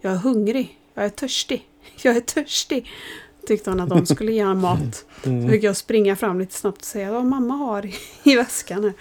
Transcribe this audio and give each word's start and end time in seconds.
Jag 0.00 0.12
är 0.12 0.16
hungrig. 0.16 0.78
Jag 0.94 1.04
är 1.04 1.08
törstig. 1.08 1.68
Jag 2.02 2.16
är 2.16 2.20
törstig. 2.20 2.90
Tyckte 3.46 3.70
hon 3.70 3.80
att 3.80 3.88
de 3.88 4.06
skulle 4.06 4.32
ge 4.32 4.44
honom 4.44 4.58
mat. 4.62 5.04
Mm. 5.24 5.42
Så 5.42 5.48
fick 5.48 5.62
jag 5.62 5.76
springa 5.76 6.16
fram 6.16 6.40
lite 6.40 6.54
snabbt 6.54 6.78
och 6.78 6.84
säga 6.84 7.12
vad 7.12 7.24
mamma 7.24 7.54
har 7.54 7.86
i, 7.86 7.94
i 8.22 8.36
väskan 8.36 8.84
här. 8.84 8.92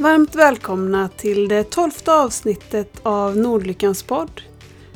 Varmt 0.00 0.34
välkomna 0.34 1.08
till 1.16 1.48
det 1.48 1.64
tolfte 1.64 2.12
avsnittet 2.12 3.00
av 3.02 3.36
Nordlyckans 3.36 4.02
podd. 4.02 4.42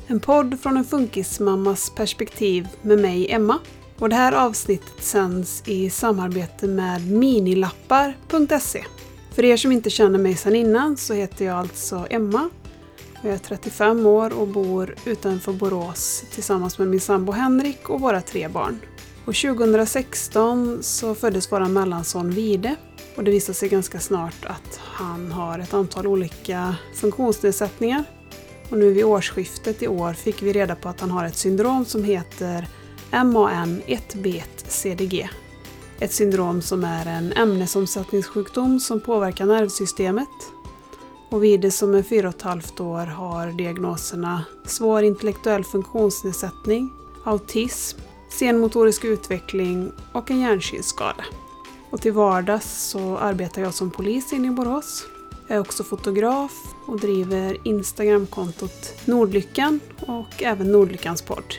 En 0.06 0.20
podd 0.20 0.60
från 0.60 0.76
en 0.76 0.84
funkismammas 0.84 1.90
perspektiv 1.90 2.68
med 2.82 2.98
mig, 2.98 3.32
Emma. 3.32 3.58
Och 3.98 4.08
det 4.08 4.14
här 4.14 4.32
avsnittet 4.32 5.04
sänds 5.04 5.62
i 5.66 5.90
samarbete 5.90 6.66
med 6.66 7.10
minilappar.se. 7.10 8.84
För 9.34 9.44
er 9.44 9.56
som 9.56 9.72
inte 9.72 9.90
känner 9.90 10.18
mig 10.18 10.36
sedan 10.36 10.56
innan 10.56 10.96
så 10.96 11.14
heter 11.14 11.44
jag 11.44 11.56
alltså 11.56 12.06
Emma. 12.10 12.50
Jag 13.22 13.32
är 13.32 13.38
35 13.38 14.06
år 14.06 14.38
och 14.38 14.48
bor 14.48 14.94
utanför 15.04 15.52
Borås 15.52 16.24
tillsammans 16.34 16.78
med 16.78 16.88
min 16.88 17.00
sambo 17.00 17.32
Henrik 17.32 17.90
och 17.90 18.00
våra 18.00 18.20
tre 18.20 18.48
barn. 18.48 18.80
Och 19.24 19.34
2016 19.34 20.78
så 20.82 21.14
föddes 21.14 21.52
vår 21.52 21.68
mellanson 21.68 22.30
Vide 22.30 22.76
och 23.16 23.24
det 23.24 23.30
visar 23.30 23.52
sig 23.52 23.68
ganska 23.68 24.00
snart 24.00 24.44
att 24.44 24.80
han 24.82 25.32
har 25.32 25.58
ett 25.58 25.74
antal 25.74 26.06
olika 26.06 26.76
funktionsnedsättningar. 26.94 28.04
Och 28.70 28.78
nu 28.78 28.92
vid 28.92 29.04
årsskiftet 29.04 29.82
i 29.82 29.88
år 29.88 30.12
fick 30.12 30.42
vi 30.42 30.52
reda 30.52 30.74
på 30.74 30.88
att 30.88 31.00
han 31.00 31.10
har 31.10 31.24
ett 31.24 31.36
syndrom 31.36 31.84
som 31.84 32.04
heter 32.04 32.68
MAN 33.10 33.82
1-bet-CDG. 33.86 35.28
Ett 36.00 36.12
syndrom 36.12 36.62
som 36.62 36.84
är 36.84 37.06
en 37.06 37.32
ämnesomsättningssjukdom 37.32 38.80
som 38.80 39.00
påverkar 39.00 39.46
nervsystemet. 39.46 40.28
Och 41.30 41.44
Vide 41.44 41.70
som 41.70 41.94
är 41.94 42.02
4,5 42.02 42.82
år 42.82 43.06
har 43.06 43.46
diagnoserna 43.46 44.44
svår 44.66 45.02
intellektuell 45.02 45.64
funktionsnedsättning, 45.64 46.92
autism, 47.24 47.98
senmotorisk 48.30 49.04
utveckling 49.04 49.92
och 50.12 50.30
en 50.30 50.40
hjärnsynskada. 50.40 51.24
Och 51.94 52.00
till 52.00 52.12
vardags 52.12 52.88
så 52.88 53.18
arbetar 53.18 53.62
jag 53.62 53.74
som 53.74 53.90
polis 53.90 54.32
inne 54.32 54.48
i 54.48 54.50
Borås. 54.50 55.06
Jag 55.46 55.56
är 55.56 55.60
också 55.60 55.84
fotograf 55.84 56.52
och 56.86 57.00
driver 57.00 57.56
Instagramkontot 57.64 58.94
Nordlyckan 59.04 59.80
och 60.06 60.42
även 60.42 60.72
Nordlyckans 60.72 61.22
podd. 61.22 61.54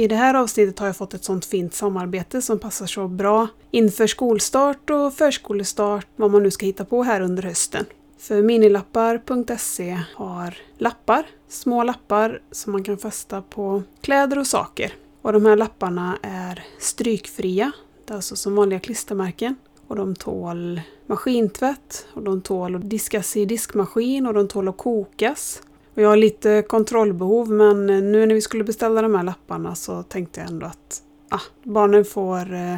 I 0.00 0.08
det 0.08 0.16
här 0.16 0.34
avsnittet 0.34 0.78
har 0.78 0.86
jag 0.86 0.96
fått 0.96 1.14
ett 1.14 1.24
sånt 1.24 1.44
fint 1.44 1.74
samarbete 1.74 2.42
som 2.42 2.58
passar 2.58 2.86
så 2.86 3.08
bra 3.08 3.48
inför 3.70 4.06
skolstart 4.06 4.90
och 4.90 5.14
förskolestart, 5.14 6.06
vad 6.16 6.30
man 6.30 6.42
nu 6.42 6.50
ska 6.50 6.66
hitta 6.66 6.84
på 6.84 7.02
här 7.02 7.20
under 7.20 7.42
hösten. 7.42 7.86
För 8.18 8.42
minilappar.se 8.42 9.98
har 10.14 10.56
lappar, 10.78 11.26
små 11.48 11.84
lappar 11.84 12.42
som 12.50 12.72
man 12.72 12.84
kan 12.84 12.98
fästa 12.98 13.42
på 13.42 13.82
kläder 14.00 14.38
och 14.38 14.46
saker. 14.46 14.92
Och 15.22 15.32
de 15.32 15.46
här 15.46 15.56
lapparna 15.56 16.18
är 16.22 16.64
strykfria, 16.78 17.72
det 18.04 18.12
är 18.12 18.16
alltså 18.16 18.36
som 18.36 18.54
vanliga 18.54 18.80
klistermärken. 18.80 19.56
Och 19.86 19.96
de 19.96 20.14
tål 20.14 20.80
maskintvätt 21.06 22.06
och 22.14 22.22
de 22.22 22.40
tål 22.40 22.76
att 22.76 22.90
diskas 22.90 23.36
i 23.36 23.44
diskmaskin 23.44 24.26
och 24.26 24.34
de 24.34 24.48
tål 24.48 24.68
att 24.68 24.76
kokas. 24.76 25.62
Och 25.94 26.02
jag 26.02 26.08
har 26.08 26.16
lite 26.16 26.62
kontrollbehov 26.62 27.50
men 27.50 27.90
eh, 27.90 28.02
nu 28.02 28.26
när 28.26 28.34
vi 28.34 28.40
skulle 28.40 28.64
beställa 28.64 29.02
de 29.02 29.14
här 29.14 29.22
lapparna 29.22 29.74
så 29.74 30.02
tänkte 30.02 30.40
jag 30.40 30.50
ändå 30.50 30.66
att 30.66 31.02
ah, 31.28 31.40
barnen 31.62 32.04
får 32.04 32.54
eh, 32.54 32.76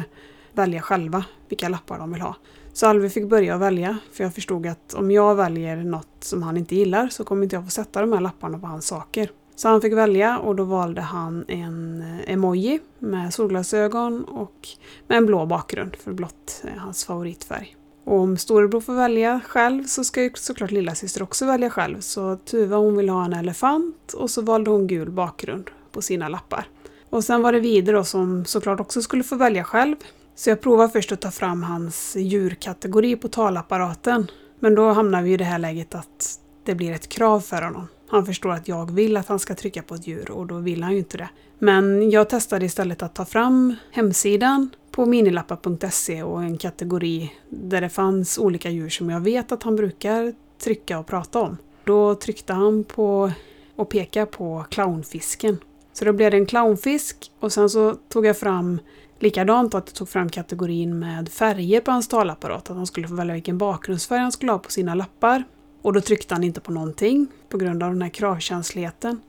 välja 0.53 0.81
själva 0.81 1.25
vilka 1.49 1.69
lappar 1.69 1.99
de 1.99 2.13
vill 2.13 2.21
ha. 2.21 2.35
Så 2.73 2.87
Alvi 2.87 3.09
fick 3.09 3.27
börja 3.27 3.57
välja 3.57 3.97
för 4.11 4.23
jag 4.23 4.33
förstod 4.33 4.67
att 4.67 4.93
om 4.93 5.11
jag 5.11 5.35
väljer 5.35 5.75
något 5.75 6.17
som 6.19 6.43
han 6.43 6.57
inte 6.57 6.75
gillar 6.75 7.07
så 7.07 7.23
kommer 7.23 7.43
inte 7.43 7.55
jag 7.55 7.65
få 7.65 7.71
sätta 7.71 8.01
de 8.01 8.13
här 8.13 8.21
lapparna 8.21 8.59
på 8.59 8.67
hans 8.67 8.87
saker. 8.87 9.31
Så 9.55 9.67
han 9.67 9.81
fick 9.81 9.93
välja 9.93 10.39
och 10.39 10.55
då 10.55 10.63
valde 10.63 11.01
han 11.01 11.45
en 11.47 12.01
eh, 12.01 12.33
emoji 12.33 12.79
med 12.99 13.33
solglasögon 13.33 14.23
och 14.23 14.67
med 15.07 15.17
en 15.17 15.25
blå 15.25 15.45
bakgrund 15.45 15.95
för 15.95 16.13
blått 16.13 16.61
är 16.63 16.77
hans 16.77 17.05
favoritfärg. 17.05 17.75
Och 18.03 18.19
om 18.19 18.37
storebror 18.37 18.81
får 18.81 18.93
välja 18.93 19.41
själv 19.47 19.83
så 19.83 20.03
ska 20.03 20.23
ju 20.23 20.31
såklart 20.35 20.71
lillasyster 20.71 21.23
också 21.23 21.45
välja 21.45 21.69
själv. 21.69 21.99
Så 21.99 22.35
Tuva 22.35 22.77
hon 22.77 22.97
vill 22.97 23.09
ha 23.09 23.25
en 23.25 23.33
elefant 23.33 24.13
och 24.13 24.29
så 24.29 24.41
valde 24.41 24.71
hon 24.71 24.87
gul 24.87 25.11
bakgrund 25.11 25.69
på 25.91 26.01
sina 26.01 26.29
lappar. 26.29 26.67
Och 27.09 27.23
sen 27.23 27.41
var 27.41 27.51
det 27.51 27.59
vidare 27.59 28.05
som 28.05 28.45
såklart 28.45 28.79
också 28.79 29.01
skulle 29.01 29.23
få 29.23 29.35
välja 29.35 29.63
själv. 29.63 29.95
Så 30.35 30.49
jag 30.49 30.61
provar 30.61 30.87
först 30.87 31.11
att 31.11 31.21
ta 31.21 31.31
fram 31.31 31.63
hans 31.63 32.15
djurkategori 32.15 33.15
på 33.15 33.27
talapparaten. 33.27 34.27
Men 34.59 34.75
då 34.75 34.91
hamnar 34.91 35.21
vi 35.21 35.33
i 35.33 35.37
det 35.37 35.43
här 35.43 35.59
läget 35.59 35.95
att 35.95 36.39
det 36.65 36.75
blir 36.75 36.91
ett 36.91 37.09
krav 37.09 37.39
för 37.39 37.61
honom. 37.61 37.87
Han 38.13 38.25
förstår 38.25 38.51
att 38.51 38.67
jag 38.67 38.91
vill 38.91 39.17
att 39.17 39.27
han 39.27 39.39
ska 39.39 39.55
trycka 39.55 39.83
på 39.83 39.95
ett 39.95 40.07
djur 40.07 40.31
och 40.31 40.47
då 40.47 40.57
vill 40.57 40.83
han 40.83 40.91
ju 40.91 40.97
inte 40.97 41.17
det. 41.17 41.29
Men 41.59 42.11
jag 42.11 42.29
testade 42.29 42.65
istället 42.65 43.03
att 43.03 43.15
ta 43.15 43.25
fram 43.25 43.75
hemsidan 43.91 44.69
på 44.91 45.05
minilappar.se 45.05 46.23
och 46.23 46.43
en 46.43 46.57
kategori 46.57 47.33
där 47.49 47.81
det 47.81 47.89
fanns 47.89 48.37
olika 48.37 48.69
djur 48.69 48.89
som 48.89 49.09
jag 49.09 49.19
vet 49.19 49.51
att 49.51 49.63
han 49.63 49.75
brukar 49.75 50.33
trycka 50.63 50.99
och 50.99 51.07
prata 51.07 51.39
om. 51.39 51.57
Då 51.83 52.15
tryckte 52.15 52.53
han 52.53 52.83
på 52.83 53.31
och 53.75 53.89
pekade 53.89 54.25
på 54.25 54.65
clownfisken. 54.69 55.57
Så 55.93 56.05
då 56.05 56.13
blev 56.13 56.31
det 56.31 56.37
en 56.37 56.45
clownfisk 56.45 57.31
och 57.39 57.53
sen 57.53 57.69
så 57.69 57.95
tog 58.09 58.25
jag 58.25 58.37
fram 58.37 58.79
likadant 59.19 59.75
att 59.75 59.87
jag 59.87 59.95
tog 59.95 60.09
fram 60.09 60.29
kategorin 60.29 60.99
med 60.99 61.29
färger 61.29 61.81
på 61.81 61.91
hans 61.91 62.07
talapparat. 62.07 62.69
Att 62.69 62.77
han 62.77 62.87
skulle 62.87 63.07
få 63.07 63.15
välja 63.15 63.33
vilken 63.33 63.57
bakgrundsfärg 63.57 64.19
han 64.19 64.31
skulle 64.31 64.51
ha 64.51 64.59
på 64.59 64.71
sina 64.71 64.95
lappar. 64.95 65.43
Och 65.83 65.93
då 65.93 66.01
tryckte 66.01 66.33
han 66.33 66.43
inte 66.43 66.61
på 66.61 66.71
någonting 66.71 67.27
på 67.49 67.57
grund 67.57 67.83
av 67.83 67.91
den 67.91 68.01
här 68.01 68.09
kravkänsligheten. 68.09 69.21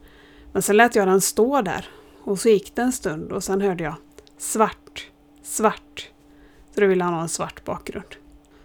Men 0.52 0.62
sen 0.62 0.76
lät 0.76 0.94
jag 0.94 1.08
den 1.08 1.20
stå 1.20 1.62
där 1.62 1.88
och 2.22 2.38
så 2.38 2.48
gick 2.48 2.74
det 2.74 2.82
en 2.82 2.92
stund 2.92 3.32
och 3.32 3.44
sen 3.44 3.60
hörde 3.60 3.84
jag 3.84 3.94
svart, 4.38 5.08
svart. 5.42 6.10
Så 6.74 6.80
då 6.80 6.86
ville 6.86 7.04
han 7.04 7.14
ha 7.14 7.22
en 7.22 7.28
svart 7.28 7.64
bakgrund. 7.64 8.14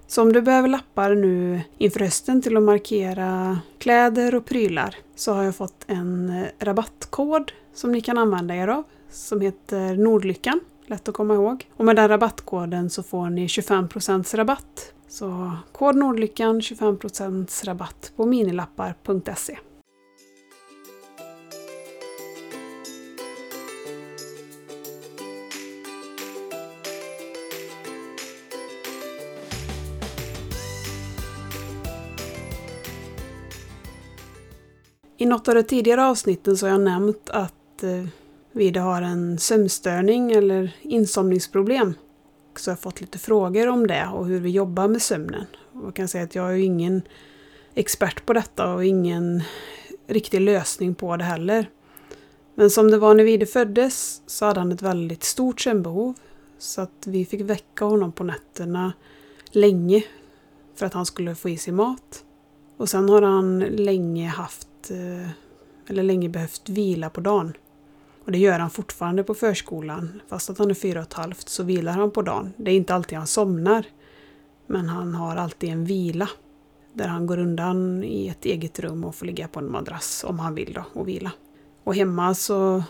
Så 0.08 0.22
om 0.22 0.34
du 0.34 0.42
behöver 0.42 0.68
lappar 0.68 1.16
nu 1.16 1.62
inför 1.78 2.00
hösten 2.00 2.42
till 2.42 2.58
att 2.58 2.64
markera 2.64 3.60
kläder 3.78 4.36
och 4.36 4.46
prylar 4.46 4.96
så 5.16 5.34
har 5.34 5.44
jag 5.44 5.56
fått 5.56 5.86
en 5.88 6.46
rabattkod 6.60 7.52
som 7.74 7.92
ni 7.92 8.02
kan 8.02 8.18
använda 8.18 8.56
er 8.56 8.68
av 8.68 8.84
som 9.12 9.42
heter 9.42 9.96
Nordlyckan. 9.96 10.60
Lätt 10.90 11.10
att 11.10 11.16
komma 11.16 11.34
ihåg. 11.34 11.70
Och 11.76 11.86
med 11.86 11.96
den 11.96 12.08
rabattkoden 12.08 12.90
så 12.90 13.04
får 13.04 13.30
ni 13.30 13.48
25% 13.48 14.36
rabatt. 14.36 14.94
Så 15.08 15.52
kod 15.72 15.96
Nordlyckan 15.96 16.60
25% 16.60 17.66
rabatt 17.66 18.12
på 18.16 18.26
minilappar.se. 18.26 19.58
I 35.18 35.26
något 35.26 35.48
av 35.48 35.56
de 35.56 35.64
tidigare 35.64 36.06
avsnitten 36.06 36.58
så 36.58 36.66
har 36.66 36.72
jag 36.72 36.82
nämnt 36.82 37.30
att 37.30 37.84
eh, 37.84 38.06
vid 38.52 38.66
Vide 38.66 38.80
har 38.80 39.02
en 39.02 39.40
sömnstörning 39.40 40.32
eller 40.32 40.76
insomningsproblem. 40.82 41.94
Så 42.56 42.70
jag 42.70 42.76
har 42.76 42.82
fått 42.82 43.02
lite 43.02 43.20
frågor 43.20 43.68
om 43.68 43.88
det 43.88 44.08
och 44.14 44.26
hur 44.26 44.40
vi 44.40 44.50
jobbar 44.50 44.88
med 44.88 45.02
sömnen. 45.02 45.46
Jag 45.74 45.96
kan 45.96 46.08
säga 46.08 46.24
att 46.24 46.36
jag 46.36 46.52
är 46.52 46.58
ingen 46.58 47.02
expert 47.74 48.26
på 48.26 48.34
detta 48.34 48.74
och 48.74 48.86
ingen 48.86 49.44
riktig 50.08 50.42
lösning 50.42 50.96
på 50.96 51.18
det 51.18 51.24
heller. 51.24 51.70
Men 52.56 52.70
som 52.70 52.92
det 52.92 52.98
var 52.98 53.16
när 53.16 53.24
Vide 53.24 53.46
föddes 53.46 54.22
så 54.26 54.46
hade 54.46 54.60
han 54.60 54.72
ett 54.72 54.82
väldigt 54.82 55.24
stort 55.24 55.62
sömnbehov. 55.62 56.14
Så 56.58 56.82
att 56.82 57.08
vi 57.08 57.26
fick 57.26 57.42
väcka 57.42 57.86
honom 57.86 58.12
på 58.12 58.24
nätterna 58.24 58.94
länge 59.52 60.04
för 60.76 60.86
att 60.86 60.94
han 60.94 61.06
skulle 61.06 61.36
få 61.36 61.50
i 61.50 61.58
sig 61.58 61.74
mat. 61.74 62.24
Och 62.78 62.90
sen 62.90 63.10
har 63.10 63.22
han 63.22 63.60
länge 63.60 64.28
haft, 64.28 64.92
eh, 64.92 65.30
eller 65.88 66.04
länge 66.04 66.30
behövt 66.30 66.70
vila 66.70 67.10
på 67.10 67.22
dagen. 67.22 67.54
Och 68.30 68.34
det 68.34 68.40
gör 68.40 68.60
han 68.60 68.70
fortfarande 68.70 69.24
på 69.24 69.34
förskolan. 69.34 70.22
Fast 70.28 70.50
att 70.50 70.58
han 70.58 70.70
är 70.70 70.74
fyra 70.74 71.00
och 71.00 71.06
ett 71.06 71.14
halvt 71.14 71.50
så 71.50 71.64
vilar 71.64 71.94
han 71.94 72.12
på 72.12 72.22
dagen. 72.22 72.54
Det 72.58 72.72
är 72.72 72.76
inte 72.76 72.96
alltid 72.96 73.18
han 73.18 73.28
somnar. 73.28 73.86
Men 74.68 74.90
han 74.90 75.16
har 75.16 75.36
alltid 75.36 75.70
en 75.70 75.86
vila. 75.86 76.30
Där 76.94 77.08
han 77.08 77.26
går 77.26 77.38
undan 77.38 78.04
i 78.04 78.28
ett 78.28 78.46
eget 78.46 78.80
rum 78.80 79.04
och 79.04 79.16
får 79.16 79.26
ligga 79.26 79.48
på 79.48 79.60
en 79.60 79.72
madrass 79.72 80.26
om 80.28 80.40
han 80.40 80.56
vill 80.56 80.74
då 80.74 80.84
och 80.94 81.08
vila. 81.08 81.32
Och 81.84 81.96
hemma 81.96 82.34
så 82.36 82.84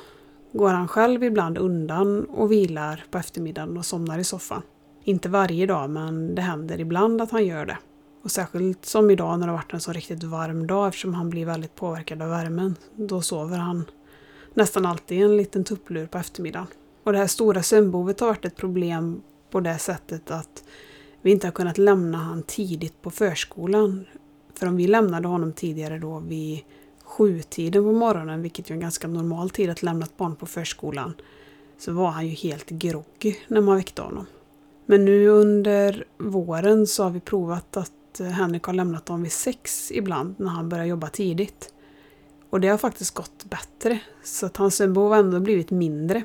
går 0.51 0.69
han 0.69 0.87
själv 0.87 1.23
ibland 1.23 1.57
undan 1.57 2.25
och 2.25 2.51
vilar 2.51 3.03
på 3.11 3.17
eftermiddagen 3.17 3.77
och 3.77 3.85
somnar 3.85 4.19
i 4.19 4.23
soffan. 4.23 4.61
Inte 5.03 5.29
varje 5.29 5.65
dag 5.65 5.89
men 5.89 6.35
det 6.35 6.41
händer 6.41 6.79
ibland 6.79 7.21
att 7.21 7.31
han 7.31 7.45
gör 7.45 7.65
det. 7.65 7.77
Och 8.23 8.31
särskilt 8.31 8.85
som 8.85 9.11
idag 9.11 9.39
när 9.39 9.47
det 9.47 9.51
har 9.51 9.57
varit 9.57 9.73
en 9.73 9.81
så 9.81 9.91
riktigt 9.91 10.23
varm 10.23 10.67
dag 10.67 10.87
eftersom 10.87 11.13
han 11.13 11.29
blir 11.29 11.45
väldigt 11.45 11.75
påverkad 11.75 12.21
av 12.21 12.29
värmen. 12.29 12.75
Då 12.95 13.21
sover 13.21 13.57
han 13.57 13.85
nästan 14.53 14.85
alltid 14.85 15.21
en 15.21 15.37
liten 15.37 15.63
tupplur 15.63 16.07
på 16.07 16.17
eftermiddagen. 16.17 16.67
Och 17.03 17.11
det 17.11 17.17
här 17.17 17.27
stora 17.27 17.63
sömnbehovet 17.63 18.19
har 18.19 18.27
varit 18.27 18.45
ett 18.45 18.55
problem 18.55 19.21
på 19.49 19.59
det 19.59 19.77
sättet 19.77 20.31
att 20.31 20.63
vi 21.21 21.31
inte 21.31 21.47
har 21.47 21.51
kunnat 21.51 21.77
lämna 21.77 22.17
han 22.17 22.43
tidigt 22.43 23.01
på 23.01 23.11
förskolan. 23.11 24.05
För 24.53 24.67
om 24.67 24.75
vi 24.75 24.87
lämnade 24.87 25.27
honom 25.27 25.53
tidigare 25.53 25.99
då 25.99 26.19
vid 26.19 26.59
sjutiden 27.03 27.83
på 27.83 27.91
morgonen, 27.91 28.41
vilket 28.41 28.69
är 28.69 28.73
en 28.73 28.79
ganska 28.79 29.07
normal 29.07 29.49
tid 29.49 29.69
att 29.69 29.83
lämna 29.83 30.05
ett 30.05 30.17
barn 30.17 30.35
på 30.35 30.45
förskolan, 30.45 31.13
så 31.77 31.91
var 31.93 32.09
han 32.09 32.27
ju 32.27 32.33
helt 32.33 32.69
groggy 32.69 33.35
när 33.47 33.61
man 33.61 33.75
väckte 33.75 34.01
honom. 34.01 34.25
Men 34.85 35.05
nu 35.05 35.27
under 35.27 36.05
våren 36.17 36.87
så 36.87 37.03
har 37.03 37.09
vi 37.09 37.19
provat 37.19 37.77
att 37.77 37.91
Henrik 38.19 38.63
har 38.63 38.73
lämnat 38.73 39.05
dem 39.05 39.23
vid 39.23 39.31
sex 39.31 39.91
ibland 39.91 40.35
när 40.37 40.49
han 40.49 40.69
börjar 40.69 40.85
jobba 40.85 41.09
tidigt. 41.09 41.73
Och 42.49 42.61
det 42.61 42.67
har 42.67 42.77
faktiskt 42.77 43.13
gått 43.13 43.45
bättre, 43.45 43.99
så 44.23 44.45
att 44.45 44.57
hans 44.57 44.75
sömnbehov 44.75 45.11
har 45.11 45.19
ändå 45.19 45.39
blivit 45.39 45.71
mindre. 45.71 46.23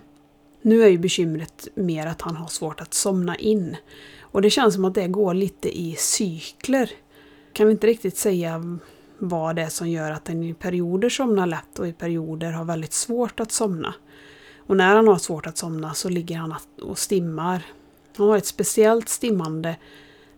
Nu 0.62 0.82
är 0.82 0.88
ju 0.88 0.98
bekymret 0.98 1.68
mer 1.74 2.06
att 2.06 2.22
han 2.22 2.36
har 2.36 2.48
svårt 2.48 2.80
att 2.80 2.94
somna 2.94 3.36
in. 3.36 3.76
Och 4.20 4.42
det 4.42 4.50
känns 4.50 4.74
som 4.74 4.84
att 4.84 4.94
det 4.94 5.08
går 5.08 5.34
lite 5.34 5.78
i 5.78 5.96
cykler. 5.98 6.90
Kan 7.52 7.66
vi 7.66 7.72
inte 7.72 7.86
riktigt 7.86 8.16
säga 8.16 8.78
vad 9.18 9.56
det 9.56 9.62
är 9.62 9.68
som 9.68 9.88
gör 9.88 10.10
att 10.10 10.28
han 10.28 10.42
i 10.42 10.54
perioder 10.54 11.08
somnar 11.08 11.46
lätt 11.46 11.78
och 11.78 11.88
i 11.88 11.92
perioder 11.92 12.52
har 12.52 12.64
väldigt 12.64 12.92
svårt 12.92 13.40
att 13.40 13.52
somna. 13.52 13.94
Och 14.66 14.76
när 14.76 14.96
han 14.96 15.08
har 15.08 15.18
svårt 15.18 15.46
att 15.46 15.58
somna 15.58 15.94
så 15.94 16.08
ligger 16.08 16.36
han 16.36 16.54
och 16.82 16.98
stimmar. 16.98 17.66
Han 18.16 18.28
har 18.28 18.36
ett 18.36 18.46
speciellt 18.46 19.08
stimmande 19.08 19.76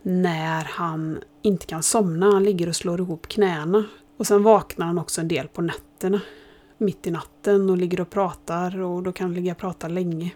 när 0.03 0.65
han 0.65 1.19
inte 1.43 1.67
kan 1.67 1.83
somna. 1.83 2.27
Han 2.33 2.45
ligger 2.45 2.69
och 2.69 2.77
slår 2.77 3.01
ihop 3.01 3.29
knäna. 3.29 3.85
Och 4.17 4.27
sen 4.27 4.43
vaknar 4.43 4.87
han 4.87 4.99
också 4.99 5.21
en 5.21 5.29
del 5.29 5.49
på 5.49 5.63
nätterna. 5.63 6.21
Mitt 6.79 7.07
i 7.07 7.11
natten 7.11 7.71
och 7.71 7.77
ligger 7.77 8.01
och 8.01 8.11
pratar 8.11 8.81
och 8.81 9.03
då 9.03 9.13
kan 9.13 9.27
han 9.27 9.35
ligga 9.35 9.53
och 9.53 9.59
prata 9.59 9.89
länge. 9.89 10.31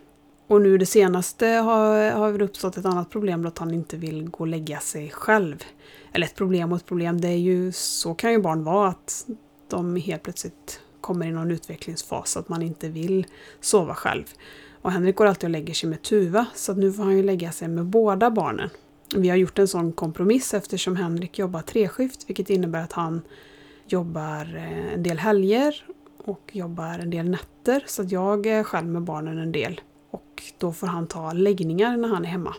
Och 0.46 0.62
nu 0.62 0.78
det 0.78 0.86
senaste 0.86 1.46
har, 1.46 2.10
har 2.10 2.32
det 2.32 2.44
uppstått 2.44 2.76
ett 2.76 2.84
annat 2.84 3.10
problem 3.10 3.42
då 3.42 3.48
att 3.48 3.58
han 3.58 3.74
inte 3.74 3.96
vill 3.96 4.28
gå 4.28 4.38
och 4.38 4.46
lägga 4.46 4.80
sig 4.80 5.10
själv. 5.10 5.64
Eller 6.12 6.26
ett 6.26 6.34
problem 6.34 6.72
och 6.72 6.78
ett 6.78 6.86
problem, 6.86 7.20
det 7.20 7.28
är 7.28 7.36
ju, 7.36 7.72
så 7.72 8.14
kan 8.14 8.32
ju 8.32 8.38
barn 8.38 8.64
vara 8.64 8.88
att 8.88 9.26
de 9.68 9.96
helt 9.96 10.22
plötsligt 10.22 10.80
kommer 11.00 11.26
i 11.26 11.30
någon 11.30 11.50
utvecklingsfas 11.50 12.36
att 12.36 12.48
man 12.48 12.62
inte 12.62 12.88
vill 12.88 13.26
sova 13.60 13.94
själv. 13.94 14.24
Och 14.82 14.92
Henrik 14.92 15.16
går 15.16 15.26
alltid 15.26 15.44
och 15.44 15.50
lägger 15.50 15.74
sig 15.74 15.88
med 15.88 16.02
Tuva 16.02 16.46
så 16.54 16.74
nu 16.74 16.92
får 16.92 17.02
han 17.02 17.16
ju 17.16 17.22
lägga 17.22 17.52
sig 17.52 17.68
med 17.68 17.86
båda 17.86 18.30
barnen. 18.30 18.70
Vi 19.16 19.28
har 19.28 19.36
gjort 19.36 19.58
en 19.58 19.68
sån 19.68 19.92
kompromiss 19.92 20.54
eftersom 20.54 20.96
Henrik 20.96 21.38
jobbar 21.38 21.62
treskift 21.62 22.28
vilket 22.28 22.50
innebär 22.50 22.82
att 22.82 22.92
han 22.92 23.22
jobbar 23.92 24.56
eh, 24.56 24.94
en 24.94 25.02
del 25.02 25.18
helger 25.18 25.84
och 26.24 26.50
jobbar 26.52 26.98
en 26.98 27.10
del 27.10 27.30
nätter 27.30 27.84
så 27.86 28.02
att 28.02 28.12
jag 28.12 28.46
är 28.46 28.62
själv 28.62 28.86
med 28.86 29.02
barnen 29.02 29.38
en 29.38 29.52
del. 29.52 29.80
Och 30.10 30.42
då 30.58 30.72
får 30.72 30.86
han 30.86 31.06
ta 31.06 31.32
läggningar 31.32 31.96
när 31.96 32.08
han 32.08 32.24
är 32.24 32.28
hemma. 32.28 32.54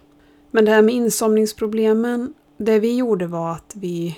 Men 0.51 0.65
det 0.65 0.71
här 0.71 0.81
med 0.81 0.95
insomningsproblemen, 0.95 2.33
det 2.57 2.79
vi 2.79 2.97
gjorde 2.97 3.27
var 3.27 3.51
att 3.51 3.73
vi, 3.75 4.17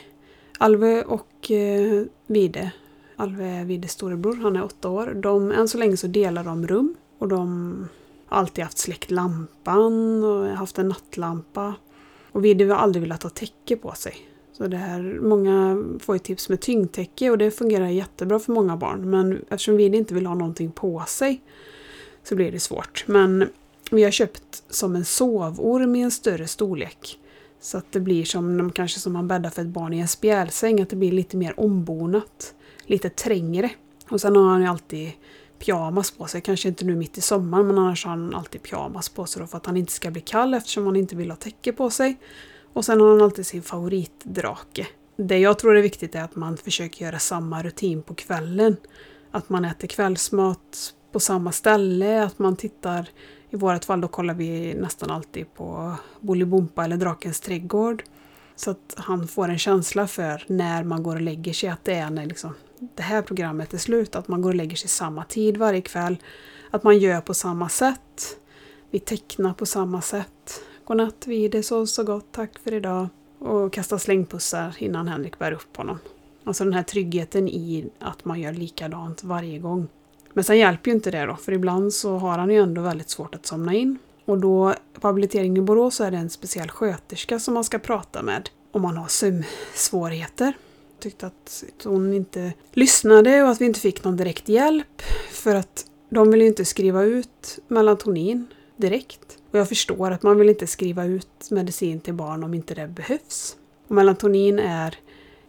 Alve 0.57 1.03
och 1.03 1.51
eh, 1.51 2.03
Vide, 2.27 2.71
Alve 3.15 3.45
är 3.45 3.65
Vides 3.65 3.91
storebror, 3.91 4.35
han 4.35 4.55
är 4.55 4.63
åtta 4.63 4.89
år, 4.89 5.13
de, 5.15 5.51
än 5.51 5.67
så 5.67 5.77
länge 5.77 5.97
så 5.97 6.07
delar 6.07 6.43
de 6.43 6.67
rum 6.67 6.95
och 7.17 7.27
de 7.27 7.87
har 8.25 8.39
alltid 8.39 8.63
haft 8.63 8.77
släckt 8.77 9.11
lampan 9.11 10.23
och 10.23 10.45
haft 10.47 10.77
en 10.77 10.87
nattlampa. 10.87 11.73
Och 12.31 12.45
Vide 12.45 12.65
har 12.65 12.75
aldrig 12.75 13.01
velat 13.01 13.23
ha 13.23 13.29
täcke 13.29 13.75
på 13.75 13.91
sig. 13.91 14.15
Så 14.57 14.67
det 14.67 14.77
här, 14.77 15.19
många 15.21 15.83
får 15.99 16.15
ju 16.15 16.19
tips 16.19 16.49
med 16.49 16.59
tyngdtäcke 16.61 17.29
och 17.29 17.37
det 17.37 17.51
fungerar 17.51 17.87
jättebra 17.87 18.39
för 18.39 18.51
många 18.51 18.77
barn. 18.77 19.09
Men 19.09 19.45
eftersom 19.49 19.77
vi 19.77 19.85
inte 19.85 20.13
vill 20.13 20.25
ha 20.25 20.35
någonting 20.35 20.71
på 20.71 21.03
sig 21.07 21.41
så 22.23 22.35
blir 22.35 22.51
det 22.51 22.59
svårt. 22.59 23.03
Men 23.07 23.49
vi 23.91 24.03
har 24.03 24.11
köpt 24.11 24.63
som 24.69 24.95
en 24.95 25.05
sovorm 25.05 25.95
i 25.95 26.01
en 26.01 26.11
större 26.11 26.47
storlek. 26.47 27.19
Så 27.61 27.77
att 27.77 27.91
det 27.91 27.99
blir 27.99 28.25
som 28.25 28.71
kanske 28.71 28.99
som 28.99 29.13
man 29.13 29.27
bäddar 29.27 29.49
för 29.49 29.61
ett 29.61 29.67
barn 29.67 29.93
i 29.93 29.99
en 29.99 30.07
spjälsäng, 30.07 30.81
att 30.81 30.89
det 30.89 30.95
blir 30.95 31.11
lite 31.11 31.37
mer 31.37 31.59
ombonat. 31.59 32.53
Lite 32.85 33.09
trängre. 33.09 33.69
Och 34.09 34.21
sen 34.21 34.35
har 34.35 34.43
han 34.43 34.61
ju 34.61 34.67
alltid 34.67 35.11
pyjamas 35.59 36.11
på 36.11 36.27
sig, 36.27 36.41
kanske 36.41 36.67
inte 36.67 36.85
nu 36.85 36.95
mitt 36.95 37.17
i 37.17 37.21
sommaren 37.21 37.67
men 37.67 37.77
annars 37.77 38.05
har 38.05 38.09
han 38.09 38.35
alltid 38.35 38.63
pyjamas 38.63 39.09
på 39.09 39.25
sig 39.25 39.41
då 39.41 39.47
för 39.47 39.57
att 39.57 39.65
han 39.65 39.77
inte 39.77 39.91
ska 39.91 40.11
bli 40.11 40.21
kall 40.21 40.53
eftersom 40.53 40.85
han 40.85 40.95
inte 40.95 41.15
vill 41.15 41.29
ha 41.29 41.37
täcke 41.37 41.73
på 41.73 41.89
sig. 41.89 42.17
Och 42.73 42.85
sen 42.85 43.01
har 43.01 43.09
han 43.09 43.21
alltid 43.21 43.45
sin 43.45 43.63
favoritdrake. 43.63 44.87
Det 45.15 45.37
jag 45.37 45.59
tror 45.59 45.77
är 45.77 45.81
viktigt 45.81 46.15
är 46.15 46.23
att 46.23 46.35
man 46.35 46.57
försöker 46.57 47.05
göra 47.05 47.19
samma 47.19 47.63
rutin 47.63 48.01
på 48.01 48.15
kvällen. 48.15 48.77
Att 49.31 49.49
man 49.49 49.65
äter 49.65 49.87
kvällsmat 49.87 50.93
på 51.11 51.19
samma 51.19 51.51
ställe, 51.51 52.23
att 52.23 52.39
man 52.39 52.55
tittar 52.55 53.09
i 53.49 53.55
vårt 53.55 53.85
fall 53.85 54.01
då 54.01 54.07
kollar 54.07 54.33
vi 54.33 54.73
nästan 54.73 55.11
alltid 55.11 55.53
på 55.53 55.95
Bolibompa 56.19 56.85
eller 56.85 56.97
Drakens 56.97 57.39
trädgård. 57.39 58.03
Så 58.55 58.71
att 58.71 58.93
han 58.97 59.27
får 59.27 59.49
en 59.49 59.59
känsla 59.59 60.07
för 60.07 60.43
när 60.47 60.83
man 60.83 61.03
går 61.03 61.15
och 61.15 61.21
lägger 61.21 61.53
sig, 61.53 61.69
att 61.69 61.85
det 61.85 61.93
är 61.93 62.09
när 62.09 62.25
liksom 62.25 62.53
det 62.95 63.03
här 63.03 63.21
programmet 63.21 63.73
är 63.73 63.77
slut, 63.77 64.15
att 64.15 64.27
man 64.27 64.41
går 64.41 64.49
och 64.49 64.55
lägger 64.55 64.75
sig 64.75 64.89
samma 64.89 65.23
tid 65.23 65.57
varje 65.57 65.81
kväll. 65.81 66.17
Att 66.71 66.83
man 66.83 66.99
gör 66.99 67.21
på 67.21 67.33
samma 67.33 67.69
sätt. 67.69 68.37
Vi 68.91 68.99
tecknar 68.99 69.53
på 69.53 69.65
samma 69.65 70.01
sätt. 70.01 70.61
Godnatt 70.85 71.27
Vide, 71.27 71.63
sov 71.63 71.85
så 71.85 72.03
gott, 72.03 72.25
tack 72.31 72.59
för 72.59 72.73
idag. 72.73 73.07
Och 73.39 73.73
kasta 73.73 73.99
slängpussar 73.99 74.75
innan 74.79 75.07
Henrik 75.07 75.39
bär 75.39 75.51
upp 75.51 75.77
honom. 75.77 75.99
Alltså 76.43 76.63
den 76.63 76.73
här 76.73 76.83
tryggheten 76.83 77.47
i 77.47 77.89
att 77.99 78.25
man 78.25 78.41
gör 78.41 78.53
likadant 78.53 79.23
varje 79.23 79.59
gång. 79.59 79.87
Men 80.33 80.43
sen 80.43 80.57
hjälper 80.57 80.91
ju 80.91 80.95
inte 80.95 81.11
det 81.11 81.25
då, 81.25 81.35
för 81.35 81.51
ibland 81.51 81.93
så 81.93 82.17
har 82.17 82.37
han 82.37 82.49
ju 82.49 82.57
ändå 82.57 82.81
väldigt 82.81 83.09
svårt 83.09 83.35
att 83.35 83.45
somna 83.45 83.73
in. 83.73 83.97
Och 84.25 84.37
då 84.37 84.73
på 84.99 85.07
habiliteringen 85.07 85.57
i 85.57 85.61
Borås 85.61 85.95
så 85.95 86.03
är 86.03 86.11
det 86.11 86.17
en 86.17 86.29
speciell 86.29 86.69
sköterska 86.69 87.39
som 87.39 87.53
man 87.53 87.63
ska 87.63 87.79
prata 87.79 88.21
med 88.21 88.49
om 88.71 88.81
man 88.81 88.97
har 88.97 89.07
sömnsvårigheter. 89.07 90.53
Tyckte 90.99 91.27
att 91.27 91.63
hon 91.83 92.13
inte 92.13 92.53
lyssnade 92.71 93.43
och 93.43 93.49
att 93.49 93.61
vi 93.61 93.65
inte 93.65 93.79
fick 93.79 94.03
någon 94.03 94.17
direkt 94.17 94.49
hjälp. 94.49 95.01
För 95.31 95.55
att 95.55 95.85
de 96.09 96.31
vill 96.31 96.41
ju 96.41 96.47
inte 96.47 96.65
skriva 96.65 97.03
ut 97.03 97.59
melatonin 97.67 98.47
direkt. 98.77 99.37
Och 99.53 99.59
jag 99.59 99.69
förstår 99.69 100.11
att 100.11 100.23
man 100.23 100.37
vill 100.37 100.49
inte 100.49 100.67
skriva 100.67 101.05
ut 101.05 101.51
medicin 101.51 101.99
till 101.99 102.13
barn 102.13 102.43
om 102.43 102.53
inte 102.53 102.75
det 102.75 102.87
behövs. 102.87 103.57
Och 103.87 103.95
melatonin 103.95 104.59
är 104.59 104.95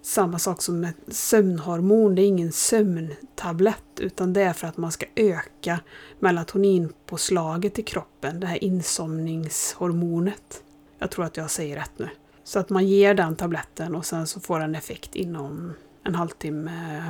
samma 0.02 0.38
sak 0.38 0.62
som 0.62 0.84
ett 0.84 0.96
sömnhormon. 1.08 2.14
Det 2.14 2.22
är 2.22 2.26
ingen 2.26 2.52
sömntablett 2.52 4.00
utan 4.00 4.32
det 4.32 4.42
är 4.42 4.52
för 4.52 4.66
att 4.66 4.76
man 4.76 4.92
ska 4.92 5.06
öka 5.16 5.80
melatoninpåslaget 6.18 7.78
i 7.78 7.82
kroppen, 7.82 8.40
det 8.40 8.46
här 8.46 8.64
insomningshormonet. 8.64 10.62
Jag 10.98 11.10
tror 11.10 11.24
att 11.24 11.36
jag 11.36 11.50
säger 11.50 11.76
rätt 11.76 11.98
nu. 11.98 12.08
Så 12.44 12.58
att 12.58 12.70
man 12.70 12.86
ger 12.86 13.14
den 13.14 13.36
tabletten 13.36 13.94
och 13.94 14.06
sen 14.06 14.26
så 14.26 14.40
får 14.40 14.60
den 14.60 14.74
effekt 14.74 15.16
inom 15.16 15.72
en 16.02 16.14
halvtimme, 16.14 17.02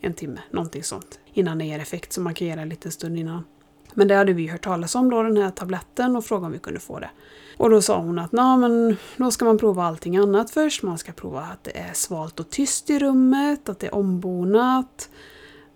en 0.00 0.14
timme, 0.14 0.40
någonting 0.50 0.84
sånt. 0.84 1.20
Innan 1.32 1.58
det 1.58 1.64
ger 1.64 1.78
effekt, 1.78 2.12
så 2.12 2.20
man 2.20 2.34
kan 2.34 2.46
ge 2.46 2.52
den 2.52 2.62
en 2.62 2.68
liten 2.68 2.92
stund 2.92 3.18
innan. 3.18 3.44
Men 3.94 4.08
det 4.08 4.14
hade 4.14 4.32
vi 4.32 4.46
hört 4.46 4.64
talas 4.64 4.94
om 4.94 5.10
då, 5.10 5.22
den 5.22 5.36
här 5.36 5.50
tabletten, 5.50 6.16
och 6.16 6.24
frågade 6.24 6.46
om 6.46 6.52
vi 6.52 6.58
kunde 6.58 6.80
få 6.80 6.98
det. 6.98 7.10
Och 7.56 7.70
då 7.70 7.82
sa 7.82 8.00
hon 8.00 8.18
att 8.18 8.32
Nå, 8.32 8.56
men 8.56 8.96
då 9.16 9.30
ska 9.30 9.44
man 9.44 9.58
prova 9.58 9.84
allting 9.84 10.16
annat 10.16 10.50
först. 10.50 10.82
Man 10.82 10.98
ska 10.98 11.12
prova 11.12 11.40
att 11.40 11.64
det 11.64 11.78
är 11.78 11.92
svalt 11.92 12.40
och 12.40 12.50
tyst 12.50 12.90
i 12.90 12.98
rummet, 12.98 13.68
att 13.68 13.78
det 13.78 13.86
är 13.86 13.94
ombonat 13.94 15.10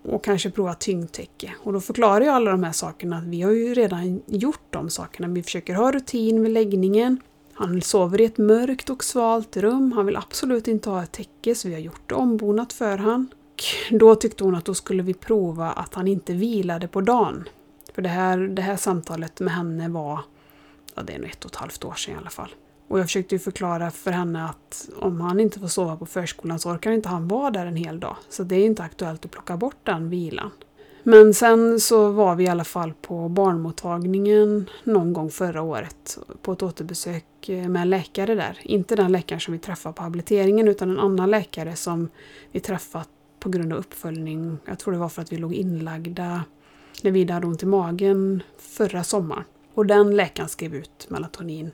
och 0.02 0.24
kanske 0.24 0.50
prova 0.50 0.74
tyngdtäcke. 0.74 1.52
Och 1.62 1.72
då 1.72 1.80
förklarar 1.80 2.24
jag 2.24 2.34
alla 2.34 2.50
de 2.50 2.62
här 2.62 2.72
sakerna 2.72 3.16
att 3.16 3.24
vi 3.24 3.42
har 3.42 3.50
ju 3.50 3.74
redan 3.74 4.22
gjort 4.26 4.66
de 4.70 4.90
sakerna. 4.90 5.28
Vi 5.28 5.42
försöker 5.42 5.74
ha 5.74 5.92
rutin 5.92 6.42
vid 6.42 6.52
läggningen. 6.52 7.20
Han 7.52 7.82
sover 7.82 8.20
i 8.20 8.24
ett 8.24 8.38
mörkt 8.38 8.90
och 8.90 9.04
svalt 9.04 9.56
rum. 9.56 9.92
Han 9.92 10.06
vill 10.06 10.16
absolut 10.16 10.68
inte 10.68 10.90
ha 10.90 11.02
ett 11.02 11.12
täcke 11.12 11.54
så 11.54 11.68
vi 11.68 11.74
har 11.74 11.80
gjort 11.80 12.08
det 12.08 12.14
ombonat 12.14 12.72
för 12.72 12.96
han. 12.96 13.28
Då 13.90 14.14
tyckte 14.14 14.44
hon 14.44 14.54
att 14.54 14.64
då 14.64 14.74
skulle 14.74 15.02
vi 15.02 15.14
prova 15.14 15.70
att 15.70 15.94
han 15.94 16.08
inte 16.08 16.32
vilade 16.32 16.88
på 16.88 17.00
dagen. 17.00 17.44
För 17.94 18.02
det 18.02 18.08
här, 18.08 18.38
det 18.38 18.62
här 18.62 18.76
samtalet 18.76 19.40
med 19.40 19.54
henne 19.54 19.88
var, 19.88 20.20
ja 20.94 21.02
det 21.02 21.12
är 21.12 21.18
nog 21.18 21.28
ett 21.28 21.44
och 21.44 21.50
ett 21.50 21.56
halvt 21.56 21.84
år 21.84 21.94
sedan 21.94 22.14
i 22.14 22.16
alla 22.16 22.30
fall. 22.30 22.54
Och 22.88 22.98
jag 22.98 23.06
försökte 23.06 23.34
ju 23.34 23.38
förklara 23.38 23.90
för 23.90 24.10
henne 24.10 24.44
att 24.44 24.88
om 25.00 25.20
han 25.20 25.40
inte 25.40 25.60
får 25.60 25.68
sova 25.68 25.96
på 25.96 26.06
förskolan 26.06 26.58
så 26.58 26.70
orkar 26.70 26.90
inte 26.90 27.08
han 27.08 27.28
vara 27.28 27.50
där 27.50 27.66
en 27.66 27.76
hel 27.76 28.00
dag. 28.00 28.16
Så 28.28 28.42
det 28.42 28.56
är 28.56 28.66
inte 28.66 28.82
aktuellt 28.82 29.24
att 29.24 29.30
plocka 29.30 29.56
bort 29.56 29.76
den 29.82 30.10
vilan. 30.10 30.50
Men 31.02 31.34
sen 31.34 31.80
så 31.80 32.10
var 32.10 32.34
vi 32.34 32.44
i 32.44 32.48
alla 32.48 32.64
fall 32.64 32.92
på 33.02 33.28
barnmottagningen 33.28 34.70
någon 34.84 35.12
gång 35.12 35.30
förra 35.30 35.62
året 35.62 36.18
på 36.42 36.52
ett 36.52 36.62
återbesök 36.62 37.48
eh, 37.48 37.68
med 37.68 37.82
en 37.82 37.90
läkare 37.90 38.34
där. 38.34 38.58
Inte 38.62 38.96
den 38.96 39.12
läkaren 39.12 39.40
som 39.40 39.52
vi 39.52 39.58
träffade 39.58 39.92
på 39.92 40.02
habiliteringen 40.02 40.68
utan 40.68 40.90
en 40.90 40.98
annan 40.98 41.30
läkare 41.30 41.76
som 41.76 42.08
vi 42.52 42.60
träffat 42.60 43.08
på 43.40 43.48
grund 43.48 43.72
av 43.72 43.78
uppföljning. 43.78 44.58
Jag 44.64 44.78
tror 44.78 44.92
det 44.92 44.98
var 44.98 45.08
för 45.08 45.22
att 45.22 45.32
vi 45.32 45.36
låg 45.36 45.54
inlagda 45.54 46.42
när 47.04 47.10
Vida 47.10 47.34
hade 47.34 47.46
ont 47.46 47.62
i 47.62 47.66
magen 47.66 48.42
förra 48.58 49.04
sommaren. 49.04 49.44
Och 49.74 49.86
den 49.86 50.16
läkaren 50.16 50.48
skrev 50.48 50.74
ut 50.74 51.06
melatonin 51.10 51.70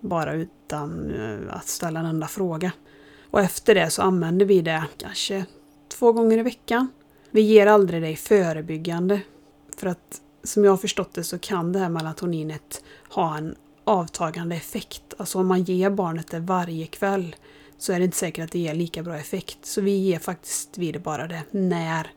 bara 0.00 0.32
utan 0.32 1.14
eh, 1.14 1.56
att 1.56 1.68
ställa 1.68 2.00
en 2.00 2.06
enda 2.06 2.26
fråga. 2.26 2.72
Och 3.30 3.40
efter 3.40 3.74
det 3.74 3.90
så 3.90 4.02
använder 4.02 4.46
vi 4.46 4.60
det 4.60 4.84
kanske 4.98 5.44
två 5.88 6.12
gånger 6.12 6.38
i 6.38 6.42
veckan. 6.42 6.88
Vi 7.30 7.40
ger 7.40 7.66
aldrig 7.66 8.02
det 8.02 8.08
i 8.08 8.16
förebyggande. 8.16 9.20
För 9.76 9.86
att 9.86 10.20
som 10.42 10.64
jag 10.64 10.72
har 10.72 10.76
förstått 10.76 11.14
det 11.14 11.24
så 11.24 11.38
kan 11.38 11.72
det 11.72 11.78
här 11.78 11.88
melatoninet 11.88 12.84
ha 13.08 13.36
en 13.36 13.54
avtagande 13.84 14.56
effekt. 14.56 15.14
Alltså 15.16 15.38
om 15.38 15.46
man 15.46 15.62
ger 15.62 15.90
barnet 15.90 16.30
det 16.30 16.40
varje 16.40 16.86
kväll 16.86 17.36
så 17.78 17.92
är 17.92 17.98
det 17.98 18.04
inte 18.04 18.16
säkert 18.16 18.44
att 18.44 18.52
det 18.52 18.58
ger 18.58 18.74
lika 18.74 19.02
bra 19.02 19.16
effekt. 19.16 19.58
Så 19.62 19.80
vi 19.80 19.96
ger 19.96 20.18
faktiskt 20.18 20.78
vid 20.78 21.02
bara 21.02 21.26
det 21.26 21.42
när 21.50 22.10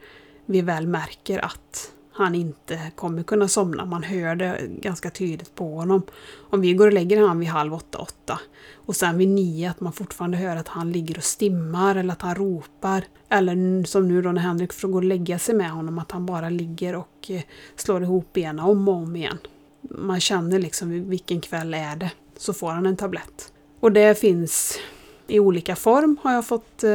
vi 0.45 0.61
väl 0.61 0.87
märker 0.87 1.45
att 1.45 1.91
han 2.17 2.35
inte 2.35 2.79
kommer 2.95 3.23
kunna 3.23 3.47
somna. 3.47 3.85
Man 3.85 4.03
hör 4.03 4.35
det 4.35 4.61
ganska 4.81 5.09
tydligt 5.09 5.55
på 5.55 5.75
honom. 5.75 6.01
Om 6.49 6.61
vi 6.61 6.73
går 6.73 6.87
och 6.87 6.93
lägger 6.93 7.21
honom 7.21 7.39
vid 7.39 7.49
halv 7.49 7.73
åtta, 7.73 7.97
åtta 7.97 8.39
och 8.73 8.95
sen 8.95 9.17
vid 9.17 9.27
nio 9.27 9.69
att 9.69 9.79
man 9.79 9.93
fortfarande 9.93 10.37
hör 10.37 10.55
att 10.55 10.67
han 10.67 10.91
ligger 10.91 11.17
och 11.17 11.23
stimmar 11.23 11.95
eller 11.95 12.13
att 12.13 12.21
han 12.21 12.35
ropar. 12.35 13.03
Eller 13.29 13.83
som 13.83 14.07
nu 14.07 14.21
då 14.21 14.31
när 14.31 14.41
Henrik 14.41 14.73
får 14.73 14.87
gå 14.87 14.97
och 14.97 15.03
lägga 15.03 15.39
sig 15.39 15.55
med 15.55 15.71
honom 15.71 15.99
att 15.99 16.11
han 16.11 16.25
bara 16.25 16.49
ligger 16.49 16.95
och 16.95 17.27
eh, 17.29 17.41
slår 17.75 18.03
ihop 18.03 18.33
benen 18.33 18.59
om 18.59 18.87
och 18.87 18.93
om 18.93 19.15
igen. 19.15 19.37
Man 19.81 20.19
känner 20.19 20.59
liksom 20.59 21.09
vilken 21.09 21.41
kväll 21.41 21.73
är 21.73 21.95
det. 21.95 22.11
Så 22.37 22.53
får 22.53 22.71
han 22.71 22.85
en 22.85 22.97
tablett. 22.97 23.53
Och 23.79 23.91
det 23.91 24.19
finns 24.19 24.79
i 25.27 25.39
olika 25.39 25.75
form 25.75 26.17
har 26.23 26.33
jag 26.33 26.47
fått 26.47 26.83
eh, 26.83 26.89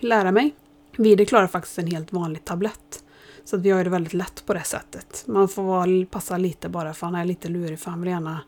lära 0.00 0.32
mig. 0.32 0.54
Vide 0.96 1.24
klarar 1.24 1.46
faktiskt 1.46 1.78
en 1.78 1.86
helt 1.86 2.12
vanlig 2.12 2.44
tablett. 2.44 3.04
Så 3.44 3.56
att 3.56 3.62
vi 3.62 3.70
har 3.70 3.84
det 3.84 3.90
väldigt 3.90 4.14
lätt 4.14 4.46
på 4.46 4.54
det 4.54 4.64
sättet. 4.64 5.24
Man 5.26 5.48
får 5.48 5.62
vara, 5.62 6.06
passa 6.10 6.38
lite 6.38 6.68
bara 6.68 6.94
för 6.94 7.06
han 7.06 7.14
är 7.14 7.24
lite 7.24 7.48
lurig 7.48 7.78
för 7.78 7.90
han 7.90 8.00
vill 8.00 8.10
gärna 8.10 8.40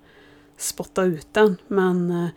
spotta 0.56 1.02
ut 1.02 1.28
den. 1.32 1.56
Men 1.68 2.10
eh, 2.10 2.28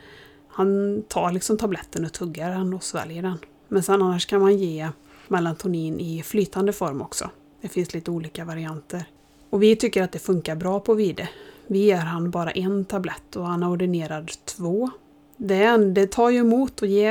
han 0.48 1.04
tar 1.08 1.32
liksom 1.32 1.58
tabletten 1.58 2.06
och 2.06 2.14
tuggar 2.14 2.52
den 2.52 2.74
och 2.74 2.84
sväljer 2.84 3.22
den. 3.22 3.38
Men 3.68 3.84
sen 3.84 4.02
annars 4.02 4.26
kan 4.26 4.42
man 4.42 4.58
ge 4.58 4.90
melatonin 5.28 6.00
i 6.00 6.24
flytande 6.24 6.74
form 6.74 7.02
också. 7.02 7.30
Det 7.62 7.68
finns 7.68 7.94
lite 7.94 8.12
olika 8.12 8.46
varianter. 8.46 9.06
Och 9.50 9.64
vi 9.64 9.76
tycker 9.76 10.04
att 10.04 10.12
det 10.12 10.20
funkar 10.20 10.56
bra 10.56 10.80
på 10.80 10.94
Vide. 10.94 11.30
Vi 11.68 11.80
ger 11.80 11.98
han 11.98 12.32
bara 12.32 12.52
en 12.52 12.86
tablett 12.86 13.36
och 13.36 13.46
han 13.46 13.64
är 13.64 13.70
ordinerad 13.70 14.32
två. 14.46 14.90
Det, 15.38 15.78
det 15.78 16.08
tar 16.08 16.30
ju 16.30 16.40
emot 16.40 16.84
att 16.84 16.90
ge 16.90 17.08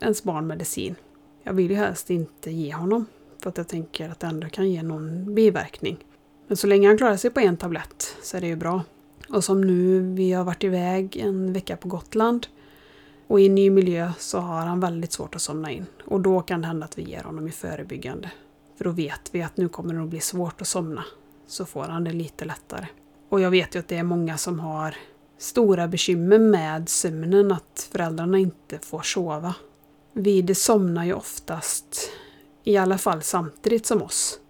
ens 0.00 0.22
barn 0.22 0.46
medicin. 0.46 0.94
Jag 1.42 1.52
vill 1.52 1.70
ju 1.70 1.76
helst 1.76 2.10
inte 2.10 2.50
ge 2.50 2.74
honom 2.74 3.06
för 3.42 3.50
att 3.50 3.56
jag 3.56 3.68
tänker 3.68 4.08
att 4.08 4.20
det 4.20 4.26
ändå 4.26 4.48
kan 4.48 4.70
ge 4.70 4.82
någon 4.82 5.34
biverkning. 5.34 6.04
Men 6.46 6.56
så 6.56 6.66
länge 6.66 6.88
han 6.88 6.98
klarar 6.98 7.16
sig 7.16 7.30
på 7.30 7.40
en 7.40 7.56
tablett 7.56 8.16
så 8.22 8.36
är 8.36 8.40
det 8.40 8.46
ju 8.46 8.56
bra. 8.56 8.82
Och 9.28 9.44
som 9.44 9.60
nu, 9.60 10.00
vi 10.00 10.32
har 10.32 10.44
varit 10.44 10.64
iväg 10.64 11.16
en 11.16 11.52
vecka 11.52 11.76
på 11.76 11.88
Gotland 11.88 12.46
och 13.26 13.40
i 13.40 13.46
en 13.46 13.54
ny 13.54 13.70
miljö 13.70 14.12
så 14.18 14.38
har 14.38 14.66
han 14.66 14.80
väldigt 14.80 15.12
svårt 15.12 15.34
att 15.34 15.42
somna 15.42 15.70
in. 15.70 15.86
Och 16.04 16.20
då 16.20 16.40
kan 16.40 16.60
det 16.60 16.66
hända 16.66 16.84
att 16.84 16.98
vi 16.98 17.02
ger 17.02 17.22
honom 17.22 17.48
i 17.48 17.50
förebyggande. 17.50 18.30
För 18.76 18.84
då 18.84 18.90
vet 18.90 19.34
vi 19.34 19.42
att 19.42 19.56
nu 19.56 19.68
kommer 19.68 19.94
det 19.94 20.02
att 20.02 20.08
bli 20.08 20.20
svårt 20.20 20.60
att 20.60 20.68
somna. 20.68 21.04
Så 21.46 21.64
får 21.64 21.84
han 21.84 22.04
det 22.04 22.12
lite 22.12 22.44
lättare. 22.44 22.86
Och 23.28 23.40
jag 23.40 23.50
vet 23.50 23.74
ju 23.74 23.78
att 23.78 23.88
det 23.88 23.96
är 23.96 24.02
många 24.02 24.38
som 24.38 24.60
har 24.60 24.96
stora 25.38 25.88
bekymmer 25.88 26.38
med 26.38 26.88
sömnen, 26.88 27.52
att 27.52 27.88
föräldrarna 27.92 28.38
inte 28.38 28.78
får 28.78 29.02
sova. 29.02 29.54
Vide 30.12 30.54
somnar 30.54 31.04
ju 31.04 31.12
oftast 31.12 32.10
i 32.68 32.76
alla 32.76 32.98
fall 32.98 33.22
samtidigt 33.22 33.86
som 33.86 34.02
oss. 34.02 34.40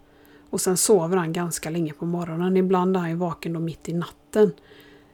Och 0.51 0.61
sen 0.61 0.77
sover 0.77 1.17
han 1.17 1.33
ganska 1.33 1.71
länge 1.71 1.93
på 1.93 2.07
morgonen. 2.07 2.57
Ibland 2.57 2.97
är 2.97 3.01
han 3.01 3.11
ju 3.11 3.17
vaken 3.17 3.53
då 3.53 3.61
mitt 3.61 3.89
i 3.89 3.93
natten. 3.93 4.53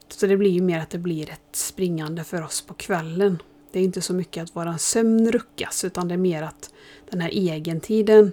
Så 0.07 0.27
det 0.27 0.37
blir 0.37 0.49
ju 0.49 0.61
mer 0.61 0.79
att 0.79 0.89
det 0.89 0.97
blir 0.97 1.29
ett 1.29 1.55
springande 1.55 2.23
för 2.23 2.41
oss 2.41 2.61
på 2.61 2.73
kvällen. 2.73 3.41
Det 3.71 3.79
är 3.79 3.83
inte 3.83 4.01
så 4.01 4.13
mycket 4.13 4.43
att 4.43 4.55
våran 4.55 4.79
sömn 4.79 5.31
ruckas 5.31 5.83
utan 5.83 6.07
det 6.07 6.13
är 6.13 6.17
mer 6.17 6.43
att 6.43 6.73
den 7.09 7.21
här 7.21 7.29
egentiden 7.33 8.31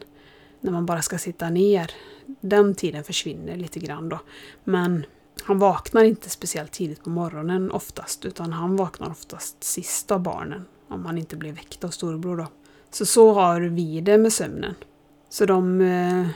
när 0.60 0.72
man 0.72 0.86
bara 0.86 1.02
ska 1.02 1.18
sitta 1.18 1.50
ner, 1.50 1.90
den 2.40 2.74
tiden 2.74 3.04
försvinner 3.04 3.56
lite 3.56 3.80
grann 3.80 4.08
då. 4.08 4.18
Men 4.64 5.06
han 5.42 5.58
vaknar 5.58 6.04
inte 6.04 6.30
speciellt 6.30 6.72
tidigt 6.72 7.04
på 7.04 7.10
morgonen 7.10 7.70
oftast 7.70 8.24
utan 8.24 8.52
han 8.52 8.76
vaknar 8.76 9.10
oftast 9.10 9.64
sist 9.64 10.10
av 10.10 10.20
barnen. 10.20 10.64
Om 10.88 11.06
han 11.06 11.18
inte 11.18 11.36
blir 11.36 11.52
väckt 11.52 11.84
av 11.84 11.88
storbror 11.88 12.36
då. 12.36 12.46
Så 12.92 13.06
så 13.06 13.32
har 13.32 13.60
vi 13.60 14.00
det 14.00 14.18
med 14.18 14.32
sömnen. 14.32 14.74
Så 15.28 15.46
de, 15.46 15.80
eh, 15.80 16.26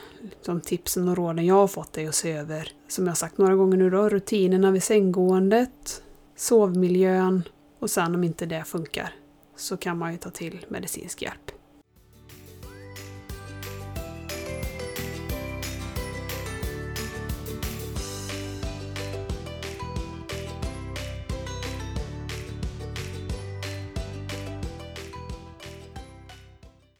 de 0.45 0.61
tipsen 0.61 1.09
och 1.09 1.17
råden 1.17 1.45
jag 1.45 1.55
har 1.55 1.67
fått 1.67 1.97
är 1.97 2.09
att 2.09 2.15
se 2.15 2.31
över, 2.31 2.71
som 2.87 3.07
jag 3.07 3.17
sagt 3.17 3.37
några 3.37 3.55
gånger 3.55 3.77
nu 3.77 3.89
då, 3.89 4.09
rutinerna 4.09 4.71
vid 4.71 4.83
sänggåendet, 4.83 6.03
sovmiljön 6.35 7.43
och 7.79 7.89
sen 7.89 8.15
om 8.15 8.23
inte 8.23 8.45
det 8.45 8.63
funkar 8.63 9.13
så 9.55 9.77
kan 9.77 9.97
man 9.97 10.11
ju 10.11 10.17
ta 10.17 10.29
till 10.29 10.65
medicinsk 10.69 11.21
hjälp. 11.21 11.51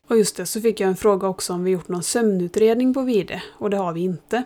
Och 0.07 0.17
just 0.17 0.35
det, 0.35 0.45
så 0.45 0.61
fick 0.61 0.79
jag 0.79 0.89
en 0.89 0.97
fråga 0.97 1.27
också 1.27 1.53
om 1.53 1.63
vi 1.63 1.71
gjort 1.71 1.87
någon 1.87 2.03
sömnutredning 2.03 2.93
på 2.93 3.01
Vide 3.01 3.43
och 3.53 3.69
det 3.69 3.77
har 3.77 3.93
vi 3.93 4.01
inte. 4.01 4.43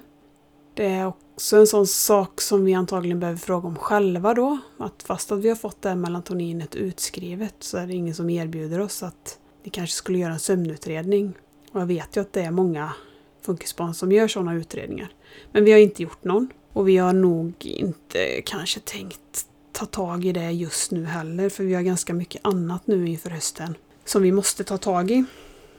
Det 0.73 0.85
är 0.85 1.07
också 1.07 1.57
en 1.57 1.67
sån 1.67 1.87
sak 1.87 2.41
som 2.41 2.65
vi 2.65 2.73
antagligen 2.73 3.19
behöver 3.19 3.39
fråga 3.39 3.67
om 3.67 3.75
själva 3.75 4.33
då. 4.33 4.57
Att 4.77 5.03
fast 5.03 5.31
att 5.31 5.39
vi 5.39 5.49
har 5.49 5.55
fått 5.55 5.81
det 5.81 5.89
här 5.89 5.95
melatoninet 5.95 6.75
utskrivet 6.75 7.55
så 7.59 7.77
är 7.77 7.87
det 7.87 7.93
ingen 7.93 8.15
som 8.15 8.29
erbjuder 8.29 8.79
oss 8.79 9.03
att 9.03 9.37
vi 9.63 9.69
kanske 9.69 9.95
skulle 9.95 10.17
göra 10.17 10.33
en 10.33 10.39
sömnutredning. 10.39 11.33
Och 11.71 11.81
jag 11.81 11.85
vet 11.85 12.17
ju 12.17 12.21
att 12.21 12.33
det 12.33 12.41
är 12.41 12.51
många 12.51 12.93
funkisbarn 13.41 13.93
som 13.93 14.11
gör 14.11 14.27
sådana 14.27 14.53
utredningar. 14.53 15.11
Men 15.51 15.65
vi 15.65 15.71
har 15.71 15.79
inte 15.79 16.03
gjort 16.03 16.23
någon. 16.23 16.49
Och 16.73 16.87
vi 16.87 16.97
har 16.97 17.13
nog 17.13 17.53
inte 17.65 18.41
kanske 18.41 18.79
tänkt 18.79 19.45
ta 19.71 19.85
tag 19.85 20.25
i 20.25 20.31
det 20.31 20.51
just 20.51 20.91
nu 20.91 21.05
heller 21.05 21.49
för 21.49 21.63
vi 21.63 21.73
har 21.73 21.81
ganska 21.81 22.13
mycket 22.13 22.41
annat 22.43 22.87
nu 22.87 23.07
inför 23.07 23.29
hösten 23.29 23.75
som 24.05 24.21
vi 24.21 24.31
måste 24.31 24.63
ta 24.63 24.77
tag 24.77 25.11
i. 25.11 25.25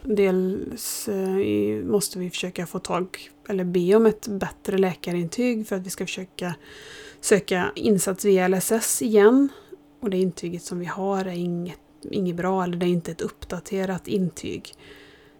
Dels 0.03 1.09
eh, 1.09 1.85
måste 1.85 2.19
vi 2.19 2.31
försöka 2.31 2.67
få 2.67 2.79
tag, 2.79 3.31
eller 3.49 3.65
be 3.65 3.95
om 3.95 4.07
ett 4.07 4.29
bättre 4.29 4.79
läkarintyg 4.79 5.67
för 5.67 5.77
att 5.77 5.87
vi 5.87 5.91
ska 5.91 6.07
försöka 6.07 6.55
söka 7.21 7.73
insats 7.75 8.25
via 8.25 8.49
LSS 8.49 9.03
igen. 9.03 9.49
Och 10.01 10.11
det 10.11 10.19
intyget 10.19 10.63
som 10.63 10.79
vi 10.79 10.87
har 10.87 11.25
är 11.25 11.33
inget, 11.33 11.79
inget 12.11 12.37
bra, 12.37 12.65
eller 12.65 12.77
det 12.77 12.87
är 12.87 12.89
inte 12.89 13.11
ett 13.11 13.21
uppdaterat 13.21 14.09
intyg. 14.09 14.75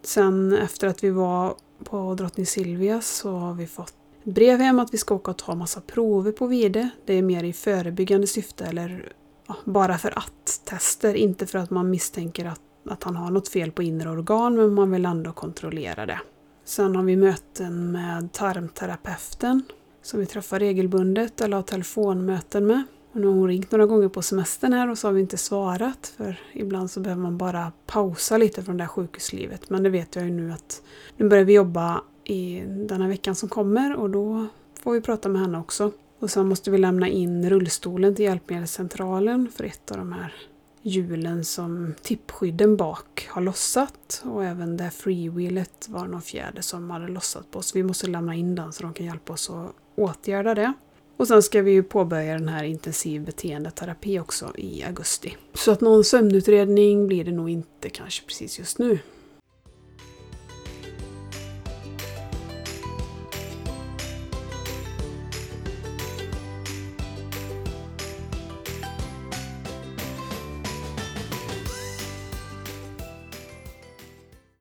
Sen 0.03 0.53
efter 0.53 0.87
att 0.87 1.05
vi 1.05 1.11
var 1.11 1.55
på 1.85 2.15
Drottning 2.15 2.47
Silvias 2.47 3.09
så 3.09 3.31
har 3.31 3.55
vi 3.55 3.67
fått 3.67 3.95
brev 4.25 4.59
hem 4.59 4.79
att 4.79 4.95
vi 4.95 4.99
ska 4.99 5.15
åka 5.15 5.31
och 5.31 5.39
ta 5.39 5.55
massa 5.55 5.81
prover 5.81 6.33
på 6.33 6.47
Vide. 6.47 6.89
Det 7.05 7.15
är 7.15 7.23
mer 7.23 7.45
i 7.45 7.53
förebyggande 7.53 8.27
syfte 8.27 8.65
eller 8.65 9.13
ja, 9.47 9.57
bara 9.65 9.99
för 9.99 10.19
att 10.19 10.61
tester, 10.65 11.15
inte 11.15 11.47
för 11.47 11.59
att 11.59 11.71
man 11.71 11.91
misstänker 11.91 12.45
att 12.45 12.61
att 12.85 13.05
han 13.05 13.17
har 13.17 13.31
något 13.31 13.49
fel 13.49 13.73
på 13.73 13.83
inre 13.83 14.11
organ 14.11 14.57
men 14.57 14.75
man 14.75 14.91
vill 14.91 15.07
ändå 15.07 15.33
kontrollera 15.33 16.07
det. 16.07 16.21
Sen 16.65 16.97
har 16.97 17.03
vi 17.03 17.17
möten 17.17 17.93
med 17.93 18.33
tarmterapeuten 18.33 19.63
som 20.03 20.21
vi 20.21 20.27
träffar 20.27 20.59
regelbundet 20.59 21.41
eller 21.41 21.57
har 21.57 21.63
telefonmöten 21.63 22.67
med. 22.67 22.83
Och 23.13 23.21
nu 23.21 23.27
har 23.27 23.35
hon 23.35 23.49
ringt 23.49 23.73
några 23.73 23.87
gånger 23.87 24.09
på 24.09 24.23
semestern 24.23 24.73
här 24.73 24.91
och 24.91 24.99
så 24.99 25.09
har 25.09 25.13
vi 25.13 25.21
inte 25.21 25.37
svarat 25.37 26.15
för 26.17 26.41
ibland 26.53 26.91
så 26.91 27.01
behöver 27.01 27.23
man 27.23 27.39
bara 27.39 27.73
pausa 27.87 28.37
lite 28.37 28.63
från 28.63 28.77
det 28.77 28.83
här 28.83 28.89
sjukhuslivet. 28.89 29.71
Men 29.71 29.83
det 29.83 29.91
vet 29.91 30.17
jag 30.17 30.25
ju 30.25 30.31
nu 30.31 30.53
att 30.53 30.83
nu 31.17 31.29
börjar 31.29 31.45
vi 31.45 31.53
jobba 31.53 32.03
i 32.25 32.63
den 32.67 33.03
här 33.03 33.09
veckan 33.09 33.35
som 33.35 33.49
kommer 33.49 33.97
och 33.97 34.11
då 34.11 34.47
får 34.83 34.93
vi 34.93 35.01
prata 35.01 35.29
med 35.29 35.41
henne 35.41 35.59
också. 35.59 35.93
Och 36.19 36.31
sen 36.31 36.49
måste 36.49 36.71
vi 36.71 36.79
lämna 36.79 37.09
in 37.09 37.51
rullstolen 37.51 38.15
till 38.15 38.25
hjälpmedelscentralen 38.25 39.49
för 39.57 39.65
ett 39.65 39.91
av 39.91 39.97
de 39.97 40.13
här 40.13 40.35
hjulen 40.83 41.45
som 41.45 41.95
tippskydden 42.03 42.77
bak 42.77 43.27
har 43.31 43.43
lossat 43.43 44.23
och 44.25 44.45
även 44.45 44.77
det 44.77 44.91
freewheelet 44.91 45.89
var 45.89 46.07
någon 46.07 46.23
fjäder 46.23 46.63
som 46.63 46.91
hade 46.91 47.09
lossat 47.09 47.51
på 47.51 47.59
oss. 47.59 47.77
Vi 47.77 47.83
måste 47.83 48.07
lämna 48.07 48.35
in 48.35 48.55
den 48.55 48.73
så 48.73 48.83
de 48.83 48.95
kan 48.95 49.07
hjälpa 49.07 49.33
oss 49.33 49.51
att 49.51 49.75
åtgärda 49.95 50.55
det. 50.55 50.73
Och 51.17 51.29
sen 51.29 51.43
ska 51.43 51.63
vi 51.63 51.71
ju 51.71 51.83
påbörja 51.83 52.35
den 52.35 52.49
här 52.49 52.65
intensiv 52.65 53.25
beteendeterapi 53.25 54.19
också 54.19 54.53
i 54.57 54.85
augusti. 54.85 55.37
Så 55.55 55.73
att 55.73 55.81
någon 55.81 56.05
sömnutredning 56.05 57.07
blir 57.07 57.25
det 57.25 57.33
nog 57.33 57.51
inte 57.51 57.91
kanske 57.91 58.27
precis 58.27 58.59
just 58.59 58.79
nu. 58.79 58.99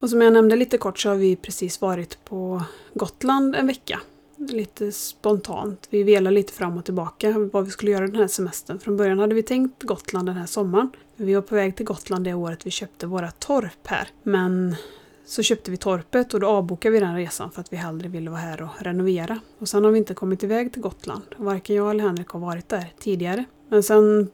Och 0.01 0.09
som 0.09 0.21
jag 0.21 0.33
nämnde 0.33 0.55
lite 0.55 0.77
kort 0.77 0.99
så 0.99 1.09
har 1.09 1.15
vi 1.15 1.35
precis 1.35 1.81
varit 1.81 2.25
på 2.25 2.63
Gotland 2.93 3.55
en 3.55 3.67
vecka. 3.67 3.99
Lite 4.37 4.91
spontant. 4.91 5.87
Vi 5.89 6.03
velade 6.03 6.35
lite 6.35 6.53
fram 6.53 6.77
och 6.77 6.85
tillbaka 6.85 7.49
vad 7.53 7.65
vi 7.65 7.71
skulle 7.71 7.91
göra 7.91 8.07
den 8.07 8.15
här 8.15 8.27
semestern. 8.27 8.79
Från 8.79 8.97
början 8.97 9.19
hade 9.19 9.35
vi 9.35 9.43
tänkt 9.43 9.83
Gotland 9.83 10.27
den 10.27 10.35
här 10.35 10.45
sommaren. 10.45 10.89
Vi 11.15 11.33
var 11.33 11.41
på 11.41 11.55
väg 11.55 11.75
till 11.75 11.85
Gotland 11.85 12.25
det 12.25 12.33
året 12.33 12.65
vi 12.65 12.71
köpte 12.71 13.07
våra 13.07 13.31
torp 13.31 13.87
här. 13.87 14.07
Men 14.23 14.75
så 15.25 15.43
köpte 15.43 15.71
vi 15.71 15.77
torpet 15.77 16.33
och 16.33 16.39
då 16.39 16.47
avbokade 16.47 16.93
vi 16.93 16.99
den 16.99 17.15
resan 17.15 17.51
för 17.51 17.61
att 17.61 17.73
vi 17.73 17.77
hellre 17.77 18.09
ville 18.09 18.29
vara 18.29 18.41
här 18.41 18.61
och 18.61 18.69
renovera. 18.79 19.39
Och 19.59 19.69
sen 19.69 19.83
har 19.83 19.91
vi 19.91 19.97
inte 19.97 20.13
kommit 20.13 20.43
iväg 20.43 20.73
till 20.73 20.81
Gotland. 20.81 21.23
Varken 21.37 21.75
jag 21.75 21.91
eller 21.91 22.03
Henrik 22.03 22.27
har 22.27 22.39
varit 22.39 22.69
där 22.69 22.93
tidigare. 22.99 23.45
Men 23.69 23.83
sen 23.83 24.29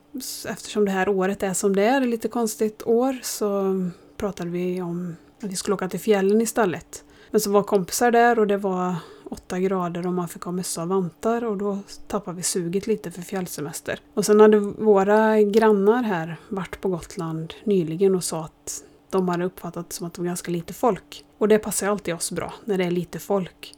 eftersom 0.47 0.85
det 0.85 0.91
här 0.91 1.09
året 1.09 1.43
är 1.43 1.53
som 1.53 1.75
det 1.75 1.83
är, 1.83 2.01
ett 2.01 2.09
lite 2.09 2.27
konstigt 2.27 2.83
år, 2.85 3.17
så 3.23 3.75
pratade 4.17 4.49
vi 4.49 4.81
om 4.81 5.15
att 5.43 5.51
vi 5.51 5.55
skulle 5.55 5.73
åka 5.73 5.89
till 5.89 5.99
fjällen 5.99 6.41
istället. 6.41 7.03
Men 7.31 7.41
så 7.41 7.51
var 7.51 7.63
kompisar 7.63 8.11
där 8.11 8.39
och 8.39 8.47
det 8.47 8.57
var 8.57 8.95
åtta 9.29 9.59
grader 9.59 10.07
och 10.07 10.13
man 10.13 10.27
fick 10.27 10.43
ha 10.43 10.51
mössa 10.51 10.81
och 10.81 10.87
vantar 10.87 11.43
och 11.43 11.57
då 11.57 11.79
tappade 12.07 12.37
vi 12.37 12.43
suget 12.43 12.87
lite 12.87 13.11
för 13.11 13.21
fjällsemester. 13.21 13.99
Och 14.13 14.25
sen 14.25 14.39
hade 14.39 14.59
våra 14.59 15.41
grannar 15.41 16.03
här 16.03 16.37
varit 16.49 16.81
på 16.81 16.89
Gotland 16.89 17.53
nyligen 17.63 18.15
och 18.15 18.23
sa 18.23 18.43
att 18.43 18.83
de 19.09 19.27
hade 19.27 19.45
uppfattat 19.45 19.89
det 19.89 19.95
som 19.95 20.07
att 20.07 20.13
det 20.13 20.21
var 20.21 20.27
ganska 20.27 20.51
lite 20.51 20.73
folk. 20.73 21.25
Och 21.37 21.47
det 21.47 21.59
passar 21.59 21.87
alltid 21.87 22.13
oss 22.13 22.31
bra, 22.31 22.53
när 22.65 22.77
det 22.77 22.83
är 22.83 22.91
lite 22.91 23.19
folk. 23.19 23.73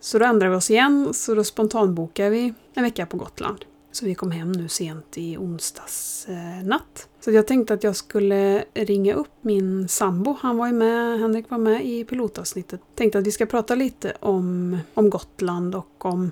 Så 0.00 0.18
då 0.18 0.24
ändrade 0.24 0.50
vi 0.50 0.56
oss 0.56 0.70
igen, 0.70 1.14
så 1.14 1.34
då 1.34 1.44
spontanbokade 1.44 2.30
vi 2.30 2.54
en 2.74 2.82
vecka 2.82 3.06
på 3.06 3.16
Gotland. 3.16 3.64
Så 3.92 4.04
vi 4.04 4.14
kom 4.14 4.30
hem 4.30 4.52
nu 4.52 4.68
sent 4.68 5.18
i 5.18 5.36
onsdags 5.36 6.26
eh, 6.28 6.64
natt. 6.64 7.08
Så 7.24 7.30
jag 7.30 7.46
tänkte 7.46 7.74
att 7.74 7.84
jag 7.84 7.96
skulle 7.96 8.64
ringa 8.74 9.14
upp 9.14 9.32
min 9.40 9.88
sambo. 9.88 10.36
Han 10.40 10.56
var 10.56 10.66
ju 10.66 10.72
med, 10.72 11.20
Henrik 11.20 11.50
var 11.50 11.58
med 11.58 11.86
i 11.86 12.04
pilotavsnittet. 12.04 12.80
Tänkte 12.94 13.18
att 13.18 13.26
vi 13.26 13.32
ska 13.32 13.46
prata 13.46 13.74
lite 13.74 14.12
om, 14.20 14.78
om 14.94 15.10
Gotland 15.10 15.74
och 15.74 16.04
om 16.04 16.30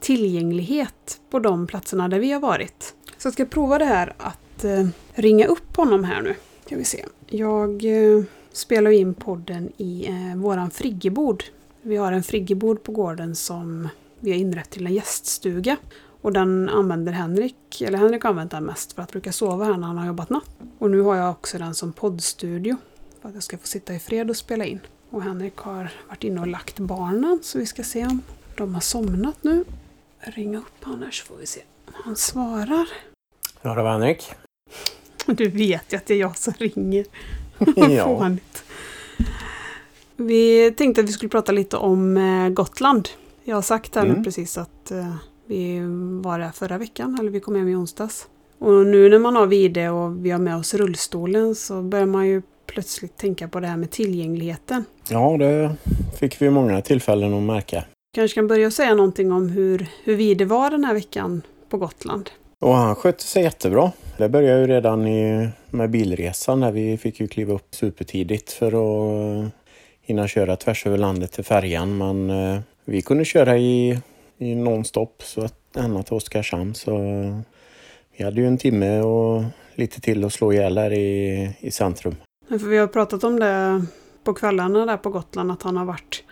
tillgänglighet 0.00 1.20
på 1.30 1.38
de 1.38 1.66
platserna 1.66 2.08
där 2.08 2.18
vi 2.18 2.32
har 2.32 2.40
varit. 2.40 2.94
Så 3.18 3.26
jag 3.26 3.32
ska 3.32 3.44
prova 3.44 3.78
det 3.78 3.84
här 3.84 4.14
att 4.18 4.64
eh, 4.64 4.86
ringa 5.14 5.46
upp 5.46 5.76
honom 5.76 6.04
här 6.04 6.22
nu. 6.22 6.34
Ska 6.66 6.76
vi 6.76 6.84
se. 6.84 7.04
Jag 7.26 7.84
eh, 7.84 8.24
spelar 8.52 8.90
in 8.90 9.14
podden 9.14 9.72
i 9.76 10.06
eh, 10.06 10.36
våran 10.36 10.70
friggebod. 10.70 11.44
Vi 11.82 11.96
har 11.96 12.12
en 12.12 12.22
friggebod 12.22 12.82
på 12.82 12.92
gården 12.92 13.36
som 13.36 13.88
vi 14.20 14.30
har 14.30 14.38
inrett 14.38 14.70
till 14.70 14.86
en 14.86 14.94
gäststuga. 14.94 15.76
Och 16.24 16.32
den 16.32 16.68
använder 16.68 17.12
Henrik, 17.12 17.80
eller 17.80 17.98
Henrik 17.98 18.22
har 18.22 18.30
använt 18.30 18.50
den 18.50 18.64
mest 18.64 18.92
för 18.92 19.02
att 19.02 19.12
brukar 19.12 19.32
sova 19.32 19.64
här 19.64 19.76
när 19.76 19.86
han 19.86 19.98
har 19.98 20.06
jobbat 20.06 20.30
natt. 20.30 20.50
Och 20.78 20.90
nu 20.90 21.00
har 21.00 21.16
jag 21.16 21.30
också 21.30 21.58
den 21.58 21.74
som 21.74 21.92
poddstudio. 21.92 22.76
För 23.22 23.28
att 23.28 23.34
jag 23.34 23.42
ska 23.42 23.58
få 23.58 23.66
sitta 23.66 23.94
i 23.94 23.98
fred 23.98 24.30
och 24.30 24.36
spela 24.36 24.64
in. 24.64 24.80
Och 25.10 25.22
Henrik 25.22 25.56
har 25.56 25.90
varit 26.08 26.24
inne 26.24 26.40
och 26.40 26.46
lagt 26.46 26.78
barnen 26.78 27.38
så 27.42 27.58
vi 27.58 27.66
ska 27.66 27.82
se 27.82 28.06
om 28.06 28.22
de 28.56 28.74
har 28.74 28.80
somnat 28.80 29.44
nu. 29.44 29.64
Ringa 30.20 30.58
upp 30.58 30.84
honom 30.84 31.08
så 31.12 31.24
får 31.26 31.36
vi 31.36 31.46
se 31.46 31.60
om 31.86 31.92
han 32.04 32.16
svarar. 32.16 32.88
Ja, 33.62 33.74
det 33.74 33.82
var 33.82 33.92
Henrik. 33.92 34.32
Du 35.26 35.48
vet 35.48 35.92
ju 35.92 35.96
att 35.96 36.06
det 36.06 36.14
är 36.14 36.18
jag 36.18 36.36
som 36.36 36.52
ringer. 36.58 37.04
Ja. 37.90 38.04
Fånigt. 38.18 38.64
Vi 40.16 40.70
tänkte 40.76 41.00
att 41.00 41.08
vi 41.08 41.12
skulle 41.12 41.30
prata 41.30 41.52
lite 41.52 41.76
om 41.76 42.16
eh, 42.16 42.48
Gotland. 42.48 43.08
Jag 43.44 43.56
har 43.56 43.62
sagt 43.62 43.94
här 43.94 44.04
Mm. 44.06 44.24
precis 44.24 44.58
att 44.58 44.90
eh, 44.90 45.16
vi 45.46 45.80
var 46.22 46.38
där 46.38 46.50
förra 46.50 46.78
veckan, 46.78 47.16
eller 47.20 47.30
vi 47.30 47.40
kom 47.40 47.56
hem 47.56 47.68
i 47.68 47.74
onsdags. 47.74 48.28
Och 48.58 48.86
nu 48.86 49.08
när 49.08 49.18
man 49.18 49.36
har 49.36 49.46
vide 49.46 49.90
och 49.90 50.26
vi 50.26 50.30
har 50.30 50.38
med 50.38 50.56
oss 50.56 50.74
rullstolen 50.74 51.54
så 51.54 51.82
börjar 51.82 52.06
man 52.06 52.26
ju 52.26 52.42
plötsligt 52.66 53.16
tänka 53.16 53.48
på 53.48 53.60
det 53.60 53.66
här 53.66 53.76
med 53.76 53.90
tillgängligheten. 53.90 54.84
Ja, 55.10 55.36
det 55.38 55.76
fick 56.18 56.42
vi 56.42 56.50
många 56.50 56.80
tillfällen 56.80 57.34
att 57.34 57.42
märka. 57.42 57.84
Kanske 58.14 58.34
kan 58.34 58.46
börja 58.46 58.70
säga 58.70 58.94
någonting 58.94 59.32
om 59.32 59.48
hur, 59.48 59.86
hur 60.04 60.16
vide 60.16 60.44
var 60.44 60.70
den 60.70 60.84
här 60.84 60.94
veckan 60.94 61.42
på 61.68 61.78
Gotland. 61.78 62.30
Och 62.60 62.74
han 62.74 62.94
skötte 62.94 63.22
sig 63.22 63.42
jättebra. 63.42 63.92
Det 64.16 64.28
började 64.28 64.60
ju 64.60 64.66
redan 64.66 65.06
i, 65.06 65.48
med 65.70 65.90
bilresan 65.90 66.60
när 66.60 66.72
vi 66.72 66.98
fick 66.98 67.20
ju 67.20 67.28
kliva 67.28 67.54
upp 67.54 67.74
supertidigt 67.74 68.52
för 68.52 68.66
att 68.66 69.50
hinna 70.00 70.28
köra 70.28 70.56
tvärs 70.56 70.86
över 70.86 70.98
landet 70.98 71.32
till 71.32 71.44
färjan. 71.44 71.98
Men 71.98 72.30
eh, 72.30 72.60
vi 72.84 73.02
kunde 73.02 73.24
köra 73.24 73.58
i 73.58 73.98
nonstop 74.38 75.22
så 75.22 75.44
att 75.44 75.76
ända 75.76 76.02
till 76.02 76.14
Oskarshamn. 76.14 76.74
Så 76.74 76.92
vi 78.16 78.24
hade 78.24 78.40
ju 78.40 78.46
en 78.46 78.58
timme 78.58 79.00
och 79.00 79.42
lite 79.74 80.00
till 80.00 80.24
att 80.24 80.32
slå 80.32 80.52
ihjäl 80.52 80.78
här 80.78 80.92
i, 80.92 81.50
i 81.60 81.70
centrum. 81.70 82.16
För 82.48 82.68
vi 82.68 82.76
har 82.76 82.86
pratat 82.86 83.24
om 83.24 83.40
det 83.40 83.84
på 84.24 84.34
kvällarna 84.34 84.86
där 84.86 84.96
på 84.96 85.10
Gotland, 85.10 85.52
att 85.52 85.62
han 85.62 85.76
har 85.76 85.84
varit 85.84 86.24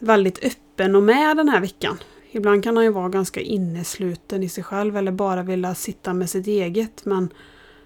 väldigt 0.00 0.44
öppen 0.44 0.96
och 0.96 1.02
med 1.02 1.36
den 1.36 1.48
här 1.48 1.60
veckan. 1.60 1.98
Ibland 2.30 2.64
kan 2.64 2.76
han 2.76 2.84
ju 2.84 2.92
vara 2.92 3.08
ganska 3.08 3.40
innesluten 3.40 4.42
i 4.42 4.48
sig 4.48 4.64
själv 4.64 4.96
eller 4.96 5.12
bara 5.12 5.42
vilja 5.42 5.74
sitta 5.74 6.14
med 6.14 6.30
sitt 6.30 6.46
eget. 6.46 7.04
Men 7.04 7.28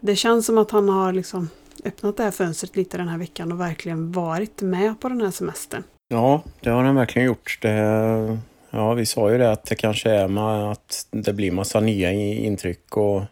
det 0.01 0.17
känns 0.17 0.47
som 0.47 0.59
att 0.59 0.71
han 0.71 0.89
har 0.89 1.13
liksom 1.13 1.49
öppnat 1.85 2.17
det 2.17 2.23
här 2.23 2.31
fönstret 2.31 2.77
lite 2.77 2.97
den 2.97 3.09
här 3.09 3.19
veckan 3.19 3.53
och 3.53 3.61
verkligen 3.61 4.13
varit 4.13 4.63
med 4.63 5.01
på 5.01 5.09
den 5.09 5.21
här 5.21 5.31
semestern. 5.31 5.83
Ja, 6.09 6.43
det 6.61 6.71
har 6.71 6.85
den 6.85 6.95
verkligen 6.95 7.27
gjort. 7.27 7.59
Det, 7.63 8.39
ja, 8.71 8.95
vi 8.95 9.07
sa 9.07 9.33
ju 9.33 9.39
det 9.39 9.53
att 9.53 9.65
det 9.65 9.75
kanske 9.75 10.11
är 10.11 10.29
med 10.29 10.71
att 10.71 11.07
det 11.11 11.33
blir 11.33 11.51
massa 11.51 11.81
nya 11.81 12.13
intryck 12.13 12.97
och 12.97 13.23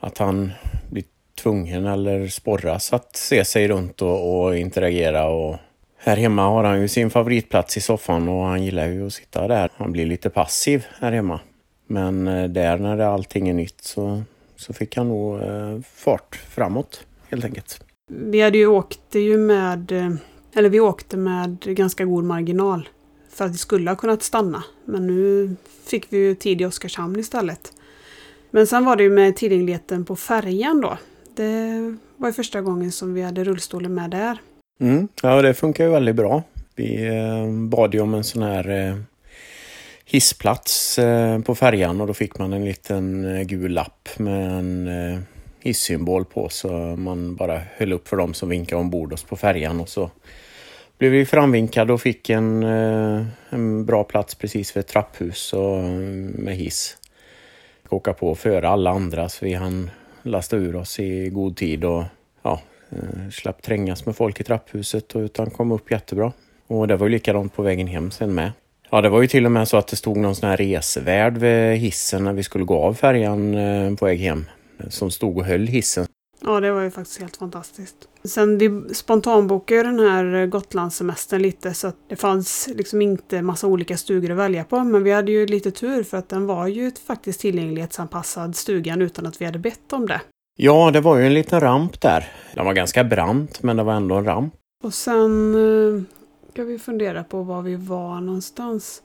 att 0.00 0.18
han 0.18 0.52
blir 0.90 1.04
tvungen 1.42 1.86
eller 1.86 2.28
sporras 2.28 2.92
att 2.92 3.16
se 3.16 3.44
sig 3.44 3.68
runt 3.68 4.02
och, 4.02 4.44
och 4.44 4.56
interagera. 4.56 5.28
Och 5.28 5.56
här 5.96 6.16
hemma 6.16 6.42
har 6.42 6.64
han 6.64 6.80
ju 6.80 6.88
sin 6.88 7.10
favoritplats 7.10 7.76
i 7.76 7.80
soffan 7.80 8.28
och 8.28 8.44
han 8.44 8.64
gillar 8.64 8.86
ju 8.86 9.06
att 9.06 9.12
sitta 9.12 9.48
där. 9.48 9.70
Han 9.76 9.92
blir 9.92 10.06
lite 10.06 10.30
passiv 10.30 10.86
här 11.00 11.12
hemma. 11.12 11.40
Men 11.86 12.28
eh, 12.28 12.48
där 12.48 12.78
när 12.78 12.96
det 12.96 13.08
allting 13.08 13.48
är 13.48 13.54
nytt 13.54 13.80
så, 13.80 14.22
så 14.56 14.72
fick 14.72 14.96
han 14.96 15.08
nog 15.08 15.40
eh, 15.40 15.78
fart 15.94 16.36
framåt 16.48 17.04
helt 17.30 17.44
enkelt. 17.44 17.84
Vi 18.08 18.40
hade 18.40 18.58
ju 18.58 18.66
åkt 18.66 19.14
ju 19.14 19.38
med, 19.38 19.92
eh, 19.92 20.10
eller 20.54 20.68
vi 20.68 20.80
åkte 20.80 21.16
med 21.16 21.58
ganska 21.60 22.04
god 22.04 22.24
marginal 22.24 22.88
för 23.40 23.44
att 23.44 23.52
vi 23.52 23.58
skulle 23.58 23.90
ha 23.90 23.96
kunnat 23.96 24.22
stanna. 24.22 24.64
Men 24.84 25.06
nu 25.06 25.56
fick 25.86 26.06
vi 26.10 26.18
ju 26.18 26.34
tid 26.34 26.60
i 26.60 26.64
Oskarshamn 26.64 27.18
istället. 27.18 27.72
Men 28.50 28.66
sen 28.66 28.84
var 28.84 28.96
det 28.96 29.02
ju 29.02 29.10
med 29.10 29.36
tillgängligheten 29.36 30.04
på 30.04 30.16
färjan 30.16 30.80
då. 30.80 30.98
Det 31.36 31.96
var 32.16 32.28
ju 32.28 32.32
första 32.32 32.60
gången 32.60 32.92
som 32.92 33.14
vi 33.14 33.22
hade 33.22 33.44
rullstolen 33.44 33.94
med 33.94 34.10
där. 34.10 34.38
Mm. 34.80 35.08
Ja, 35.22 35.42
det 35.42 35.54
funkar 35.54 35.84
ju 35.84 35.90
väldigt 35.90 36.16
bra. 36.16 36.42
Vi 36.74 37.06
eh, 37.06 37.50
bad 37.50 37.94
ju 37.94 38.00
om 38.00 38.14
en 38.14 38.24
sån 38.24 38.42
här 38.42 38.88
eh, 38.88 38.96
hissplats 40.04 40.98
eh, 40.98 41.40
på 41.40 41.54
färjan 41.54 42.00
och 42.00 42.06
då 42.06 42.14
fick 42.14 42.38
man 42.38 42.52
en 42.52 42.64
liten 42.64 43.26
gul 43.46 43.72
lapp 43.72 44.08
med 44.16 44.58
en 44.58 44.90
hissymbol 45.60 46.24
på 46.24 46.48
så 46.48 46.68
man 46.96 47.36
bara 47.36 47.60
höll 47.76 47.92
upp 47.92 48.08
för 48.08 48.16
dem 48.16 48.34
som 48.34 48.48
vinkade 48.48 48.80
ombord 48.80 49.12
oss 49.12 49.22
på 49.22 49.36
färjan 49.36 49.80
och 49.80 49.88
så 49.88 50.10
blev 51.00 51.12
vi 51.12 51.26
framvinkade 51.26 51.92
och 51.92 52.00
fick 52.00 52.30
en, 52.30 52.62
eh, 52.62 53.26
en 53.50 53.84
bra 53.84 54.04
plats 54.04 54.34
precis 54.34 54.76
vid 54.76 54.80
ett 54.80 54.88
trapphus 54.88 55.52
och, 55.52 55.78
eh, 55.78 55.84
med 56.34 56.56
hiss. 56.56 56.96
Fick 57.82 57.92
åka 57.92 58.12
på 58.12 58.34
före 58.34 58.68
alla 58.68 58.90
andra 58.90 59.28
så 59.28 59.44
vi 59.44 59.54
hann 59.54 59.90
lasta 60.22 60.56
ur 60.56 60.76
oss 60.76 61.00
i 61.00 61.28
god 61.28 61.56
tid 61.56 61.84
och 61.84 62.04
ja, 62.42 62.60
eh, 62.90 63.30
slapp 63.32 63.62
trängas 63.62 64.06
med 64.06 64.16
folk 64.16 64.40
i 64.40 64.44
trapphuset 64.44 65.14
och 65.14 65.20
utan 65.20 65.50
kom 65.50 65.72
upp 65.72 65.90
jättebra. 65.90 66.32
Och 66.66 66.88
det 66.88 66.96
var 66.96 67.06
ju 67.06 67.12
likadant 67.12 67.54
på 67.54 67.62
vägen 67.62 67.86
hem 67.86 68.10
sen 68.10 68.34
med. 68.34 68.52
Ja, 68.90 69.00
det 69.00 69.08
var 69.08 69.20
ju 69.20 69.26
till 69.26 69.46
och 69.46 69.52
med 69.52 69.68
så 69.68 69.76
att 69.76 69.86
det 69.86 69.96
stod 69.96 70.16
någon 70.16 70.34
sån 70.34 70.48
här 70.48 70.56
resevärd 70.56 71.38
vid 71.38 71.76
hissen 71.76 72.24
när 72.24 72.32
vi 72.32 72.42
skulle 72.42 72.64
gå 72.64 72.82
av 72.82 72.94
färjan 72.94 73.56
på 73.96 74.04
väg 74.04 74.18
hem. 74.18 74.44
Som 74.88 75.10
stod 75.10 75.38
och 75.38 75.44
höll 75.44 75.66
hissen. 75.66 76.06
Ja, 76.42 76.60
det 76.60 76.72
var 76.72 76.82
ju 76.82 76.90
faktiskt 76.90 77.20
helt 77.20 77.36
fantastiskt. 77.36 77.96
Sen 78.24 78.58
vi 78.58 78.94
spontanbokade 78.94 79.82
den 79.82 79.98
här 79.98 80.46
Gotlandssemestern 80.46 81.42
lite 81.42 81.74
så 81.74 81.86
att 81.86 81.96
det 82.08 82.16
fanns 82.16 82.68
liksom 82.74 83.02
inte 83.02 83.42
massa 83.42 83.66
olika 83.66 83.96
stugor 83.96 84.30
att 84.30 84.38
välja 84.38 84.64
på. 84.64 84.84
Men 84.84 85.04
vi 85.04 85.12
hade 85.12 85.32
ju 85.32 85.46
lite 85.46 85.70
tur 85.70 86.02
för 86.02 86.16
att 86.16 86.28
den 86.28 86.46
var 86.46 86.66
ju 86.66 86.92
faktiskt 87.06 87.40
tillgänglighetsanpassad 87.40 88.56
stugan 88.56 89.02
utan 89.02 89.26
att 89.26 89.40
vi 89.40 89.44
hade 89.44 89.58
bett 89.58 89.92
om 89.92 90.06
det. 90.06 90.20
Ja, 90.56 90.90
det 90.90 91.00
var 91.00 91.18
ju 91.18 91.26
en 91.26 91.34
liten 91.34 91.60
ramp 91.60 92.00
där. 92.00 92.32
Den 92.54 92.64
var 92.64 92.72
ganska 92.72 93.04
brant, 93.04 93.62
men 93.62 93.76
det 93.76 93.82
var 93.82 93.94
ändå 93.94 94.14
en 94.14 94.24
ramp. 94.24 94.54
Och 94.84 94.94
sen 94.94 95.54
eh, 95.54 96.02
ska 96.52 96.64
vi 96.64 96.78
fundera 96.78 97.24
på 97.24 97.42
var 97.42 97.62
vi 97.62 97.76
var 97.76 98.20
någonstans. 98.20 99.02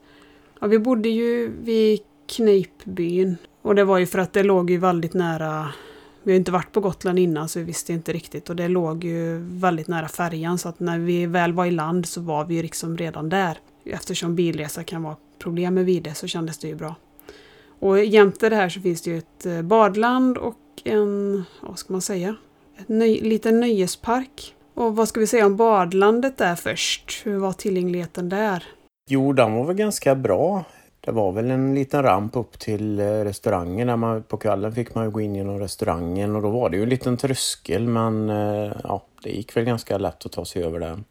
Ja, 0.62 0.68
vi 0.68 0.80
bodde 0.80 1.10
ju 1.10 1.52
vid 1.64 2.00
Kneippbyn. 2.36 3.38
Och 3.62 3.76
det 3.76 3.84
var 3.84 3.98
ju 3.98 4.06
för 4.06 4.20
att 4.20 4.34
det 4.34 4.44
låg 4.44 4.70
ju 4.70 4.78
väldigt 4.78 5.14
nära 5.14 5.68
vi 6.26 6.32
har 6.32 6.38
inte 6.38 6.52
varit 6.52 6.72
på 6.72 6.80
Gotland 6.80 7.20
innan 7.20 7.50
så 7.50 7.60
vi 7.60 7.66
visste 7.66 7.94
inte 7.94 8.14
riktigt 8.14 8.50
och 8.50 8.56
det 8.56 8.68
låg 8.68 9.04
ju 9.04 9.38
väldigt 9.38 9.88
nära 9.88 10.08
färjan 10.08 10.58
så 10.58 10.70
att 10.70 10.80
när 10.80 11.00
vi 11.00 11.26
väl 11.26 11.54
var 11.54 11.66
i 11.66 11.72
land 11.72 12.06
så 12.06 12.22
var 12.22 12.46
vi 12.46 12.56
ju 12.56 12.62
liksom 12.62 12.98
redan 12.98 13.30
där. 13.30 13.58
Eftersom 13.86 14.36
bilresa 14.36 14.84
kan 14.84 15.04
vara 15.04 15.16
problem 15.40 15.74
med 15.74 15.86
vide 15.86 16.14
så 16.14 16.28
kändes 16.28 16.58
det 16.58 16.68
ju 16.68 16.76
bra. 16.76 16.96
Och 17.80 18.04
jämte 18.04 18.50
det 18.50 18.56
här 18.56 18.70
så 18.70 18.82
finns 18.82 19.02
det 19.02 19.12
ju 19.12 19.18
ett 19.18 19.46
eh, 19.46 19.62
badland 19.62 20.38
och 20.38 20.58
en, 20.84 21.44
vad 21.62 21.80
ska 21.80 21.94
man 21.94 22.02
säga, 22.02 22.36
en 22.76 23.00
nöj, 23.00 23.22
liten 23.22 23.60
nöjespark. 23.60 24.56
Och 24.74 24.96
vad 24.96 25.08
ska 25.08 25.20
vi 25.20 25.28
säga 25.28 25.46
om 25.46 25.56
badlandet 25.56 26.38
där 26.38 26.56
först? 26.56 27.22
Hur 27.24 27.38
var 27.38 27.54
tillgängligheten 27.54 28.30
där? 28.30 28.64
Jo, 29.10 29.34
den 29.34 29.54
var 29.54 29.66
väl 29.66 29.76
ganska 29.76 30.16
bra. 30.16 30.66
Det 31.06 31.12
var 31.12 31.32
väl 31.32 31.52
en 31.52 31.76
liten 31.76 32.04
ramp 32.04 32.36
upp 32.36 32.60
till 32.60 33.00
eh, 33.00 33.04
restaurangen. 33.06 33.88
Där 33.88 33.96
man, 33.96 34.24
på 34.24 34.38
kvällen 34.38 34.72
fick 34.72 34.96
man 34.96 35.04
ju 35.04 35.12
gå 35.12 35.22
in 35.22 35.36
genom 35.36 35.60
restaurangen 35.60 36.36
och 36.36 36.42
då 36.42 36.50
var 36.50 36.70
det 36.70 36.78
ju 36.78 36.84
en 36.84 36.90
liten 36.90 37.18
tröskel 37.18 37.88
men 37.88 38.30
eh, 38.30 38.72
ja, 38.84 39.04
det 39.24 39.30
gick 39.30 39.58
väl 39.58 39.64
ganska 39.64 39.98
lätt 39.98 40.26
att 40.26 40.32
ta 40.32 40.46
sig 40.46 40.64
över 40.64 40.80
den. 40.80 41.04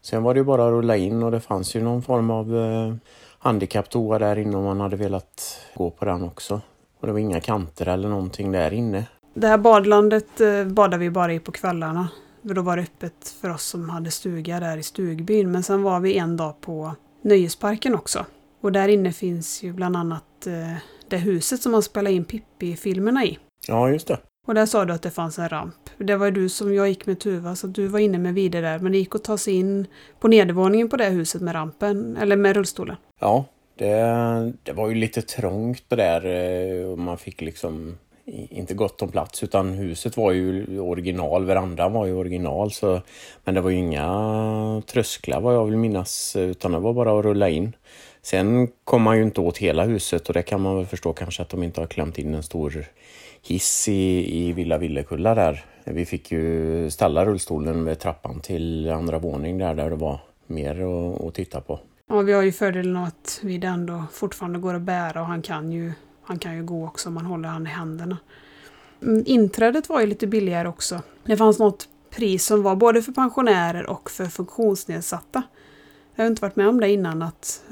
Sen 0.00 0.22
var 0.22 0.34
det 0.34 0.38
ju 0.38 0.44
bara 0.44 0.66
att 0.66 0.70
rulla 0.70 0.96
in 0.96 1.22
och 1.22 1.30
det 1.30 1.40
fanns 1.40 1.76
ju 1.76 1.82
någon 1.82 2.02
form 2.02 2.30
av 2.30 2.56
eh, 2.56 2.94
handikapptoa 3.38 4.18
där 4.18 4.38
inne 4.38 4.56
om 4.56 4.64
man 4.64 4.80
hade 4.80 4.96
velat 4.96 5.60
gå 5.74 5.90
på 5.90 6.04
den 6.04 6.22
också. 6.22 6.60
Och 7.00 7.06
det 7.06 7.12
var 7.12 7.20
inga 7.20 7.40
kanter 7.40 7.88
eller 7.88 8.08
någonting 8.08 8.52
där 8.52 8.72
inne. 8.72 9.06
Det 9.34 9.46
här 9.46 9.58
badlandet 9.58 10.40
eh, 10.40 10.64
badade 10.64 10.98
vi 10.98 11.10
bara 11.10 11.32
i 11.32 11.40
på 11.40 11.52
kvällarna. 11.52 12.08
För 12.42 12.54
då 12.54 12.62
var 12.62 12.76
det 12.76 12.82
öppet 12.82 13.28
för 13.40 13.50
oss 13.50 13.62
som 13.64 13.90
hade 13.90 14.10
stuga 14.10 14.60
där 14.60 14.76
i 14.76 14.82
stugbyn. 14.82 15.52
Men 15.52 15.62
sen 15.62 15.82
var 15.82 16.00
vi 16.00 16.18
en 16.18 16.36
dag 16.36 16.60
på 16.60 16.94
nöjesparken 17.22 17.94
också. 17.94 18.24
Och 18.64 18.72
där 18.72 18.88
inne 18.88 19.12
finns 19.12 19.62
ju 19.62 19.72
bland 19.72 19.96
annat 19.96 20.46
eh, 20.46 20.76
det 21.08 21.16
huset 21.16 21.62
som 21.62 21.72
man 21.72 21.82
spelar 21.82 22.10
in 22.10 22.24
Pippi-filmerna 22.24 23.24
i. 23.24 23.38
Ja, 23.68 23.90
just 23.90 24.08
det. 24.08 24.18
Och 24.46 24.54
där 24.54 24.66
sa 24.66 24.84
du 24.84 24.92
att 24.92 25.02
det 25.02 25.10
fanns 25.10 25.38
en 25.38 25.48
ramp. 25.48 25.74
Det 25.98 26.16
var 26.16 26.26
ju 26.26 26.32
du 26.32 26.48
som 26.48 26.74
jag 26.74 26.88
gick 26.88 27.06
med 27.06 27.20
Tuva, 27.20 27.56
så 27.56 27.66
du 27.66 27.86
var 27.86 27.98
inne 27.98 28.18
med 28.18 28.34
Vide 28.34 28.60
där. 28.60 28.78
Men 28.78 28.92
det 28.92 28.98
gick 28.98 29.14
att 29.14 29.24
ta 29.24 29.38
sig 29.38 29.54
in 29.54 29.86
på 30.20 30.28
nedervåningen 30.28 30.88
på 30.88 30.96
det 30.96 31.08
huset 31.08 31.42
med 31.42 31.54
rampen, 31.54 32.16
eller 32.16 32.36
med 32.36 32.56
rullstolen. 32.56 32.96
Ja, 33.20 33.44
det, 33.78 34.52
det 34.62 34.72
var 34.72 34.88
ju 34.88 34.94
lite 34.94 35.22
trångt 35.22 35.84
det 35.88 35.96
där 35.96 36.26
eh, 36.26 36.90
och 36.90 36.98
man 36.98 37.18
fick 37.18 37.40
liksom 37.40 37.98
inte 38.26 38.74
gott 38.74 39.02
om 39.02 39.08
plats 39.08 39.42
utan 39.42 39.72
huset 39.72 40.16
var 40.16 40.32
ju 40.32 40.78
original, 40.80 41.44
verandan 41.44 41.92
var 41.92 42.06
ju 42.06 42.12
original 42.12 42.72
så 42.72 43.00
men 43.44 43.54
det 43.54 43.60
var 43.60 43.70
ju 43.70 43.76
inga 43.76 44.82
trösklar 44.86 45.40
vad 45.40 45.54
jag 45.54 45.64
vill 45.64 45.76
minnas 45.76 46.36
utan 46.36 46.72
det 46.72 46.78
var 46.78 46.92
bara 46.92 47.18
att 47.18 47.24
rulla 47.24 47.48
in. 47.48 47.72
Sen 48.24 48.68
kom 48.84 49.02
man 49.02 49.16
ju 49.16 49.22
inte 49.22 49.40
åt 49.40 49.58
hela 49.58 49.84
huset 49.84 50.28
och 50.28 50.34
det 50.34 50.42
kan 50.42 50.60
man 50.60 50.76
väl 50.76 50.86
förstå 50.86 51.12
kanske 51.12 51.42
att 51.42 51.48
de 51.48 51.62
inte 51.62 51.80
har 51.80 51.86
klämt 51.86 52.18
in 52.18 52.34
en 52.34 52.42
stor 52.42 52.86
hiss 53.42 53.88
i, 53.88 54.38
i 54.38 54.52
Villa 54.52 54.78
Villekulla 54.78 55.34
där. 55.34 55.64
Vi 55.84 56.06
fick 56.06 56.32
ju 56.32 56.90
ställa 56.90 57.24
rullstolen 57.24 57.84
vid 57.84 57.98
trappan 57.98 58.40
till 58.40 58.90
andra 58.90 59.18
våning 59.18 59.58
där, 59.58 59.74
där 59.74 59.90
det 59.90 59.96
var 59.96 60.20
mer 60.46 60.80
att, 60.80 61.20
att 61.20 61.34
titta 61.34 61.60
på. 61.60 61.80
Ja, 62.08 62.20
vi 62.20 62.32
har 62.32 62.42
ju 62.42 62.52
fördelen 62.52 62.96
av 62.96 63.04
att 63.04 63.40
vi 63.42 63.64
ändå 63.64 64.04
fortfarande 64.12 64.58
går 64.58 64.74
att 64.74 64.82
bära 64.82 65.20
och 65.20 65.26
han 65.26 65.42
kan 65.42 65.72
ju, 65.72 65.92
han 66.22 66.38
kan 66.38 66.56
ju 66.56 66.64
gå 66.64 66.84
också 66.84 67.08
om 67.08 67.14
man 67.14 67.26
håller 67.26 67.48
han 67.48 67.66
i 67.66 67.70
händerna. 67.70 68.18
Mm, 69.02 69.22
inträdet 69.26 69.88
var 69.88 70.00
ju 70.00 70.06
lite 70.06 70.26
billigare 70.26 70.68
också. 70.68 71.00
Det 71.24 71.36
fanns 71.36 71.58
något 71.58 71.88
pris 72.10 72.46
som 72.46 72.62
var 72.62 72.76
både 72.76 73.02
för 73.02 73.12
pensionärer 73.12 73.86
och 73.86 74.10
för 74.10 74.26
funktionsnedsatta. 74.26 75.42
Jag 76.14 76.24
har 76.24 76.30
inte 76.30 76.42
varit 76.42 76.56
med 76.56 76.68
om 76.68 76.80
det 76.80 76.88
innan 76.88 77.22
att 77.22 77.62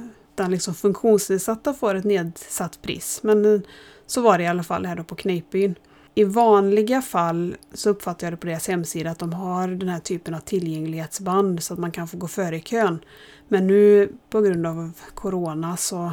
nästan 0.42 0.52
liksom 0.52 0.74
funktionsnedsatta 0.74 1.74
får 1.74 1.94
ett 1.94 2.05
nedsatt 2.05 2.83
pris. 2.83 3.20
Men 3.22 3.44
eh, 3.44 3.61
så 4.07 4.20
var 4.20 4.38
det 4.38 4.44
i 4.44 4.46
alla 4.46 4.62
fall 4.62 4.87
här 4.87 4.96
då 4.96 5.05
på 5.05 5.14
Kneippbyn. 5.14 5.74
I 6.14 6.24
vanliga 6.24 7.02
fall 7.02 7.57
så 7.74 7.90
uppfattar 7.90 8.26
jag 8.26 8.33
det 8.33 8.37
på 8.37 8.46
deras 8.46 8.68
hemsida 8.68 9.11
att 9.11 9.18
de 9.18 9.33
har 9.33 9.68
den 9.68 9.88
här 9.88 10.00
typen 10.00 10.35
av 10.35 10.40
tillgänglighetsband 10.40 11.62
så 11.62 11.74
att 11.74 11.81
man 11.81 11.90
kan 11.90 12.09
få 12.09 12.16
gå 12.16 12.28
före 12.28 12.57
i 12.57 12.61
kön. 12.61 13.05
Men 13.48 13.66
nu 13.66 14.12
på 14.31 14.40
grund 14.40 14.66
av 14.66 14.92
Corona 15.14 15.76
så 15.76 16.12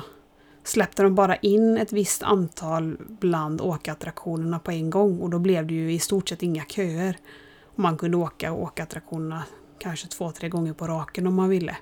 släppte 0.64 1.04
de 1.04 1.16
bara 1.16 1.36
in 1.36 1.78
ett 1.78 1.94
visst 1.94 2.24
antal 2.24 2.98
bland 3.00 3.62
åkattraktionerna 3.62 4.60
på 4.60 4.72
en 4.72 4.90
gång 4.90 5.20
och 5.20 5.30
då 5.30 5.40
blev 5.40 5.68
det 5.68 5.74
ju 5.74 5.94
i 5.94 6.00
stort 6.00 6.30
sett 6.30 6.44
inga 6.44 6.66
köer. 6.66 7.18
Och 7.64 7.80
man 7.80 7.98
kunde 7.98 8.18
åka 8.18 8.54
åkattraktionerna 8.54 9.44
kanske 9.80 10.08
två, 10.08 10.32
tre 10.32 10.50
gånger 10.50 10.74
på 10.74 10.88
raken 10.88 11.28
om 11.28 11.36
man 11.36 11.50
ville. 11.50 11.78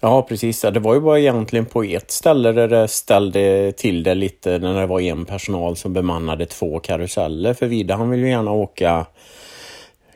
Ja, 0.00 0.22
precis. 0.22 0.60
Det 0.60 0.80
var 0.80 0.94
ju 0.94 1.00
bara 1.00 1.18
egentligen 1.18 1.66
på 1.66 1.82
ett 1.82 2.10
ställe 2.10 2.52
där 2.52 2.68
det 2.68 2.88
ställde 2.88 3.72
till 3.72 4.02
det 4.02 4.14
lite 4.14 4.58
när 4.58 4.80
det 4.80 4.86
var 4.86 5.00
en 5.00 5.24
personal 5.24 5.76
som 5.76 5.92
bemannade 5.92 6.46
två 6.46 6.78
karuseller. 6.78 7.54
För 7.54 7.66
Vida 7.66 7.96
han 7.96 8.10
vill 8.10 8.20
ju 8.20 8.28
gärna 8.28 8.50
åka 8.50 9.06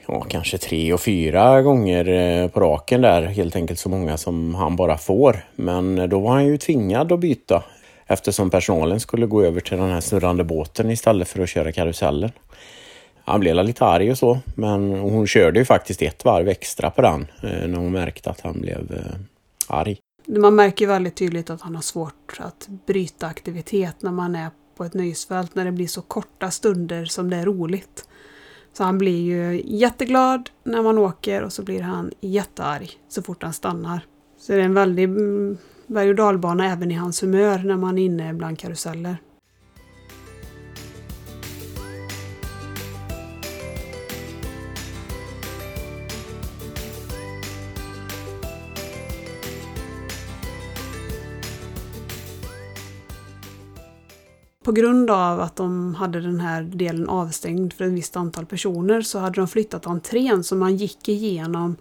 ja, 0.07 0.21
kanske 0.21 0.59
tre 0.59 0.93
och 0.93 1.01
fyra 1.01 1.63
gånger 1.63 2.09
eh, 2.09 2.49
på 2.49 2.61
raken 2.61 3.01
där. 3.01 3.23
Helt 3.23 3.57
enkelt 3.57 3.79
så 3.79 3.89
många 3.89 4.17
som 4.17 4.55
han 4.55 4.77
bara 4.77 4.99
får. 4.99 5.45
Men 5.55 6.09
då 6.09 6.21
var 6.21 6.31
han 6.31 6.47
ju 6.47 6.59
tvingad 6.59 7.13
att 7.13 7.21
byta 7.21 7.63
eftersom 8.07 8.51
personalen 8.51 9.01
skulle 9.01 9.27
gå 9.27 9.43
över 9.43 9.61
till 9.61 9.79
den 9.79 9.91
här 9.91 10.01
snurrande 10.01 10.45
båten 10.45 10.91
istället 10.91 11.29
för 11.29 11.43
att 11.43 11.49
köra 11.49 11.73
karusellen. 11.73 12.31
Han 13.25 13.41
blev 13.41 13.65
lite 13.65 13.85
arg 13.85 14.11
och 14.11 14.19
så, 14.19 14.39
men 14.55 14.93
hon 14.93 15.27
körde 15.27 15.59
ju 15.59 15.65
faktiskt 15.65 16.03
ett 16.03 16.25
varv 16.25 16.49
extra 16.49 16.91
på 16.91 17.03
den 17.03 17.27
eh, 17.43 17.69
när 17.69 17.79
hon 17.79 17.93
märkte 17.93 18.31
att 18.31 18.41
han 18.41 18.61
blev 18.61 18.93
eh, 18.93 19.21
arg. 19.71 19.99
Man 20.27 20.55
märker 20.55 20.87
väldigt 20.87 21.17
tydligt 21.17 21.51
att 21.51 21.61
han 21.61 21.75
har 21.75 21.83
svårt 21.83 22.37
att 22.39 22.69
bryta 22.87 23.27
aktivitet 23.27 24.03
när 24.03 24.13
man 24.13 24.35
är 24.35 24.51
på 24.77 24.85
ett 24.85 24.95
nöjesfält 24.95 25.55
när 25.55 25.65
det 25.65 25.73
blir 25.73 25.87
så 25.87 26.03
korta 26.03 26.51
stunder 26.51 27.05
som 27.05 27.31
det 27.31 27.37
är 27.37 27.45
roligt. 27.45 28.09
Så 28.73 28.85
han 28.85 28.99
blir 28.99 29.21
ju 29.21 29.63
jätteglad 29.65 30.51
när 30.65 30.83
man 30.83 30.99
åker 30.99 31.43
och 31.43 31.53
så 31.53 31.63
blir 31.63 31.81
han 31.81 32.11
jättearg 32.21 32.99
så 33.09 33.23
fort 33.23 33.43
han 33.43 33.53
stannar. 33.53 34.01
Så 34.39 34.53
det 34.53 34.59
är 34.59 34.65
en 34.65 34.75
väldig 34.75 35.05
mm, 35.05 35.59
berg 35.87 36.09
och 36.09 36.15
dalbana 36.15 36.73
även 36.73 36.91
i 36.91 36.95
hans 36.95 37.23
humör 37.23 37.59
när 37.59 37.77
man 37.77 37.99
är 37.99 38.05
inne 38.05 38.35
bland 38.35 38.59
karuseller. 38.59 39.17
På 54.69 54.73
grund 54.73 55.11
av 55.11 55.41
att 55.41 55.57
de 55.57 55.95
hade 55.95 56.21
den 56.21 56.41
här 56.41 56.63
delen 56.63 57.09
avstängd 57.09 57.73
för 57.73 57.85
ett 57.85 57.93
visst 57.93 58.17
antal 58.17 58.47
personer 58.47 59.01
så 59.01 59.19
hade 59.19 59.41
de 59.41 59.49
flyttat 59.49 59.87
entrén 59.87 60.45
så 60.45 60.57
man 60.57 60.77
gick 60.77 61.09
igenom 61.09 61.77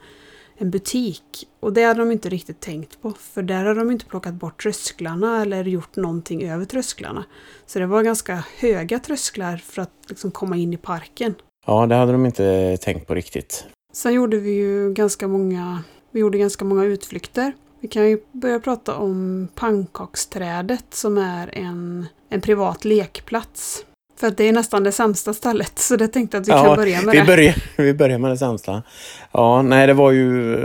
en 0.57 0.71
butik. 0.71 1.47
Och 1.59 1.73
det 1.73 1.83
hade 1.83 1.99
de 1.99 2.11
inte 2.11 2.29
riktigt 2.29 2.59
tänkt 2.59 3.01
på 3.01 3.11
för 3.11 3.41
där 3.41 3.65
hade 3.65 3.79
de 3.79 3.91
inte 3.91 4.05
plockat 4.05 4.33
bort 4.33 4.63
trösklarna 4.63 5.41
eller 5.41 5.63
gjort 5.63 5.95
någonting 5.95 6.49
över 6.49 6.65
trösklarna. 6.65 7.25
Så 7.65 7.79
det 7.79 7.85
var 7.85 8.03
ganska 8.03 8.43
höga 8.57 8.99
trösklar 8.99 9.57
för 9.57 9.81
att 9.81 9.93
liksom 10.07 10.31
komma 10.31 10.57
in 10.57 10.73
i 10.73 10.77
parken. 10.77 11.35
Ja, 11.65 11.85
det 11.87 11.95
hade 11.95 12.11
de 12.11 12.25
inte 12.25 12.77
tänkt 12.77 13.07
på 13.07 13.15
riktigt. 13.15 13.65
Sen 13.93 14.13
gjorde 14.13 14.37
vi 14.37 14.51
ju 14.51 14.93
ganska 14.93 15.27
många, 15.27 15.83
vi 16.11 16.19
gjorde 16.19 16.37
ganska 16.37 16.65
många 16.65 16.83
utflykter. 16.83 17.53
Vi 17.79 17.87
kan 17.87 18.09
ju 18.09 18.17
börja 18.31 18.59
prata 18.59 18.95
om 18.95 19.47
pannkaksträdet 19.55 20.85
som 20.89 21.17
är 21.17 21.49
en, 21.53 22.07
en 22.29 22.41
privat 22.41 22.85
lekplats. 22.85 23.83
För 24.19 24.27
att 24.27 24.37
det 24.37 24.43
är 24.43 24.53
nästan 24.53 24.83
det 24.83 24.91
sämsta 24.91 25.33
stället, 25.33 25.79
så 25.79 25.95
det 25.95 26.07
tänkte 26.07 26.37
att 26.37 26.47
vi 26.47 26.51
ja, 26.51 26.63
kan 26.63 26.75
börja 26.75 27.01
med 27.01 27.11
vi 27.11 27.19
det. 27.19 27.25
Börjar, 27.25 27.55
vi 27.75 27.93
börjar 27.93 28.17
med 28.17 28.31
det 28.31 28.37
sämsta. 28.37 28.83
Ja, 29.31 29.61
nej, 29.61 29.87
det 29.87 29.93
var 29.93 30.11
ju, 30.11 30.55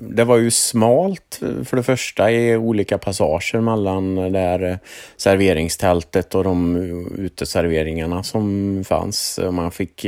det 0.00 0.24
var 0.24 0.36
ju 0.36 0.50
smalt 0.50 1.40
för 1.64 1.76
det 1.76 1.82
första 1.82 2.30
i 2.30 2.56
olika 2.56 2.98
passager 2.98 3.60
mellan 3.60 4.14
där 4.14 4.78
serveringstältet 5.16 6.34
och 6.34 6.44
de 6.44 6.76
uteserveringarna 7.18 8.22
som 8.22 8.84
fanns. 8.88 9.40
Man 9.50 9.70
fick 9.70 10.04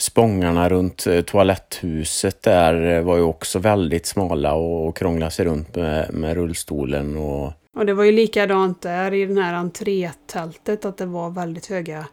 spångarna 0.00 0.68
runt 0.68 1.06
eh, 1.06 1.20
toaletthuset 1.20 2.42
där 2.42 2.96
eh, 2.96 3.02
var 3.02 3.16
ju 3.16 3.22
också 3.22 3.58
väldigt 3.58 4.06
smala 4.06 4.54
och 4.54 4.96
krånglade 4.96 5.30
sig 5.30 5.44
runt 5.44 5.76
med, 5.76 6.14
med 6.14 6.34
rullstolen. 6.34 7.16
Och... 7.16 7.52
och 7.76 7.86
det 7.86 7.94
var 7.94 8.04
ju 8.04 8.12
likadant 8.12 8.82
där 8.82 9.14
i 9.14 9.26
den 9.26 9.38
här 9.38 9.54
entrétältet 9.54 10.84
att 10.84 10.96
det 10.96 11.06
var 11.06 11.30
väldigt 11.30 11.66
höga 11.66 12.06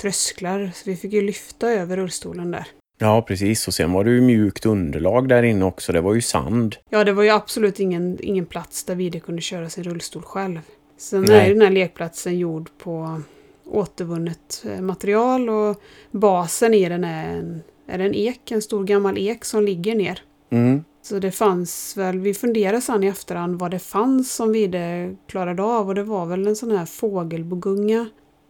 trösklar. 0.00 0.70
Så 0.74 0.90
vi 0.90 0.96
fick 0.96 1.12
ju 1.12 1.22
lyfta 1.22 1.70
över 1.70 1.96
rullstolen 1.96 2.50
där. 2.50 2.66
Ja, 2.98 3.22
precis. 3.22 3.68
Och 3.68 3.74
sen 3.74 3.92
var 3.92 4.04
det 4.04 4.10
ju 4.10 4.20
mjukt 4.20 4.66
underlag 4.66 5.28
där 5.28 5.42
inne 5.42 5.64
också. 5.64 5.92
Det 5.92 6.00
var 6.00 6.14
ju 6.14 6.20
sand. 6.20 6.76
Ja, 6.90 7.04
det 7.04 7.12
var 7.12 7.22
ju 7.22 7.30
absolut 7.30 7.80
ingen, 7.80 8.18
ingen 8.20 8.46
plats 8.46 8.84
där 8.84 8.94
Vide 8.94 9.20
kunde 9.20 9.42
köra 9.42 9.68
sin 9.68 9.84
rullstol 9.84 10.22
själv. 10.22 10.60
Sen 10.98 11.22
Nej. 11.22 11.36
är 11.36 11.54
den 11.54 11.62
här 11.62 11.70
lekplatsen 11.70 12.38
gjord 12.38 12.70
på 12.78 13.22
återvunnet 13.66 14.64
eh, 14.66 14.80
material 14.80 15.50
och 15.50 15.82
basen 16.10 16.74
i 16.74 16.88
den 16.88 17.04
är 17.04 17.38
en, 17.38 17.62
är 17.86 17.98
en 17.98 18.14
ek, 18.14 18.50
en 18.50 18.62
stor 18.62 18.84
gammal 18.84 19.18
ek 19.18 19.44
som 19.44 19.64
ligger 19.64 19.94
ner. 19.94 20.22
Mm. 20.50 20.84
Så 21.02 21.18
det 21.18 21.30
fanns 21.30 21.96
väl, 21.96 22.18
vi 22.18 22.34
funderade 22.34 22.80
sen 22.80 23.04
i 23.04 23.06
efterhand 23.06 23.58
vad 23.58 23.70
det 23.70 23.78
fanns 23.78 24.34
som 24.34 24.52
Vide 24.52 25.16
klarade 25.28 25.62
av 25.62 25.88
och 25.88 25.94
det 25.94 26.02
var 26.02 26.26
väl 26.26 26.46
en 26.46 26.56
sån 26.56 26.70
här 26.70 26.86
fågelbogunga 26.86 28.06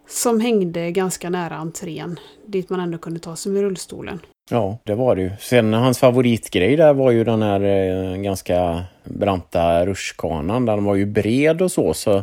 som 0.09 0.41
hängde 0.41 0.91
ganska 0.91 1.31
nära 1.31 1.55
entrén 1.55 2.21
dit 2.47 2.71
man 2.71 2.81
ändå 2.81 2.99
kunde 2.99 3.21
ta 3.21 3.37
sig 3.37 3.53
med 3.53 3.63
rullstolen. 3.63 4.21
Ja, 4.51 4.79
det 4.85 4.95
var 4.95 5.17
det 5.17 5.23
ju. 5.23 5.31
Sen 5.41 5.73
hans 5.73 5.99
favoritgrej 5.99 6.77
där 6.77 6.95
var 6.95 7.11
ju 7.11 7.25
den 7.25 7.43
här 7.43 7.61
eh, 7.61 8.17
ganska 8.17 8.85
branta 9.05 9.87
rutschkanan. 9.87 10.67
Den 10.67 10.85
var 10.85 10.95
ju 10.95 11.07
bred 11.07 11.63
och 11.63 11.73
så, 11.73 11.95
så 11.95 12.23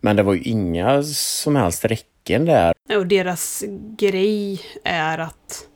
men 0.00 0.16
det 0.16 0.22
var 0.22 0.34
ju 0.34 0.42
inga 0.42 1.02
som 1.02 1.56
helst 1.56 1.84
räcken 1.84 2.09
där. 2.24 2.72
Och 2.96 3.06
deras 3.06 3.64
grej 3.96 4.60
är 4.84 5.18
att 5.18 5.66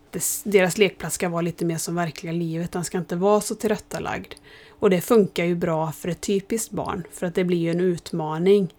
deras 0.44 0.78
lekplats 0.78 1.14
ska 1.14 1.28
vara 1.28 1.42
lite 1.42 1.64
mer 1.64 1.76
som 1.76 1.94
verkliga 1.94 2.32
livet. 2.32 2.72
Den 2.72 2.84
ska 2.84 2.98
inte 2.98 3.16
vara 3.16 3.40
så 3.40 3.54
tillrättalagd. 3.54 4.34
Och 4.68 4.90
det 4.90 5.00
funkar 5.00 5.44
ju 5.44 5.54
bra 5.54 5.92
för 5.92 6.08
ett 6.08 6.20
typiskt 6.20 6.70
barn, 6.70 7.04
för 7.12 7.26
att 7.26 7.34
det 7.34 7.44
blir 7.44 7.58
ju 7.58 7.70
en 7.70 7.80
utmaning. 7.80 8.74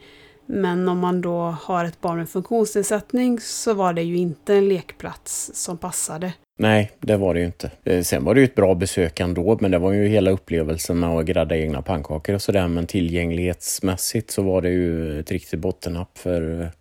Men 0.46 0.90
om 0.90 1.00
man 1.00 1.22
då 1.22 1.56
har 1.62 1.86
ett 1.86 2.02
barn 2.02 2.18
med 2.18 2.30
funktionsnedsättning 2.30 3.40
så 3.40 3.74
var 3.74 3.94
det 3.94 4.04
ju 4.04 4.18
inte 4.18 4.56
en 4.56 4.70
lekplats 4.70 5.52
som 5.54 5.78
passade. 5.78 6.34
Nej, 6.60 6.92
det 7.00 7.18
var 7.18 7.34
det 7.34 7.40
ju 7.40 7.46
inte. 7.46 7.72
Eh, 7.84 8.02
sen 8.02 8.24
var 8.24 8.34
det 8.34 8.40
ju 8.40 8.46
ett 8.46 8.56
bra 8.56 8.76
besök 8.76 9.20
ändå, 9.20 9.58
men 9.62 9.72
det 9.72 9.78
var 9.78 9.92
ju 9.92 10.08
hela 10.08 10.32
upplevelsen 10.32 11.00
med 11.00 11.10
att 11.10 11.26
grädda 11.26 11.58
egna 11.58 11.82
pannkakor 11.82 12.36
och 12.36 12.42
sådär. 12.42 12.68
Men 12.68 12.88
tillgänglighetsmässigt 12.88 14.32
så 14.32 14.42
var 14.42 14.62
det 14.62 14.70
ju 14.70 15.20
ett 15.20 15.32
riktigt 15.32 15.60
bottennapp 15.60 16.18
för, 16.18 16.72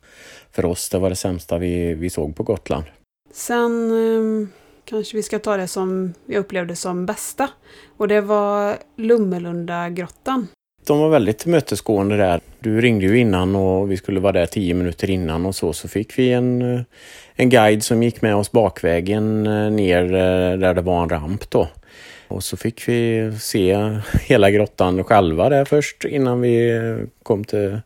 för 0.54 0.64
oss. 0.64 0.88
Det 0.88 0.98
var 0.98 1.10
det 1.10 1.16
sämsta 1.16 1.58
vi, 1.58 1.94
vi 1.94 2.10
såg 2.10 2.36
på 2.36 2.42
Gotland. 2.42 2.84
Sen 3.32 3.90
eh, 3.90 4.48
kanske 4.84 5.16
vi 5.16 5.22
ska 5.22 5.38
ta 5.38 5.56
det 5.56 5.68
som 5.68 6.14
jag 6.26 6.40
upplevde 6.40 6.76
som 6.76 7.06
bästa. 7.06 7.48
Och 7.96 8.08
det 8.08 8.20
var 8.20 8.76
Lummelunda 8.96 9.90
grottan. 9.90 10.48
De 10.86 10.98
var 10.98 11.08
väldigt 11.08 11.38
tillmötesgående 11.38 12.16
där. 12.16 12.40
Du 12.58 12.80
ringde 12.80 13.06
ju 13.06 13.18
innan 13.18 13.56
och 13.56 13.90
vi 13.90 13.96
skulle 13.96 14.20
vara 14.20 14.32
där 14.32 14.46
tio 14.46 14.74
minuter 14.74 15.10
innan 15.10 15.46
och 15.46 15.54
så. 15.54 15.72
Så 15.72 15.88
fick 15.88 16.18
vi 16.18 16.32
en, 16.32 16.62
eh, 16.62 16.80
en 17.34 17.50
guide 17.50 17.82
som 17.82 18.02
gick 18.02 18.22
med 18.22 18.36
oss 18.36 18.52
bakvägen 18.52 19.46
eh, 19.46 19.70
ner 19.70 20.04
eh, 20.04 20.58
där 20.58 20.74
det 20.74 20.80
var 20.80 21.02
en 21.02 21.08
ramp 21.08 21.50
då. 21.50 21.68
Och 22.28 22.44
så 22.44 22.56
fick 22.56 22.88
vi 22.88 23.32
se 23.40 23.90
hela 24.20 24.50
grottan 24.50 25.04
själva 25.04 25.48
där 25.48 25.64
först 25.64 26.04
innan 26.04 26.40
vi 26.40 26.80
kom 27.22 27.44
till 27.44 27.80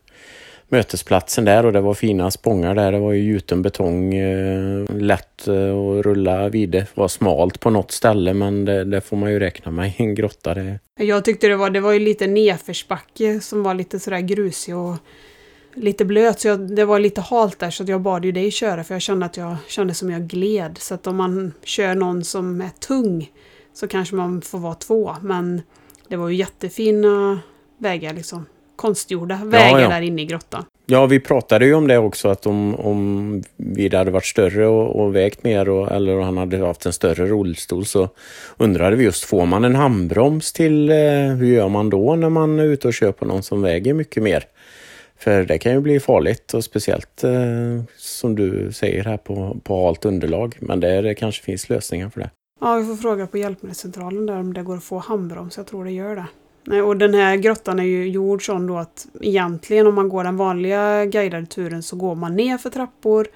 mötesplatsen 0.69 1.45
där 1.45 1.65
och 1.65 1.73
det 1.73 1.81
var 1.81 1.93
fina 1.93 2.31
spångar 2.31 2.75
där. 2.75 2.91
Det 2.91 2.99
var 2.99 3.11
ju 3.11 3.23
gjuten 3.23 3.61
betong, 3.61 4.13
eh, 4.13 4.85
lätt 4.95 5.47
eh, 5.47 5.53
att 5.53 6.05
rulla 6.05 6.49
vid. 6.49 6.69
Det 6.69 6.87
var 6.95 7.07
smalt 7.07 7.59
på 7.59 7.69
något 7.69 7.91
ställe 7.91 8.33
men 8.33 8.65
det, 8.65 8.83
det 8.83 9.01
får 9.01 9.17
man 9.17 9.31
ju 9.31 9.39
räkna 9.39 9.71
med 9.71 9.89
i 9.89 9.95
en 9.97 10.15
grotta. 10.15 10.53
Det. 10.53 10.79
Jag 10.95 11.25
tyckte 11.25 11.47
det 11.47 11.55
var, 11.55 11.69
det 11.69 11.79
var 11.79 11.91
ju 11.91 11.99
lite 11.99 12.27
nedförsbacke 12.27 13.39
som 13.39 13.63
var 13.63 13.73
lite 13.73 13.99
sådär 13.99 14.19
grusig 14.19 14.75
och 14.75 14.95
lite 15.73 16.05
blöt 16.05 16.39
så 16.39 16.47
jag, 16.47 16.75
det 16.75 16.85
var 16.85 16.99
lite 16.99 17.21
halt 17.21 17.59
där 17.59 17.69
så 17.69 17.83
jag 17.87 18.01
bad 18.01 18.25
ju 18.25 18.31
dig 18.31 18.51
köra 18.51 18.83
för 18.83 18.95
jag 18.95 19.01
kände 19.01 19.25
att 19.25 19.37
jag 19.37 19.55
kände 19.67 19.93
som 19.93 20.11
jag 20.11 20.21
gled. 20.21 20.77
Så 20.77 20.93
att 20.93 21.07
om 21.07 21.15
man 21.15 21.53
kör 21.63 21.95
någon 21.95 22.23
som 22.23 22.61
är 22.61 22.69
tung 22.69 23.31
så 23.73 23.87
kanske 23.87 24.15
man 24.15 24.41
får 24.41 24.59
vara 24.59 24.75
två 24.75 25.15
men 25.21 25.61
det 26.07 26.15
var 26.15 26.29
ju 26.29 26.35
jättefina 26.35 27.39
vägar 27.77 28.13
liksom 28.13 28.45
konstgjorda 28.79 29.39
vägar 29.45 29.69
ja, 29.69 29.81
ja. 29.81 29.89
där 29.89 30.01
inne 30.01 30.21
i 30.21 30.25
grottan. 30.25 30.65
Ja, 30.85 31.05
vi 31.05 31.19
pratade 31.19 31.65
ju 31.65 31.73
om 31.73 31.87
det 31.87 31.97
också 31.97 32.27
att 32.27 32.45
om, 32.45 32.75
om 32.75 33.43
vi 33.57 33.95
hade 33.95 34.11
varit 34.11 34.25
större 34.25 34.67
och, 34.67 35.03
och 35.03 35.15
vägt 35.15 35.43
mer 35.43 35.69
och, 35.69 35.91
eller 35.91 36.19
han 36.19 36.37
hade 36.37 36.65
haft 36.65 36.85
en 36.85 36.93
större 36.93 37.25
rullstol 37.25 37.85
så 37.85 38.09
undrade 38.57 38.95
vi 38.95 39.03
just, 39.03 39.23
får 39.23 39.45
man 39.45 39.65
en 39.65 39.75
handbroms 39.75 40.53
till, 40.53 40.89
eh, 40.89 40.95
hur 41.37 41.45
gör 41.45 41.69
man 41.69 41.89
då 41.89 42.15
när 42.15 42.29
man 42.29 42.59
är 42.59 42.63
ute 42.63 42.87
och 42.87 42.93
kör 42.93 43.11
på 43.11 43.25
någon 43.25 43.43
som 43.43 43.61
väger 43.61 43.93
mycket 43.93 44.23
mer? 44.23 44.43
För 45.17 45.43
det 45.43 45.57
kan 45.57 45.71
ju 45.71 45.79
bli 45.79 45.99
farligt 45.99 46.53
och 46.53 46.63
speciellt 46.63 47.23
eh, 47.23 47.83
som 47.97 48.35
du 48.35 48.71
säger 48.71 49.03
här 49.03 49.17
på, 49.17 49.57
på 49.63 49.85
halt 49.85 50.05
underlag. 50.05 50.57
Men 50.59 50.79
det, 50.79 51.01
det 51.01 51.15
kanske 51.15 51.43
finns 51.43 51.69
lösningar 51.69 52.09
för 52.09 52.19
det. 52.19 52.29
Ja, 52.61 52.75
vi 52.75 52.85
får 52.85 52.95
fråga 52.95 53.27
på 53.27 53.37
hjälpmedelscentralen 53.37 54.25
där 54.25 54.39
om 54.39 54.53
det 54.53 54.63
går 54.63 54.77
att 54.77 54.83
få 54.83 54.97
handbroms. 54.97 55.57
Jag 55.57 55.67
tror 55.67 55.85
det 55.85 55.91
gör 55.91 56.15
det. 56.15 56.25
Nej, 56.69 56.81
och 56.81 56.97
den 56.97 57.13
här 57.13 57.35
grottan 57.35 57.79
är 57.79 57.83
ju 57.83 58.09
gjord 58.09 58.45
så 58.45 58.59
då 58.59 58.77
att 58.77 59.07
egentligen 59.21 59.87
om 59.87 59.95
man 59.95 60.09
går 60.09 60.23
den 60.23 60.37
vanliga 60.37 61.05
guidade 61.05 61.45
turen 61.45 61.83
så 61.83 61.95
går 61.95 62.15
man 62.15 62.35
ner 62.35 62.57
för 62.57 62.69
trappor 62.69 63.27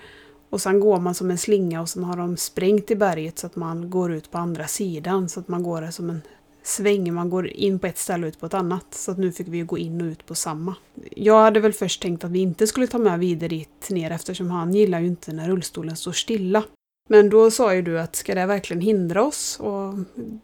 och 0.50 0.62
sen 0.62 0.80
går 0.80 1.00
man 1.00 1.16
som 1.16 1.32
en 1.32 1.38
slinga 1.38 1.82
och 1.82 1.90
sen 1.90 2.04
har 2.04 2.18
de 2.18 2.38
sprängt 2.38 2.92
i 2.92 2.96
berget 2.96 3.40
så 3.40 3.48
att 3.48 3.56
man 3.56 3.90
går 3.90 4.14
ut 4.14 4.32
på 4.32 4.38
andra 4.38 4.68
sidan 4.68 5.30
så 5.30 5.40
att 5.40 5.48
man 5.48 5.64
går 5.64 5.92
som 5.92 6.10
en 6.10 6.22
sväng. 6.64 7.14
Man 7.14 7.30
går 7.30 7.48
in 7.48 7.80
på 7.80 7.88
ett 7.88 7.98
ställe 7.98 8.28
och 8.28 8.30
ut 8.30 8.40
på 8.40 8.46
ett 8.46 8.54
annat. 8.54 8.86
Så 8.92 9.12
att 9.12 9.18
nu 9.18 9.32
fick 9.32 9.48
vi 9.48 9.62
gå 9.62 9.78
in 9.78 10.02
och 10.02 10.06
ut 10.06 10.26
på 10.26 10.36
samma. 10.36 10.76
Jag 11.16 11.42
hade 11.42 11.60
väl 11.60 11.74
först 11.74 12.02
tänkt 12.02 12.24
att 12.24 12.32
vi 12.32 12.40
inte 12.40 12.68
skulle 12.68 12.88
ta 12.88 12.98
med 12.98 13.20
vidare 13.20 13.50
dit 13.50 13.90
ner 13.90 14.12
eftersom 14.12 14.52
han 14.52 14.74
gillar 14.74 15.00
ju 15.00 15.08
inte 15.08 15.34
när 15.34 15.48
rullstolen 15.48 15.96
står 15.96 16.12
stilla. 16.12 16.64
Men 17.10 17.30
då 17.30 17.52
sa 17.52 17.76
ju 17.76 17.82
du 17.82 18.00
att 18.00 18.16
ska 18.16 18.36
det 18.36 18.46
verkligen 18.46 18.82
hindra 18.82 19.24
oss? 19.24 19.60
Och 19.60 19.94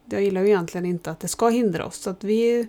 jag 0.10 0.22
gillar 0.22 0.42
ju 0.42 0.48
egentligen 0.48 0.86
inte 0.86 1.12
att 1.12 1.20
det 1.20 1.28
ska 1.28 1.50
hindra 1.50 1.86
oss. 1.86 1.96
Så 1.96 2.10
att 2.10 2.24
vi 2.24 2.68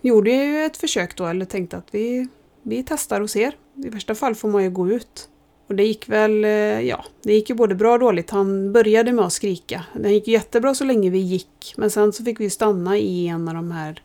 gjorde 0.00 0.30
ju 0.30 0.64
ett 0.64 0.76
försök 0.76 1.16
då, 1.16 1.26
eller 1.26 1.44
tänkte 1.44 1.76
att 1.76 1.88
vi, 1.90 2.28
vi 2.62 2.84
testar 2.88 3.20
och 3.20 3.30
ser. 3.30 3.56
I 3.74 3.88
värsta 3.88 4.14
fall 4.14 4.34
får 4.34 4.48
man 4.48 4.62
ju 4.62 4.70
gå 4.70 4.88
ut. 4.88 5.28
Och 5.68 5.74
det 5.74 5.84
gick 5.84 6.08
väl, 6.08 6.44
eh, 6.44 6.50
ja, 6.80 7.04
det 7.22 7.32
gick 7.32 7.50
ju 7.50 7.56
både 7.56 7.74
bra 7.74 7.92
och 7.92 7.98
dåligt. 7.98 8.30
Han 8.30 8.72
började 8.72 9.12
med 9.12 9.24
att 9.24 9.32
skrika. 9.32 9.84
Det 9.94 10.10
gick 10.10 10.28
jättebra 10.28 10.74
så 10.74 10.84
länge 10.84 11.10
vi 11.10 11.18
gick. 11.18 11.74
Men 11.76 11.90
sen 11.90 12.12
så 12.12 12.24
fick 12.24 12.40
vi 12.40 12.50
stanna 12.50 12.98
i 12.98 13.28
en 13.28 13.48
av 13.48 13.54
de 13.54 13.70
här 13.70 14.02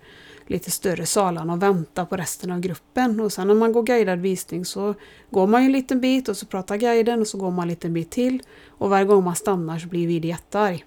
lite 0.53 0.71
större 0.71 1.05
salarna 1.05 1.53
och 1.53 1.63
vänta 1.63 2.05
på 2.05 2.17
resten 2.17 2.51
av 2.51 2.59
gruppen. 2.59 3.19
Och 3.19 3.31
sen 3.31 3.47
när 3.47 3.55
man 3.55 3.73
går 3.73 3.83
guidad 3.83 4.19
visning 4.19 4.65
så 4.65 4.93
går 5.29 5.47
man 5.47 5.61
ju 5.61 5.65
en 5.65 5.71
liten 5.71 6.01
bit 6.01 6.29
och 6.29 6.37
så 6.37 6.45
pratar 6.45 6.77
guiden 6.77 7.21
och 7.21 7.27
så 7.27 7.37
går 7.37 7.51
man 7.51 7.63
en 7.63 7.69
liten 7.69 7.93
bit 7.93 8.11
till. 8.11 8.39
Och 8.67 8.89
varje 8.89 9.05
gång 9.05 9.23
man 9.23 9.35
stannar 9.35 9.79
så 9.79 9.87
blir 9.87 10.07
Vidi 10.07 10.27
jättearg. 10.27 10.85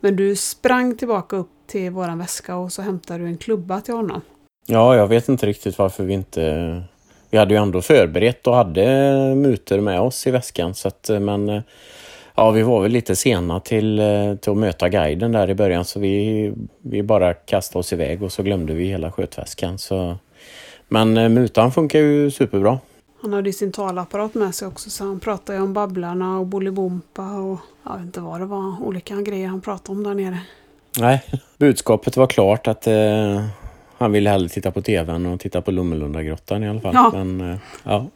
Men 0.00 0.16
du 0.16 0.36
sprang 0.36 0.96
tillbaka 0.96 1.36
upp 1.36 1.50
till 1.66 1.90
våran 1.90 2.18
väska 2.18 2.56
och 2.56 2.72
så 2.72 2.82
hämtade 2.82 3.18
du 3.18 3.26
en 3.26 3.36
klubba 3.36 3.80
till 3.80 3.94
honom. 3.94 4.20
Ja, 4.66 4.96
jag 4.96 5.06
vet 5.06 5.28
inte 5.28 5.46
riktigt 5.46 5.78
varför 5.78 6.04
vi 6.04 6.14
inte... 6.14 6.82
Vi 7.30 7.38
hade 7.38 7.54
ju 7.54 7.60
ändå 7.60 7.82
förberett 7.82 8.46
och 8.46 8.54
hade 8.54 8.84
muter 9.34 9.80
med 9.80 10.00
oss 10.00 10.26
i 10.26 10.30
väskan 10.30 10.74
så 10.74 10.88
att, 10.88 11.10
eh, 11.10 11.20
men 11.20 11.48
eh, 11.48 11.62
Ja, 12.34 12.50
vi 12.50 12.62
var 12.62 12.82
väl 12.82 12.92
lite 12.92 13.16
sena 13.16 13.60
till, 13.60 13.98
eh, 13.98 14.34
till 14.34 14.52
att 14.52 14.58
möta 14.58 14.88
guiden 14.88 15.32
där 15.32 15.50
i 15.50 15.54
början 15.54 15.84
så 15.84 16.00
vi, 16.00 16.52
vi 16.82 17.02
bara 17.02 17.34
kastade 17.34 17.78
oss 17.78 17.92
iväg 17.92 18.22
och 18.22 18.32
så 18.32 18.42
glömde 18.42 18.74
vi 18.74 18.84
hela 18.84 19.12
skötväskan. 19.12 19.78
Så. 19.78 20.16
Men 20.88 21.16
eh, 21.16 21.28
mutan 21.28 21.72
funkar 21.72 21.98
ju 21.98 22.30
superbra. 22.30 22.78
Han 23.22 23.32
hade 23.32 23.48
ju 23.48 23.52
sin 23.52 23.72
talapparat 23.72 24.34
med 24.34 24.54
sig 24.54 24.68
också 24.68 24.90
så 24.90 25.04
han 25.04 25.20
pratade 25.20 25.58
ju 25.58 25.64
om 25.64 25.72
Babblarna 25.72 26.38
och 26.38 26.46
Bolibompa 26.46 27.32
och 27.32 27.58
jag 27.84 27.92
vet 27.92 28.02
inte 28.02 28.20
vad 28.20 28.40
det 28.40 28.46
var, 28.46 28.82
olika 28.82 29.16
grejer 29.16 29.48
han 29.48 29.60
pratade 29.60 29.98
om 29.98 30.04
där 30.04 30.14
nere. 30.14 30.38
Nej, 30.98 31.22
budskapet 31.58 32.16
var 32.16 32.26
klart 32.26 32.66
att 32.68 32.86
eh, 32.86 33.44
han 33.98 34.12
ville 34.12 34.30
hellre 34.30 34.48
titta 34.48 34.70
på 34.70 34.82
tvn 34.82 35.26
och 35.26 35.40
titta 35.40 35.62
på 35.62 35.70
Lummelundagrottan 35.70 36.64
i 36.64 36.68
alla 36.68 36.80
fall. 36.80 36.94
Ja. 36.94 37.10
Men, 37.14 37.50
eh, 37.50 37.58
ja. 37.84 38.06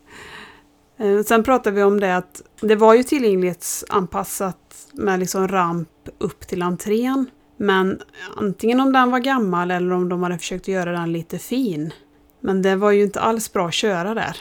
Eh, 0.99 1.23
sen 1.23 1.43
pratade 1.43 1.77
vi 1.77 1.83
om 1.83 2.01
det 2.01 2.17
att 2.17 2.43
det 2.61 2.77
var 2.77 2.95
ju 2.95 3.03
tillgänglighetsanpassat 3.03 4.57
med 4.93 5.21
liksom 5.21 5.49
ramp 5.49 5.89
upp 6.19 6.41
till 6.41 6.63
entrén. 6.63 7.31
Men 7.57 8.01
antingen 8.37 8.81
om 8.81 8.93
den 8.93 9.11
var 9.11 9.19
gammal 9.19 9.71
eller 9.71 9.93
om 9.93 10.09
de 10.09 10.23
hade 10.23 10.39
försökt 10.39 10.69
göra 10.69 10.93
den 10.93 11.13
lite 11.13 11.39
fin. 11.39 11.93
Men 12.41 12.63
det 12.63 12.77
var 12.77 12.91
ju 12.91 13.03
inte 13.03 13.21
alls 13.21 13.53
bra 13.53 13.67
att 13.67 13.75
köra 13.75 14.15
där. 14.15 14.37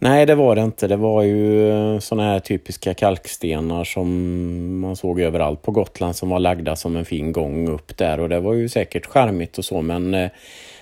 Nej, 0.00 0.26
det 0.26 0.34
var 0.34 0.54
det 0.56 0.62
inte. 0.62 0.86
Det 0.86 0.96
var 0.96 1.22
ju 1.22 1.70
eh, 1.70 1.98
sådana 1.98 2.28
här 2.28 2.40
typiska 2.40 2.94
kalkstenar 2.94 3.84
som 3.84 4.80
man 4.80 4.96
såg 4.96 5.20
överallt 5.20 5.62
på 5.62 5.72
Gotland 5.72 6.16
som 6.16 6.28
var 6.28 6.38
lagda 6.38 6.76
som 6.76 6.96
en 6.96 7.04
fin 7.04 7.32
gång 7.32 7.68
upp 7.68 7.96
där 7.96 8.20
och 8.20 8.28
det 8.28 8.40
var 8.40 8.54
ju 8.54 8.68
säkert 8.68 9.06
charmigt 9.06 9.58
och 9.58 9.64
så 9.64 9.82
men 9.82 10.14
eh, 10.14 10.30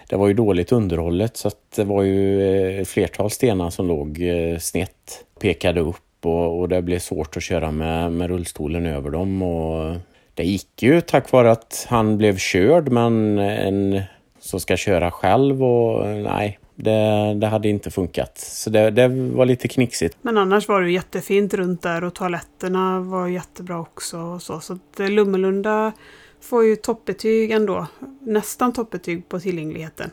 det 0.09 0.17
var 0.17 0.29
ju 0.29 0.35
dåligt 0.35 0.73
underhållet 0.73 1.37
så 1.37 1.49
att 1.49 1.71
det 1.77 1.85
var 1.85 2.03
ju 2.03 2.43
eh, 2.43 2.81
ett 2.81 2.89
flertal 2.89 3.31
stenar 3.31 3.71
som 3.71 3.89
låg 3.89 4.23
eh, 4.23 4.59
snett, 4.59 5.25
pekade 5.41 5.81
upp 5.81 5.97
och, 6.27 6.61
och 6.61 6.69
det 6.69 6.83
blev 6.83 6.99
svårt 6.99 7.37
att 7.37 7.43
köra 7.43 7.71
med, 7.71 8.13
med 8.13 8.29
rullstolen 8.29 8.87
över 8.87 9.11
dem. 9.11 9.43
Och 9.43 9.97
det 10.35 10.45
gick 10.45 10.83
ju 10.83 11.01
tack 11.01 11.33
vare 11.33 11.51
att 11.51 11.87
han 11.89 12.19
blev 12.19 12.37
körd 12.37 12.89
men 12.89 13.39
en 13.39 14.03
som 14.41 14.61
ska 14.61 14.77
köra 14.77 15.11
själv 15.11 15.65
och 15.65 16.07
nej, 16.07 16.59
det, 16.75 17.35
det, 17.35 17.47
hade 17.47 17.69
inte 17.69 17.91
funkat. 17.91 18.39
Så 18.39 18.71
det, 18.71 18.91
det, 18.91 19.09
var 19.09 19.47
lite 19.47 19.69
knixigt. 19.69 20.17
Men 20.23 20.39
annars 20.39 20.69
var 20.69 20.83
det 20.83 20.91
jättefint 20.91 21.55
runt 21.55 21.83
där 21.83 22.05
och 22.05 22.15
toaletterna 22.15 23.01
var 23.01 23.29
jättebra 23.29 23.81
också. 23.81 24.19
Och 24.19 24.43
så 24.43 24.61
så 24.61 24.73
att 24.73 25.01
eh, 25.01 25.09
Lummelunda 25.09 25.93
får 26.41 26.65
ju 26.65 26.77
toppbetyg 26.77 27.51
ändå. 27.51 27.87
Nästan 28.21 28.73
toppbetyg 28.73 29.29
på 29.29 29.41
tillgängligheten. 29.41 30.11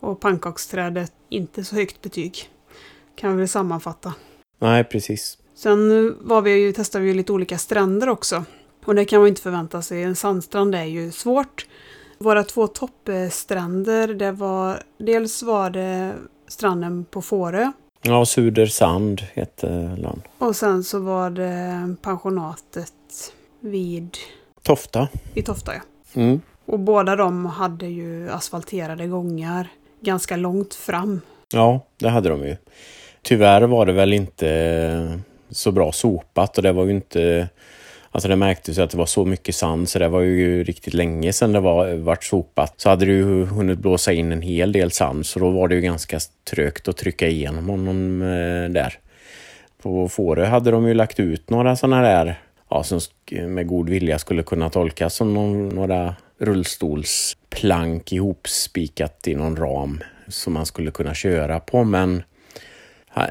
Och 0.00 0.20
pannkaksträdet 0.20 1.12
inte 1.28 1.64
så 1.64 1.74
högt 1.74 2.02
betyg. 2.02 2.50
Kan 3.14 3.36
vi 3.36 3.48
sammanfatta. 3.48 4.14
Nej, 4.58 4.84
precis. 4.84 5.38
Sen 5.54 6.14
var 6.20 6.42
vi 6.42 6.50
ju, 6.50 6.72
testade 6.72 7.04
vi 7.04 7.14
lite 7.14 7.32
olika 7.32 7.58
stränder 7.58 8.08
också. 8.08 8.44
Och 8.84 8.94
det 8.94 9.04
kan 9.04 9.20
man 9.20 9.28
inte 9.28 9.42
förvänta 9.42 9.82
sig. 9.82 10.02
En 10.02 10.16
sandstrand 10.16 10.74
är 10.74 10.84
ju 10.84 11.10
svårt. 11.10 11.66
Våra 12.18 12.44
två 12.44 12.66
toppstränder, 12.66 14.14
det 14.14 14.32
var 14.32 14.82
dels 14.98 15.42
var 15.42 15.70
det 15.70 16.14
stranden 16.48 17.04
på 17.04 17.22
Fårö. 17.22 17.72
Ja, 18.02 18.24
Sudersand 18.24 19.20
heter 19.32 19.96
land. 19.96 20.22
Och 20.38 20.56
sen 20.56 20.84
så 20.84 20.98
var 20.98 21.30
det 21.30 21.96
pensionatet 22.02 22.92
vid 23.60 24.16
Tofta. 24.62 25.08
I 25.34 25.42
Tofta, 25.42 25.74
ja. 25.74 25.80
Mm. 26.14 26.40
Och 26.66 26.78
båda 26.78 27.16
de 27.16 27.46
hade 27.46 27.86
ju 27.86 28.30
asfalterade 28.30 29.06
gångar 29.06 29.68
ganska 30.00 30.36
långt 30.36 30.74
fram. 30.74 31.20
Ja, 31.52 31.80
det 31.98 32.08
hade 32.08 32.28
de 32.28 32.44
ju. 32.44 32.56
Tyvärr 33.22 33.62
var 33.62 33.86
det 33.86 33.92
väl 33.92 34.12
inte 34.12 35.20
så 35.50 35.72
bra 35.72 35.92
sopat 35.92 36.56
och 36.56 36.62
det 36.62 36.72
var 36.72 36.84
ju 36.84 36.90
inte 36.90 37.48
Alltså 38.14 38.28
det 38.28 38.36
märktes 38.36 38.78
att 38.78 38.90
det 38.90 38.98
var 38.98 39.06
så 39.06 39.24
mycket 39.24 39.54
sand 39.54 39.88
så 39.88 39.98
det 39.98 40.08
var 40.08 40.20
ju 40.20 40.64
riktigt 40.64 40.94
länge 40.94 41.32
sedan 41.32 41.52
det 41.52 41.60
var, 41.60 41.94
vart 41.94 42.24
sopat. 42.24 42.80
Så 42.80 42.88
hade 42.88 43.04
det 43.04 43.12
ju 43.12 43.44
hunnit 43.44 43.78
blåsa 43.78 44.12
in 44.12 44.32
en 44.32 44.42
hel 44.42 44.72
del 44.72 44.90
sand 44.90 45.26
så 45.26 45.38
då 45.38 45.50
var 45.50 45.68
det 45.68 45.74
ju 45.74 45.80
ganska 45.80 46.18
trögt 46.50 46.88
att 46.88 46.96
trycka 46.96 47.28
igenom 47.28 47.68
honom 47.68 48.22
eh, 48.22 48.70
där. 48.70 48.98
På 49.82 50.08
Fårö 50.08 50.46
hade 50.46 50.70
de 50.70 50.88
ju 50.88 50.94
lagt 50.94 51.20
ut 51.20 51.50
några 51.50 51.76
sådana 51.76 52.02
där 52.02 52.40
ja, 52.74 52.82
som 52.82 53.00
med 53.30 53.66
god 53.66 53.88
vilja 53.88 54.18
skulle 54.18 54.42
kunna 54.42 54.70
tolkas 54.70 55.14
som 55.14 55.34
någon, 55.34 55.68
några 55.68 56.14
rullstolsplank 56.38 58.12
ihopspikat 58.12 59.28
i 59.28 59.34
någon 59.34 59.56
ram 59.56 60.00
som 60.28 60.52
man 60.52 60.66
skulle 60.66 60.90
kunna 60.90 61.14
köra 61.14 61.60
på 61.60 61.84
men 61.84 62.22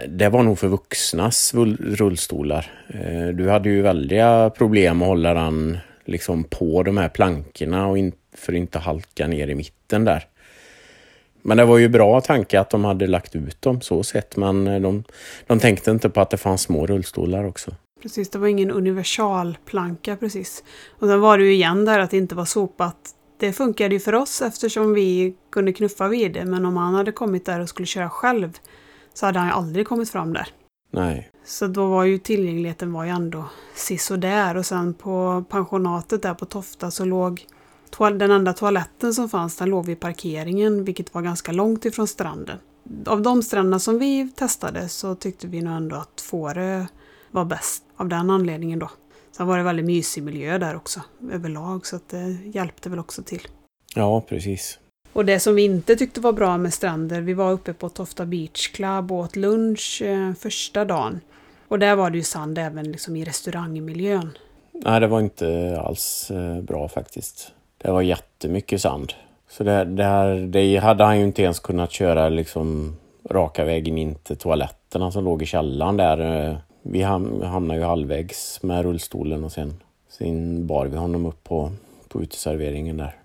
det 0.08 0.30
var 0.30 0.44
nog 0.44 0.60
för 0.60 0.68
vuxnas 0.68 1.54
rullstolar. 1.80 2.72
Eh, 2.88 3.28
du 3.28 3.50
hade 3.50 3.70
ju 3.70 3.82
väldiga 3.82 4.50
problem 4.50 5.02
att 5.02 5.08
hålla 5.08 5.34
den 5.34 5.78
liksom 6.06 6.44
på 6.44 6.84
de 6.84 6.98
här 6.98 7.10
plankorna 7.10 7.88
och 7.88 7.98
in, 7.98 8.12
för 8.34 8.54
att 8.54 8.58
inte 8.58 8.80
halka 8.80 9.28
ner 9.28 9.48
i 9.48 9.56
mitten 9.56 10.06
där. 10.06 10.28
Men 11.42 11.58
det 11.58 11.66
var 11.66 11.78
ju 11.78 11.90
bra 11.90 12.22
tanke 12.22 12.60
att 12.60 12.70
de 12.70 12.86
hade 12.86 13.08
lagt 13.08 13.36
ut 13.36 13.62
dem 13.62 13.82
så 13.82 14.04
sett, 14.04 14.38
men 14.38 14.68
eh, 14.68 14.82
de, 14.82 15.04
de 15.48 15.60
tänkte 15.60 15.92
inte 15.92 16.10
på 16.10 16.22
att 16.22 16.30
det 16.30 16.38
fanns 16.38 16.62
små 16.62 16.88
rullstolar 16.88 17.44
också. 17.44 17.72
Precis, 18.02 18.30
det 18.30 18.40
var 18.40 18.48
ingen 18.48 18.72
universalplanka 18.72 20.16
precis. 20.16 20.64
Och 21.00 21.08
sen 21.08 21.22
var 21.22 21.38
det 21.38 21.44
ju 21.44 21.54
igen 21.54 21.86
där 21.86 22.00
att 22.00 22.12
det 22.12 22.18
inte 22.18 22.36
var 22.36 22.46
sopat. 22.46 23.16
Det 23.38 23.54
funkade 23.54 23.96
ju 23.96 24.00
för 24.00 24.16
oss 24.16 24.42
eftersom 24.42 24.94
vi 24.94 25.36
kunde 25.52 25.74
knuffa 25.74 26.08
vid 26.08 26.34
det, 26.34 26.46
men 26.46 26.66
om 26.66 26.78
han 26.78 26.94
hade 26.94 27.12
kommit 27.12 27.46
där 27.46 27.60
och 27.60 27.70
skulle 27.70 27.86
köra 27.86 28.10
själv 28.10 28.58
så 29.14 29.26
hade 29.26 29.40
han 29.40 29.48
ju 29.48 29.54
aldrig 29.54 29.88
kommit 29.88 30.10
fram 30.10 30.34
där. 30.34 30.48
Nej. 30.92 31.32
Så 31.46 31.68
då 31.68 31.88
var 31.88 32.04
ju 32.04 32.18
tillgängligheten 32.18 32.94
var 32.94 33.04
ju 33.04 33.10
ändå 33.10 33.46
sisådär. 33.76 34.58
Och 34.58 34.66
sen 34.66 34.94
på 34.94 35.44
pensionatet 35.50 36.22
där 36.22 36.34
på 36.34 36.46
Tofta 36.46 36.92
så 36.92 37.06
låg 37.06 37.46
den 37.98 38.32
enda 38.32 38.54
toaletten 38.54 39.14
som 39.14 39.30
fanns, 39.30 39.58
den 39.58 39.70
låg 39.70 39.86
vid 39.86 40.00
parkeringen, 40.00 40.84
vilket 40.84 41.14
var 41.14 41.22
ganska 41.22 41.52
långt 41.52 41.86
ifrån 41.86 42.08
stranden. 42.08 42.58
Av 43.06 43.22
de 43.22 43.44
stränderna 43.44 43.80
som 43.80 44.00
vi 44.00 44.30
testade 44.36 44.90
så 44.90 45.16
tyckte 45.16 45.48
vi 45.48 45.62
nog 45.62 45.74
ändå 45.74 45.96
att 45.96 46.22
Fårö 46.22 46.86
var 47.32 47.46
bäst 47.46 47.84
av 47.98 48.08
den 48.08 48.30
anledningen 48.30 48.80
då. 48.80 48.90
Sen 49.32 49.48
var 49.48 49.58
det 49.58 49.64
väldigt 49.64 49.86
mysig 49.86 50.24
miljö 50.24 50.58
där 50.58 50.76
också 50.76 51.02
överlag 51.32 51.86
så 51.86 51.96
att 51.96 52.10
det 52.10 52.38
hjälpte 52.54 52.90
väl 52.90 53.00
också 53.00 53.24
till. 53.24 53.42
Ja, 53.96 54.22
precis. 54.22 54.80
Och 55.14 55.26
det 55.26 55.40
som 55.40 55.56
vi 55.56 55.62
inte 55.62 55.96
tyckte 55.96 56.22
var 56.22 56.32
bra 56.32 56.58
med 56.58 56.74
stränder, 56.74 57.22
vi 57.22 57.34
var 57.34 57.52
uppe 57.52 57.74
på 57.74 57.90
Tofta 57.90 58.26
Beach 58.26 58.68
Club 58.68 59.12
och 59.12 59.18
åt 59.18 59.36
lunch 59.36 60.02
eh, 60.02 60.34
första 60.34 60.86
dagen. 60.86 61.20
Och 61.68 61.80
där 61.80 61.96
var 61.96 62.10
det 62.10 62.18
ju 62.18 62.24
sand 62.24 62.58
även 62.58 62.92
liksom 62.92 63.16
i 63.16 63.26
restaurangmiljön. 63.26 64.38
Nej, 64.72 65.00
det 65.00 65.08
var 65.08 65.20
inte 65.20 65.78
alls 65.86 66.32
eh, 66.32 66.62
bra 66.62 66.88
faktiskt. 66.88 67.52
Det 67.78 67.92
var 67.92 68.02
jättemycket 68.02 68.82
sand. 68.82 69.14
Så 69.50 69.64
det, 69.64 69.86
det, 69.86 70.04
här, 70.04 70.36
det 70.36 70.78
hade 70.78 71.04
han 71.04 71.20
ju 71.20 71.26
inte 71.26 71.42
ens 71.42 71.60
kunnat 71.60 71.92
köra 71.92 72.30
liksom 72.30 72.98
raka 73.30 73.64
vägen 73.64 73.98
in 73.98 74.16
till 74.16 74.38
toaletterna 74.38 75.12
som 75.12 75.24
låg 75.24 75.42
i 75.42 75.46
källaren 75.46 75.98
där. 75.98 76.62
Vi 76.84 77.02
hamnade 77.02 77.80
ju 77.80 77.86
halvvägs 77.86 78.64
med 78.64 78.84
rullstolen 78.84 79.44
och 79.44 79.52
sen, 79.52 79.74
sen 80.10 80.68
bar 80.68 80.88
vi 80.88 80.98
honom 80.98 81.26
upp 81.26 81.44
på, 81.44 81.72
på 82.08 82.22
uteserveringen 82.22 82.98
där. 82.98 83.18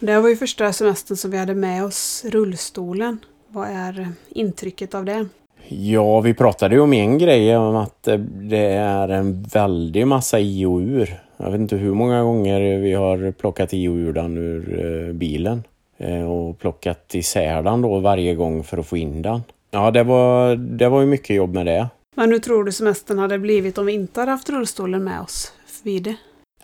Det 0.00 0.20
var 0.20 0.28
ju 0.28 0.36
första 0.36 0.72
semestern 0.72 1.16
som 1.16 1.30
vi 1.30 1.38
hade 1.38 1.54
med 1.54 1.84
oss 1.84 2.24
rullstolen. 2.24 3.18
Vad 3.48 3.68
är 3.68 4.12
intrycket 4.28 4.94
av 4.94 5.04
det? 5.04 5.28
Ja, 5.72 6.20
vi 6.20 6.34
pratade 6.34 6.74
ju 6.74 6.80
om 6.80 6.92
en 6.92 7.18
grej, 7.18 7.56
om 7.56 7.76
att 7.76 8.08
det 8.26 8.66
är 8.66 9.08
en 9.08 9.42
väldig 9.42 10.06
massa 10.06 10.40
i 10.40 10.64
och 10.64 10.78
ur. 10.78 11.20
Jag 11.36 11.50
vet 11.50 11.60
inte 11.60 11.76
hur 11.76 11.94
många 11.94 12.22
gånger 12.22 12.78
vi 12.78 12.94
har 12.94 13.32
plockat 13.32 13.74
i 13.74 13.88
och 13.88 13.94
ur 13.94 14.12
den 14.12 14.36
ur 14.38 14.84
eh, 15.08 15.12
bilen. 15.12 15.62
Eh, 15.98 16.30
och 16.30 16.58
plockat 16.58 17.14
isär 17.14 17.62
den 17.62 17.82
då 17.82 17.98
varje 17.98 18.34
gång 18.34 18.64
för 18.64 18.78
att 18.78 18.86
få 18.86 18.96
in 18.96 19.22
den. 19.22 19.42
Ja, 19.70 19.90
det 19.90 20.02
var, 20.02 20.56
det 20.56 20.88
var 20.88 21.00
ju 21.00 21.06
mycket 21.06 21.36
jobb 21.36 21.54
med 21.54 21.66
det. 21.66 21.88
Men 22.16 22.32
hur 22.32 22.38
tror 22.38 22.64
du 22.64 22.72
semestern 22.72 23.18
hade 23.18 23.38
blivit 23.38 23.78
om 23.78 23.86
vi 23.86 23.92
inte 23.92 24.20
hade 24.20 24.32
haft 24.32 24.50
rullstolen 24.50 25.04
med 25.04 25.20
oss 25.20 25.52
vid 25.82 26.02
det? 26.02 26.14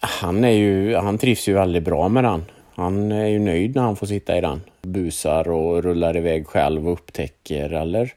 Han, 0.01 0.45
är 0.45 0.51
ju, 0.51 0.97
han 0.97 1.19
trivs 1.19 1.49
ju 1.49 1.53
väldigt 1.53 1.85
bra 1.85 2.09
med 2.09 2.25
den. 2.25 2.45
Han 2.75 3.13
är 3.13 3.27
ju 3.27 3.39
nöjd 3.39 3.75
när 3.75 3.83
han 3.83 3.97
får 3.97 4.07
sitta 4.07 4.39
i 4.39 4.41
den. 4.41 4.61
Busar 4.83 5.49
och 5.49 5.83
rullar 5.83 6.17
iväg 6.17 6.47
själv 6.47 6.87
och 6.87 6.93
upptäcker 6.93 7.73
eller 7.73 8.13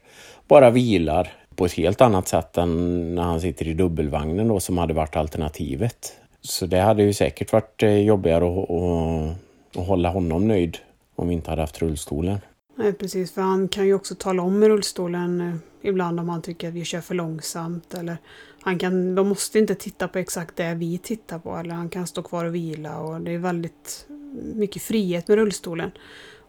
bara 0.50 0.70
vilar 0.70 1.32
på 1.54 1.64
ett 1.64 1.72
helt 1.72 2.00
annat 2.00 2.28
sätt 2.28 2.58
än 2.58 3.14
när 3.14 3.22
han 3.22 3.40
sitter 3.40 3.68
i 3.68 3.74
dubbelvagnen 3.74 4.48
då 4.48 4.60
som 4.60 4.78
hade 4.78 4.94
varit 4.94 5.16
alternativet. 5.16 6.12
Så 6.40 6.66
det 6.66 6.80
hade 6.80 7.02
ju 7.02 7.12
säkert 7.12 7.52
varit 7.52 7.82
eh, 7.82 7.98
jobbigare 7.98 8.44
att, 8.44 8.70
att, 8.70 9.80
att 9.80 9.86
hålla 9.86 10.08
honom 10.08 10.48
nöjd 10.48 10.78
om 11.16 11.28
vi 11.28 11.34
inte 11.34 11.50
hade 11.50 11.62
haft 11.62 11.82
rullstolen. 11.82 12.38
Nej 12.76 12.92
precis, 12.92 13.32
för 13.32 13.42
han 13.42 13.68
kan 13.68 13.86
ju 13.86 13.94
också 13.94 14.14
tala 14.14 14.42
om 14.42 14.58
med 14.58 14.68
rullstolen 14.68 15.40
eh, 15.40 15.54
ibland 15.82 16.20
om 16.20 16.28
han 16.28 16.42
tycker 16.42 16.68
att 16.68 16.74
vi 16.74 16.84
kör 16.84 17.00
för 17.00 17.14
långsamt 17.14 17.94
eller 17.94 18.16
han 18.62 18.78
kan, 18.78 19.14
de 19.14 19.28
måste 19.28 19.58
inte 19.58 19.74
titta 19.74 20.08
på 20.08 20.18
exakt 20.18 20.56
det 20.56 20.74
vi 20.74 20.98
tittar 20.98 21.38
på 21.38 21.56
eller 21.56 21.74
han 21.74 21.88
kan 21.88 22.06
stå 22.06 22.22
kvar 22.22 22.44
och 22.44 22.54
vila 22.54 22.98
och 22.98 23.20
det 23.20 23.30
är 23.30 23.38
väldigt 23.38 24.06
mycket 24.54 24.82
frihet 24.82 25.28
med 25.28 25.36
rullstolen. 25.36 25.90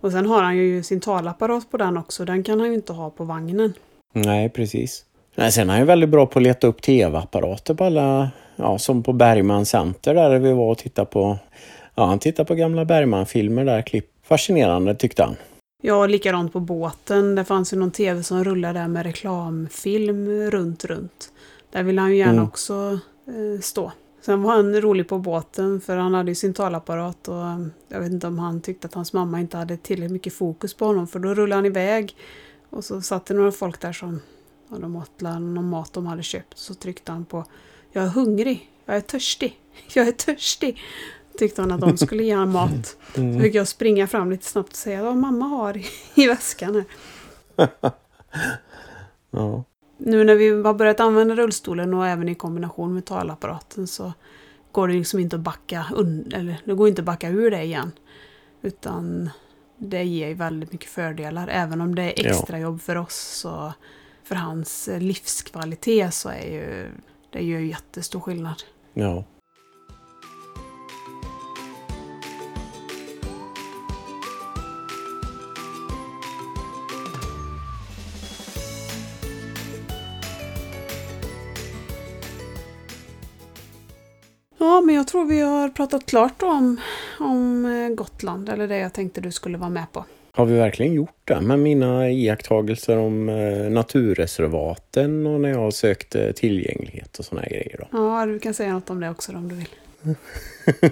Och 0.02 0.12
sen 0.12 0.26
har 0.26 0.44
han 0.44 0.58
ju 0.58 0.84
sin 0.84 1.00
talapparat 1.00 1.72
på 1.72 1.78
den 1.78 1.98
också, 1.98 2.26
den 2.26 2.44
kan 2.44 2.60
han 2.60 2.70
ju 2.70 2.76
inte 2.76 2.94
ha 2.94 3.10
på 3.10 3.24
vagnen. 3.24 3.74
Nej, 4.14 4.50
precis. 4.50 5.06
Nej, 5.36 5.52
sen 5.52 5.70
är 5.70 5.74
han 5.74 5.82
ju 5.82 5.86
väldigt 5.86 6.10
bra 6.10 6.26
på 6.26 6.40
att 6.40 6.44
leta 6.44 6.68
upp 6.68 6.82
tv-apparater 6.82 7.74
på 7.74 7.84
alla, 7.84 8.32
ja, 8.56 8.78
som 8.78 9.04
på 9.04 9.14
Bergman 9.14 9.66
Center 9.66 10.14
där 10.14 10.40
vi 10.40 10.54
var 10.54 10.72
och 10.72 10.78
tittade 10.78 11.06
på, 11.06 11.38
ja, 11.96 12.06
han 12.06 12.20
tittade 12.20 12.48
på 12.48 12.56
gamla 12.56 12.86
Bergman-filmer 12.86 13.66
där, 13.66 13.82
klipp. 13.82 14.08
Fascinerande 14.24 14.96
tyckte 14.96 15.24
han. 15.24 15.36
Ja, 15.82 16.08
likadant 16.08 16.54
på 16.54 16.60
båten. 16.60 17.36
Det 17.36 17.46
fanns 17.46 17.74
ju 17.74 17.78
någon 17.78 17.92
tv 17.92 18.24
som 18.24 18.44
rullade 18.44 18.80
där 18.80 18.88
med 18.88 19.04
reklamfilm 19.04 20.30
runt, 20.52 20.86
runt. 20.86 21.30
Där 21.72 21.84
ville 21.84 22.02
han 22.02 22.12
ju 22.12 22.18
gärna 22.18 22.32
mm. 22.32 22.44
också 22.44 23.00
eh, 23.28 23.62
stå. 23.62 23.92
Sen 24.22 24.44
var 24.44 24.52
han 24.52 24.82
rolig 24.82 25.08
på 25.08 25.18
båten 25.18 25.82
för 25.82 25.98
han 25.98 26.14
hade 26.14 26.32
ju 26.32 26.36
sin 26.36 26.54
talapparat 26.54 27.28
och 27.28 27.36
jag 27.88 28.00
vet 28.00 28.12
inte 28.12 28.28
om 28.28 28.40
han 28.40 28.62
tyckte 28.62 28.88
att 28.88 28.94
hans 28.94 29.14
mamma 29.14 29.40
inte 29.40 29.58
hade 29.58 29.78
tillräckligt 29.78 30.12
mycket 30.12 30.34
fokus 30.34 30.74
på 30.74 30.86
honom 30.86 31.08
för 31.08 31.20
då 31.20 31.34
rullade 31.34 31.56
han 31.56 31.66
iväg 31.66 32.16
och 32.72 32.86
så 32.86 33.02
satt 33.02 33.26
det 33.26 33.34
några 33.34 33.52
folk 33.52 33.82
där 33.82 33.94
som 33.94 34.22
ja, 34.70 34.78
de 34.78 34.96
åt 34.96 35.22
någon 35.22 35.70
mat 35.70 35.94
de 35.94 36.06
hade 36.06 36.24
köpt. 36.24 36.58
Så 36.58 36.74
tryckte 36.74 37.12
han 37.12 37.26
på 37.26 37.46
Jag 37.92 38.04
är 38.04 38.08
hungrig, 38.08 38.72
jag 38.86 38.96
är 38.96 39.02
törstig, 39.02 39.60
jag 39.94 40.08
är 40.08 40.12
törstig. 40.12 40.82
Tyckte 41.38 41.62
han 41.62 41.72
att 41.72 41.82
de 41.82 41.98
skulle 42.06 42.24
ge 42.24 42.36
honom 42.36 42.52
mat. 42.52 42.98
Mm. 43.16 43.34
Så 43.34 43.40
fick 43.40 43.56
jag 43.56 43.68
springa 43.68 44.08
fram 44.08 44.32
lite 44.32 44.46
snabbt 44.46 44.70
och 44.70 44.76
säga 44.76 45.04
vad 45.04 45.18
mamma 45.18 45.46
har 45.46 45.78
i, 45.78 45.86
i 46.16 46.28
väskan 46.28 46.76
här. 46.76 46.86
ja 49.32 49.64
nu 50.04 50.24
när 50.24 50.36
vi 50.36 50.50
har 50.50 50.74
börjat 50.74 51.00
använda 51.00 51.36
rullstolen 51.36 51.94
och 51.94 52.08
även 52.08 52.30
i 52.30 52.36
kombination 52.36 52.94
med 52.94 53.06
talapparaten 53.06 53.88
så 53.88 54.14
går 54.72 54.88
det 54.88 54.94
liksom 54.94 55.20
inte 55.20 55.36
att 55.36 55.42
backa, 55.42 55.86
eller 56.34 56.62
det 56.66 56.74
går 56.74 56.88
inte 56.88 57.02
att 57.02 57.06
backa 57.06 57.30
ur 57.30 57.52
det 57.52 57.64
igen. 57.64 57.92
Utan 58.62 59.30
det 59.82 60.04
ger 60.04 60.36
väldigt 60.36 60.72
mycket 60.72 60.90
fördelar. 60.90 61.48
Även 61.48 61.82
om 61.82 61.96
det 61.96 62.04
är 62.04 62.30
extra 62.30 62.60
jobb 62.60 62.82
för 62.82 62.96
oss 62.96 63.16
så 63.16 63.74
för 64.24 64.36
hans 64.36 64.90
livskvalitet 65.00 66.14
så 66.14 66.30
är 66.30 66.46
ju 66.46 66.92
det 67.30 67.44
gör 67.44 67.60
ju 67.60 67.68
jättestor 67.68 68.20
skillnad. 68.20 68.64
Ja. 68.94 69.24
Ja, 84.62 84.82
men 84.82 84.96
jag 84.96 85.08
tror 85.08 85.26
vi 85.26 85.42
har 85.42 85.70
pratat 85.70 86.06
klart 86.06 86.44
om, 86.44 86.80
om 87.20 87.66
eh, 87.66 87.96
Gotland, 87.96 88.50
eller 88.50 88.68
det 88.68 88.78
jag 88.78 88.94
tänkte 88.94 89.22
du 89.22 89.32
skulle 89.32 89.58
vara 89.58 89.70
med 89.70 89.86
på. 89.92 90.06
Har 90.32 90.46
vi 90.46 90.58
verkligen 90.58 90.94
gjort 90.94 91.22
det 91.26 91.42
med 91.42 91.60
mina 91.60 92.10
iakttagelser 92.10 92.98
om 92.98 93.30
eh, 93.30 93.72
naturreservaten 93.72 95.28
och 95.28 95.42
när 95.42 95.50
jag 95.50 95.74
sökte 95.74 96.34
tillgänglighet 96.34 97.20
och 97.20 97.26
sådana 97.26 97.48
grejer? 97.48 97.78
Då? 97.80 97.98
Ja, 97.98 98.26
du 98.26 98.40
kan 98.40 98.54
säga 98.54 98.74
något 98.74 98.90
om 98.90 99.00
det 99.00 99.10
också 99.10 99.32
om 99.32 99.50
du 99.50 99.56
vill. 99.56 99.70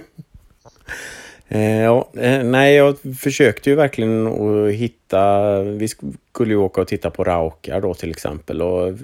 Eh, 1.52 1.82
ja, 1.82 2.10
nej, 2.44 2.74
jag 2.74 2.96
försökte 3.18 3.70
ju 3.70 3.76
verkligen 3.76 4.26
att 4.26 4.72
hitta... 4.72 5.62
Vi 5.62 5.88
skulle 5.88 6.52
ju 6.52 6.56
åka 6.56 6.80
och 6.80 6.88
titta 6.88 7.10
på 7.10 7.24
raukar 7.24 7.80
då 7.80 7.94
till 7.94 8.10
exempel 8.10 8.62
och 8.62 8.94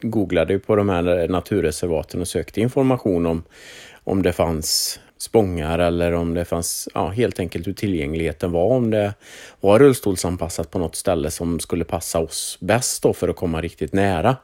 googlade 0.00 0.58
på 0.58 0.76
de 0.76 0.88
här 0.88 1.28
naturreservaten 1.28 2.20
och 2.20 2.28
sökte 2.28 2.60
information 2.60 3.26
om 3.26 3.42
om 4.04 4.22
det 4.22 4.32
fanns 4.32 5.00
spångar 5.18 5.78
eller 5.78 6.12
om 6.12 6.34
det 6.34 6.44
fanns 6.44 6.88
ja, 6.94 7.08
helt 7.08 7.40
enkelt 7.40 7.66
hur 7.66 7.72
tillgängligheten 7.72 8.52
var. 8.52 8.64
Om 8.64 8.90
det 8.90 9.14
var 9.60 9.78
rullstolsanpassat 9.78 10.70
på 10.70 10.78
något 10.78 10.96
ställe 10.96 11.30
som 11.30 11.60
skulle 11.60 11.84
passa 11.84 12.18
oss 12.18 12.58
bäst 12.60 13.02
då 13.02 13.12
för 13.12 13.28
att 13.28 13.36
komma 13.36 13.60
riktigt 13.60 13.92
nära. 13.92 14.36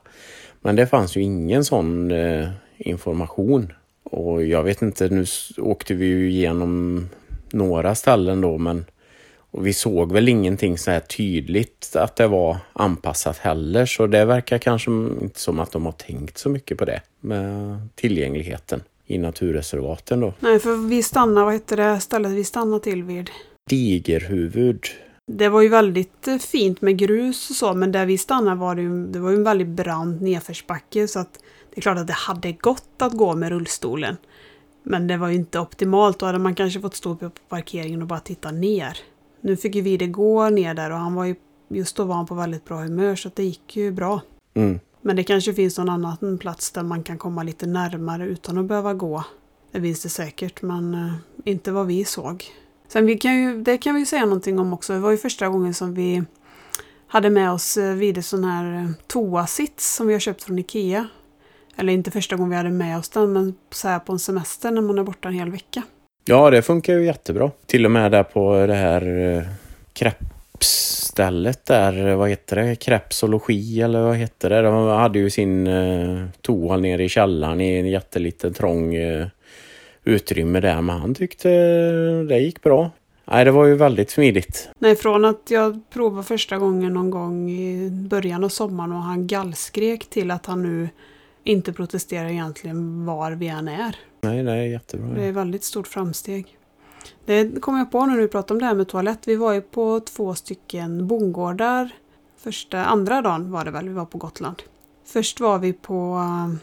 Men 0.60 0.76
det 0.76 0.86
fanns 0.86 1.16
ju 1.16 1.22
ingen 1.22 1.64
sån 1.64 2.10
eh, 2.10 2.48
information. 2.78 3.72
Och 4.02 4.44
jag 4.44 4.62
vet 4.62 4.82
inte, 4.82 5.08
nu 5.08 5.24
åkte 5.58 5.94
vi 5.94 6.06
ju 6.06 6.30
igenom 6.30 7.08
några 7.50 7.94
ställen 7.94 8.40
då 8.40 8.58
men 8.58 8.84
och 9.52 9.66
vi 9.66 9.72
såg 9.72 10.12
väl 10.12 10.28
ingenting 10.28 10.78
så 10.78 10.90
här 10.90 11.00
tydligt 11.00 11.96
att 11.96 12.16
det 12.16 12.26
var 12.26 12.56
anpassat 12.72 13.38
heller 13.38 13.86
så 13.86 14.06
det 14.06 14.24
verkar 14.24 14.58
kanske 14.58 14.90
inte 14.90 15.40
som 15.40 15.60
att 15.60 15.72
de 15.72 15.84
har 15.84 15.92
tänkt 15.92 16.38
så 16.38 16.48
mycket 16.48 16.78
på 16.78 16.84
det 16.84 17.02
med 17.20 17.78
tillgängligheten 17.94 18.82
i 19.10 19.18
naturreservaten 19.18 20.20
då. 20.20 20.34
Nej, 20.40 20.58
för 20.58 20.88
vi 20.88 21.02
stannade, 21.02 21.44
vad 21.44 21.54
hette 21.54 21.76
det 21.76 22.00
stället 22.00 22.32
vi 22.32 22.44
stannade 22.44 22.82
till 22.82 23.02
vid? 23.02 23.30
Digerhuvud. 23.70 24.84
Det 25.26 25.48
var 25.48 25.62
ju 25.62 25.68
väldigt 25.68 26.28
eh, 26.28 26.38
fint 26.38 26.80
med 26.80 26.98
grus 26.98 27.50
och 27.50 27.56
så, 27.56 27.74
men 27.74 27.92
där 27.92 28.06
vi 28.06 28.18
stannade 28.18 28.56
var 28.56 28.74
det 28.74 28.82
ju, 28.82 29.06
det 29.06 29.18
var 29.18 29.30
ju 29.30 29.36
en 29.36 29.44
väldigt 29.44 29.68
brant 29.68 30.20
nedförsbacke 30.20 31.08
så 31.08 31.18
att 31.18 31.32
det 31.70 31.78
är 31.78 31.82
klart 31.82 31.98
att 31.98 32.06
det 32.06 32.12
hade 32.12 32.52
gått 32.52 33.02
att 33.02 33.12
gå 33.12 33.34
med 33.34 33.48
rullstolen. 33.48 34.16
Men 34.82 35.06
det 35.06 35.16
var 35.16 35.28
ju 35.28 35.34
inte 35.34 35.60
optimalt, 35.60 36.18
då 36.18 36.26
hade 36.26 36.38
man 36.38 36.54
kanske 36.54 36.80
fått 36.80 36.94
stå 36.94 37.16
på 37.16 37.30
parkeringen 37.48 38.02
och 38.02 38.08
bara 38.08 38.20
titta 38.20 38.50
ner. 38.50 38.98
Nu 39.40 39.56
fick 39.56 39.74
ju 39.74 39.80
vi 39.80 39.96
det 39.96 40.06
gå 40.06 40.48
ner 40.48 40.74
där 40.74 40.90
och 40.90 40.98
han 40.98 41.14
var 41.14 41.24
ju, 41.24 41.34
just 41.68 41.96
då 41.96 42.04
var 42.04 42.14
han 42.14 42.26
på 42.26 42.34
väldigt 42.34 42.64
bra 42.64 42.76
humör 42.76 43.16
så 43.16 43.30
det 43.34 43.44
gick 43.44 43.76
ju 43.76 43.92
bra. 43.92 44.20
Mm. 44.54 44.80
Men 45.02 45.16
det 45.16 45.24
kanske 45.24 45.54
finns 45.54 45.78
någon 45.78 45.88
annan 45.88 46.38
plats 46.38 46.70
där 46.70 46.82
man 46.82 47.02
kan 47.02 47.18
komma 47.18 47.42
lite 47.42 47.66
närmare 47.66 48.26
utan 48.26 48.58
att 48.58 48.64
behöva 48.64 48.94
gå. 48.94 49.24
Det 49.72 49.80
finns 49.80 50.02
det 50.02 50.08
säkert, 50.08 50.62
men 50.62 50.94
eh, 50.94 51.12
inte 51.44 51.72
vad 51.72 51.86
vi 51.86 52.04
såg. 52.04 52.44
Sen 52.88 53.06
vi 53.06 53.18
kan 53.18 53.36
ju, 53.36 53.62
det 53.62 53.78
kan 53.78 53.94
vi 53.94 54.06
säga 54.06 54.24
någonting 54.24 54.58
om 54.58 54.72
också. 54.72 54.92
Det 54.92 54.98
var 54.98 55.10
ju 55.10 55.16
första 55.16 55.48
gången 55.48 55.74
som 55.74 55.94
vi 55.94 56.22
hade 57.06 57.30
med 57.30 57.52
oss 57.52 57.76
eh, 57.76 57.94
vid 57.94 58.16
en 58.16 58.22
sån 58.22 58.44
här 58.44 58.78
eh, 58.78 58.90
toasits 59.06 59.94
som 59.94 60.06
vi 60.06 60.12
har 60.12 60.20
köpt 60.20 60.42
från 60.42 60.58
Ikea. 60.58 61.08
Eller 61.76 61.92
inte 61.92 62.10
första 62.10 62.36
gången 62.36 62.50
vi 62.50 62.56
hade 62.56 62.70
med 62.70 62.98
oss 62.98 63.08
den, 63.08 63.32
men 63.32 63.54
så 63.70 63.88
här 63.88 63.98
på 63.98 64.12
en 64.12 64.18
semester 64.18 64.70
när 64.70 64.82
man 64.82 64.98
är 64.98 65.02
borta 65.02 65.28
en 65.28 65.34
hel 65.34 65.50
vecka. 65.50 65.82
Ja, 66.24 66.50
det 66.50 66.62
funkar 66.62 66.92
ju 66.94 67.04
jättebra. 67.04 67.50
Till 67.66 67.84
och 67.84 67.90
med 67.90 68.12
där 68.12 68.22
på 68.22 68.66
det 68.66 68.74
här 68.74 69.36
eh, 69.36 69.42
kreppsstället 70.60 71.66
där, 71.66 72.14
vad 72.14 72.30
heter 72.30 72.56
det? 72.56 72.76
Krepsologi 72.76 73.82
eller 73.82 74.02
vad 74.02 74.16
heter 74.16 74.50
det? 74.50 74.62
De 74.62 74.88
hade 74.88 75.18
ju 75.18 75.30
sin 75.30 75.66
eh, 75.66 76.26
toa 76.40 76.76
nere 76.76 77.04
i 77.04 77.08
källaren 77.08 77.60
i 77.60 77.78
en 77.78 77.86
jätteliten 77.86 78.54
trång 78.54 78.94
eh, 78.94 79.26
utrymme 80.04 80.60
där, 80.60 80.80
men 80.80 80.98
han 80.98 81.14
tyckte 81.14 81.48
det 82.28 82.38
gick 82.38 82.62
bra. 82.62 82.90
Nej, 83.24 83.44
det 83.44 83.50
var 83.50 83.66
ju 83.66 83.74
väldigt 83.74 84.10
smidigt. 84.10 84.70
Nej, 84.78 84.96
från 84.96 85.24
att 85.24 85.50
jag 85.50 85.80
provade 85.90 86.22
första 86.22 86.58
gången 86.58 86.92
någon 86.94 87.10
gång 87.10 87.50
i 87.50 87.90
början 87.90 88.44
av 88.44 88.48
sommaren 88.48 88.92
och 88.92 89.02
han 89.02 89.26
gallskrek 89.26 90.10
till 90.10 90.30
att 90.30 90.46
han 90.46 90.62
nu 90.62 90.88
inte 91.44 91.72
protesterar 91.72 92.28
egentligen 92.28 93.06
var 93.06 93.32
vi 93.32 93.48
än 93.48 93.68
är. 93.68 93.96
Nej, 94.20 94.42
det 94.42 94.52
är 94.52 94.56
jättebra. 94.56 95.14
Det 95.14 95.24
är 95.24 95.32
väldigt 95.32 95.64
stort 95.64 95.86
framsteg. 95.86 96.56
Det 97.30 97.60
kom 97.60 97.78
jag 97.78 97.90
på 97.90 98.06
när 98.06 98.18
du 98.18 98.28
pratade 98.28 98.54
om 98.54 98.58
det 98.60 98.66
här 98.66 98.74
med 98.74 98.88
toalett. 98.88 99.18
Vi 99.24 99.36
var 99.36 99.52
ju 99.52 99.60
på 99.60 100.00
två 100.00 100.34
stycken 100.34 101.06
bondgårdar. 101.06 101.90
Första, 102.36 102.84
andra 102.84 103.22
dagen 103.22 103.50
var 103.50 103.64
det 103.64 103.70
väl, 103.70 103.88
vi 103.88 103.94
var 103.94 104.04
på 104.04 104.18
Gotland. 104.18 104.62
Först 105.04 105.40
var 105.40 105.58
vi 105.58 105.72
på 105.72 106.16
eh, 106.16 106.56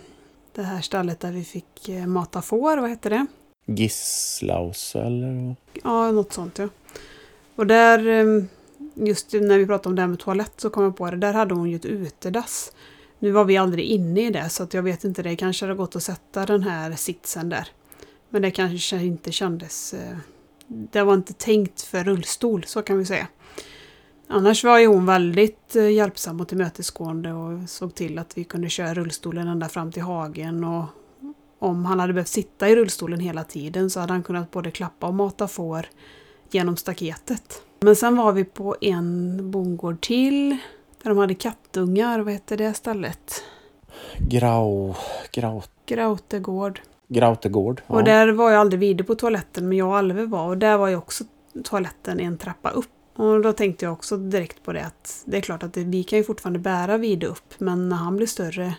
det 0.55 0.61
här 0.61 0.81
stället 0.81 1.19
där 1.19 1.31
vi 1.31 1.43
fick 1.43 1.89
eh, 1.89 2.07
mata 2.07 2.41
får, 2.41 2.77
vad 2.77 2.89
heter 2.89 3.09
det? 3.09 3.25
Gisslaus 3.65 4.95
eller? 4.95 5.55
Ja, 5.83 6.11
något 6.11 6.33
sånt 6.33 6.59
ja. 6.59 6.69
Och 7.55 7.67
där, 7.67 8.07
eh, 8.07 8.43
just 8.95 9.33
när 9.33 9.57
vi 9.57 9.65
pratade 9.65 9.89
om 9.89 9.95
det 9.95 10.01
här 10.01 10.09
med 10.09 10.19
toalett 10.19 10.53
så 10.57 10.69
kom 10.69 10.83
jag 10.83 10.97
på 10.97 11.11
det, 11.11 11.17
där 11.17 11.33
hade 11.33 11.53
hon 11.53 11.69
ju 11.69 11.75
ett 11.75 11.85
utedass. 11.85 12.71
Nu 13.19 13.31
var 13.31 13.45
vi 13.45 13.57
aldrig 13.57 13.85
inne 13.85 14.27
i 14.27 14.29
det 14.29 14.49
så 14.49 14.63
att 14.63 14.73
jag 14.73 14.83
vet 14.83 15.03
inte, 15.03 15.23
det 15.23 15.35
kanske 15.35 15.65
hade 15.65 15.75
gått 15.75 15.95
att 15.95 16.03
sätta 16.03 16.45
den 16.45 16.63
här 16.63 16.91
sitsen 16.91 17.49
där. 17.49 17.67
Men 18.29 18.41
det 18.41 18.51
kanske 18.51 18.97
inte 18.97 19.31
kändes... 19.31 19.95
Det 20.67 21.03
var 21.03 21.13
inte 21.13 21.33
tänkt 21.33 21.81
för 21.81 22.03
rullstol, 22.03 22.63
så 22.63 22.81
kan 22.81 22.97
vi 22.97 23.05
säga. 23.05 23.27
Annars 24.27 24.63
var 24.63 24.79
ju 24.79 24.87
hon 24.87 25.05
väldigt 25.05 25.75
eh, 25.75 25.89
hjälpsam 25.89 26.41
och 26.41 26.47
tillmötesgående 26.47 27.33
och 27.33 27.69
såg 27.69 27.95
till 27.95 28.19
att 28.19 28.37
vi 28.37 28.43
kunde 28.43 28.69
köra 28.69 28.93
rullstolen 28.93 29.47
ända 29.47 29.69
fram 29.69 29.91
till 29.91 30.01
hagen. 30.01 30.63
Och 30.63 30.85
om 31.59 31.85
han 31.85 31.99
hade 31.99 32.13
behövt 32.13 32.27
sitta 32.27 32.69
i 32.69 32.75
rullstolen 32.75 33.19
hela 33.19 33.43
tiden 33.43 33.89
så 33.89 33.99
hade 33.99 34.13
han 34.13 34.23
kunnat 34.23 34.51
både 34.51 34.71
klappa 34.71 35.07
och 35.07 35.13
mata 35.13 35.47
får 35.47 35.85
genom 36.51 36.77
staketet. 36.77 37.61
Men 37.79 37.95
sen 37.95 38.17
var 38.17 38.31
vi 38.31 38.43
på 38.43 38.75
en 38.81 39.51
bondgård 39.51 40.01
till 40.01 40.57
där 41.03 41.09
de 41.09 41.17
hade 41.17 41.33
kattungar, 41.33 42.19
vad 42.19 42.33
hette 42.33 42.55
det 42.55 42.73
stället? 42.73 43.43
Grau... 44.17 44.93
Grau... 45.31 45.61
Grautegård. 45.85 46.81
Grautegård. 47.07 47.81
Ja. 47.87 47.95
Och 47.95 48.03
där 48.03 48.27
var 48.27 48.51
jag 48.51 48.59
aldrig 48.59 48.79
vid 48.79 49.07
på 49.07 49.15
toaletten, 49.15 49.69
men 49.69 49.77
jag 49.77 49.87
och 49.87 49.97
Alve 49.97 50.25
var. 50.25 50.47
Och 50.47 50.57
där 50.57 50.77
var 50.77 50.87
ju 50.87 50.95
också 50.95 51.23
toaletten 51.63 52.19
en 52.19 52.37
trappa 52.37 52.69
upp. 52.69 52.89
Och 53.15 53.41
då 53.41 53.53
tänkte 53.53 53.85
jag 53.85 53.93
också 53.93 54.17
direkt 54.17 54.63
på 54.63 54.73
det 54.73 54.85
att 54.85 55.23
det 55.25 55.37
är 55.37 55.41
klart 55.41 55.63
att 55.63 55.73
det, 55.73 55.83
vi 55.83 56.03
kan 56.03 56.17
ju 56.17 56.23
fortfarande 56.23 56.59
bära 56.59 56.97
vid 56.97 57.23
upp, 57.23 57.53
men 57.57 57.89
när 57.89 57.97
han 57.97 58.15
blir 58.15 58.27
större, 58.27 58.75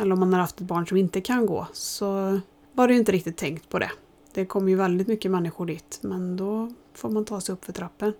eller 0.00 0.12
om 0.12 0.20
man 0.20 0.32
har 0.32 0.40
haft 0.40 0.60
ett 0.60 0.66
barn 0.66 0.86
som 0.86 0.96
inte 0.96 1.20
kan 1.20 1.46
gå, 1.46 1.66
så 1.72 2.40
var 2.72 2.88
det 2.88 2.92
ju 2.92 2.98
inte 2.98 3.12
riktigt 3.12 3.36
tänkt 3.36 3.68
på 3.68 3.78
det. 3.78 3.90
Det 4.34 4.46
kommer 4.46 4.68
ju 4.68 4.76
väldigt 4.76 5.08
mycket 5.08 5.30
människor 5.30 5.66
dit, 5.66 5.98
men 6.02 6.36
då 6.36 6.72
får 6.94 7.10
man 7.10 7.24
ta 7.24 7.40
sig 7.40 7.52
upp 7.52 7.64
för 7.64 7.72
trappen. 7.72 8.12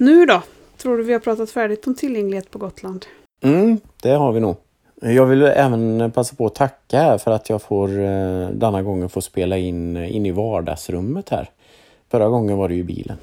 Nu 0.00 0.26
då? 0.26 0.42
Tror 0.76 0.96
du 0.98 1.02
vi 1.02 1.12
har 1.12 1.20
pratat 1.20 1.50
färdigt 1.50 1.86
om 1.86 1.94
tillgänglighet 1.94 2.50
på 2.50 2.58
Gotland? 2.58 3.06
Mm, 3.42 3.80
det 4.02 4.10
har 4.10 4.32
vi 4.32 4.40
nog. 4.40 4.56
Jag 5.00 5.26
vill 5.26 5.42
även 5.42 6.12
passa 6.14 6.36
på 6.36 6.46
att 6.46 6.54
tacka 6.54 7.18
för 7.18 7.30
att 7.30 7.50
jag 7.50 7.62
får 7.62 7.88
eh, 8.00 8.48
denna 8.48 8.82
gången 8.82 9.08
få 9.08 9.20
spela 9.20 9.58
in, 9.58 9.96
in 9.96 10.26
i 10.26 10.30
vardagsrummet 10.30 11.28
här. 11.28 11.50
Förra 12.10 12.28
gången 12.28 12.56
var 12.56 12.68
det 12.68 12.74
ju 12.74 12.82
bilen. 12.82 13.16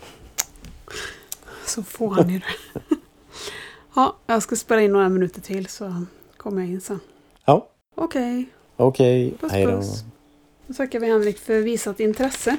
Så 1.66 1.84
fånig 1.84 2.42
du 2.80 2.96
Ja, 3.96 4.16
jag 4.26 4.44
ska 4.44 4.56
spela 4.56 4.82
in 4.82 4.94
några 4.94 5.10
minuter 5.10 5.42
till 5.42 5.68
så 5.68 6.06
kommer 6.38 6.62
jag 6.62 6.72
in 6.72 6.82
sen. 6.82 7.00
Ja. 7.46 7.68
Okej. 7.96 8.46
Okej, 8.76 9.34
Puss, 9.42 9.52
hej 9.52 9.66
då. 9.66 9.72
puss. 9.72 10.04
Då 10.68 10.74
tackar 10.74 11.00
vi 11.00 11.08
Henrik 11.08 11.38
för 11.40 11.60
visat 11.62 12.00
intresse. 12.00 12.58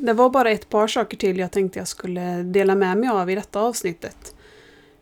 Det 0.00 0.12
var 0.12 0.30
bara 0.30 0.50
ett 0.50 0.68
par 0.68 0.86
saker 0.86 1.16
till 1.16 1.38
jag 1.38 1.50
tänkte 1.50 1.78
jag 1.78 1.88
skulle 1.88 2.42
dela 2.42 2.74
med 2.74 2.98
mig 2.98 3.08
av 3.08 3.30
i 3.30 3.34
detta 3.34 3.60
avsnittet. 3.60 4.34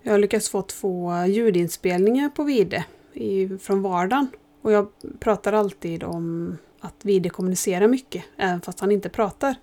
Jag 0.03 0.13
har 0.13 0.19
lyckats 0.19 0.49
få 0.49 0.63
två 0.63 1.13
ljudinspelningar 1.27 2.29
på 2.29 2.43
Vide 2.45 2.85
i, 3.13 3.49
från 3.59 3.83
vardagen. 3.83 4.29
Och 4.63 4.73
jag 4.73 4.89
pratar 5.21 5.53
alltid 5.53 6.05
om 6.05 6.57
att 6.81 6.95
Vide 7.03 7.29
kommunicerar 7.29 7.89
mycket, 7.89 8.25
även 8.37 8.61
fast 8.61 8.81
han 8.81 8.93
inte 8.93 9.09
pratar. 9.09 9.55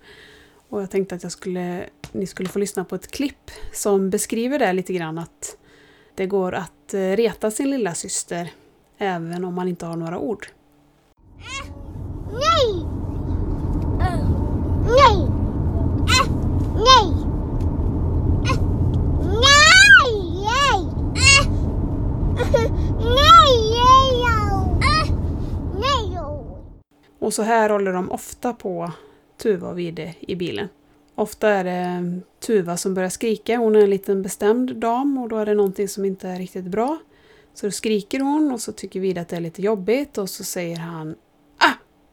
Och 0.68 0.82
jag 0.82 0.90
tänkte 0.90 1.14
att 1.14 1.22
jag 1.22 1.32
skulle, 1.32 1.86
ni 2.12 2.26
skulle 2.26 2.48
få 2.48 2.58
lyssna 2.58 2.84
på 2.84 2.94
ett 2.94 3.10
klipp 3.10 3.50
som 3.72 4.10
beskriver 4.10 4.58
det 4.58 4.72
lite 4.72 4.92
grann 4.92 5.18
att 5.18 5.56
det 6.14 6.26
går 6.26 6.54
att 6.54 6.94
eh, 6.94 6.98
reta 6.98 7.50
sin 7.50 7.70
lilla 7.70 7.94
syster 7.94 8.52
även 8.98 9.44
om 9.44 9.54
man 9.54 9.68
inte 9.68 9.86
har 9.86 9.96
några 9.96 10.18
ord. 10.18 10.46
Nej! 12.32 13.05
Nej! 14.86 15.28
Äh, 16.06 16.26
nej! 16.74 17.06
Äh, 18.50 18.58
nej! 19.22 20.10
Nej! 20.34 20.80
Äh, 21.16 21.50
nej! 22.98 23.72
Äh, 23.72 24.30
nej! 24.80 25.12
Nej! 25.80 26.18
Och 27.18 27.34
så 27.34 27.42
här 27.42 27.70
håller 27.70 27.92
de 27.92 28.10
ofta 28.10 28.52
på 28.52 28.92
Tuva 29.42 29.68
och 29.68 29.78
Vide 29.78 30.14
i 30.20 30.36
bilen. 30.36 30.68
Ofta 31.14 31.48
är 31.48 31.64
det 31.64 32.20
Tuva 32.46 32.76
som 32.76 32.94
börjar 32.94 33.08
skrika. 33.08 33.56
Hon 33.56 33.76
är 33.76 33.80
en 33.80 33.90
liten 33.90 34.22
bestämd 34.22 34.76
dam 34.76 35.18
och 35.18 35.28
då 35.28 35.36
är 35.36 35.46
det 35.46 35.54
någonting 35.54 35.88
som 35.88 36.04
inte 36.04 36.28
är 36.28 36.38
riktigt 36.38 36.64
bra. 36.64 36.98
Så 37.54 37.66
då 37.66 37.70
skriker 37.70 38.20
hon 38.20 38.52
och 38.52 38.60
så 38.60 38.72
tycker 38.72 39.00
Vide 39.00 39.20
att 39.20 39.28
det 39.28 39.36
är 39.36 39.40
lite 39.40 39.62
jobbigt 39.62 40.18
och 40.18 40.30
så 40.30 40.44
säger 40.44 40.76
han! 40.76 41.14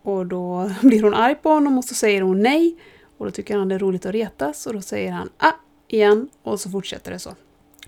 Och 0.03 0.25
då 0.25 0.71
blir 0.81 1.03
hon 1.03 1.13
arg 1.13 1.35
på 1.35 1.49
honom 1.49 1.77
och 1.77 1.85
så 1.85 1.93
säger 1.93 2.21
hon 2.21 2.41
nej. 2.41 2.75
Och 3.17 3.25
då 3.25 3.31
tycker 3.31 3.57
han 3.57 3.69
det 3.69 3.75
är 3.75 3.79
roligt 3.79 4.05
att 4.05 4.13
retas 4.13 4.67
och 4.67 4.73
då 4.73 4.81
säger 4.81 5.11
han 5.11 5.29
ah! 5.37 5.51
igen 5.87 6.29
och 6.43 6.59
så 6.59 6.69
fortsätter 6.69 7.11
det 7.11 7.19
så. 7.19 7.35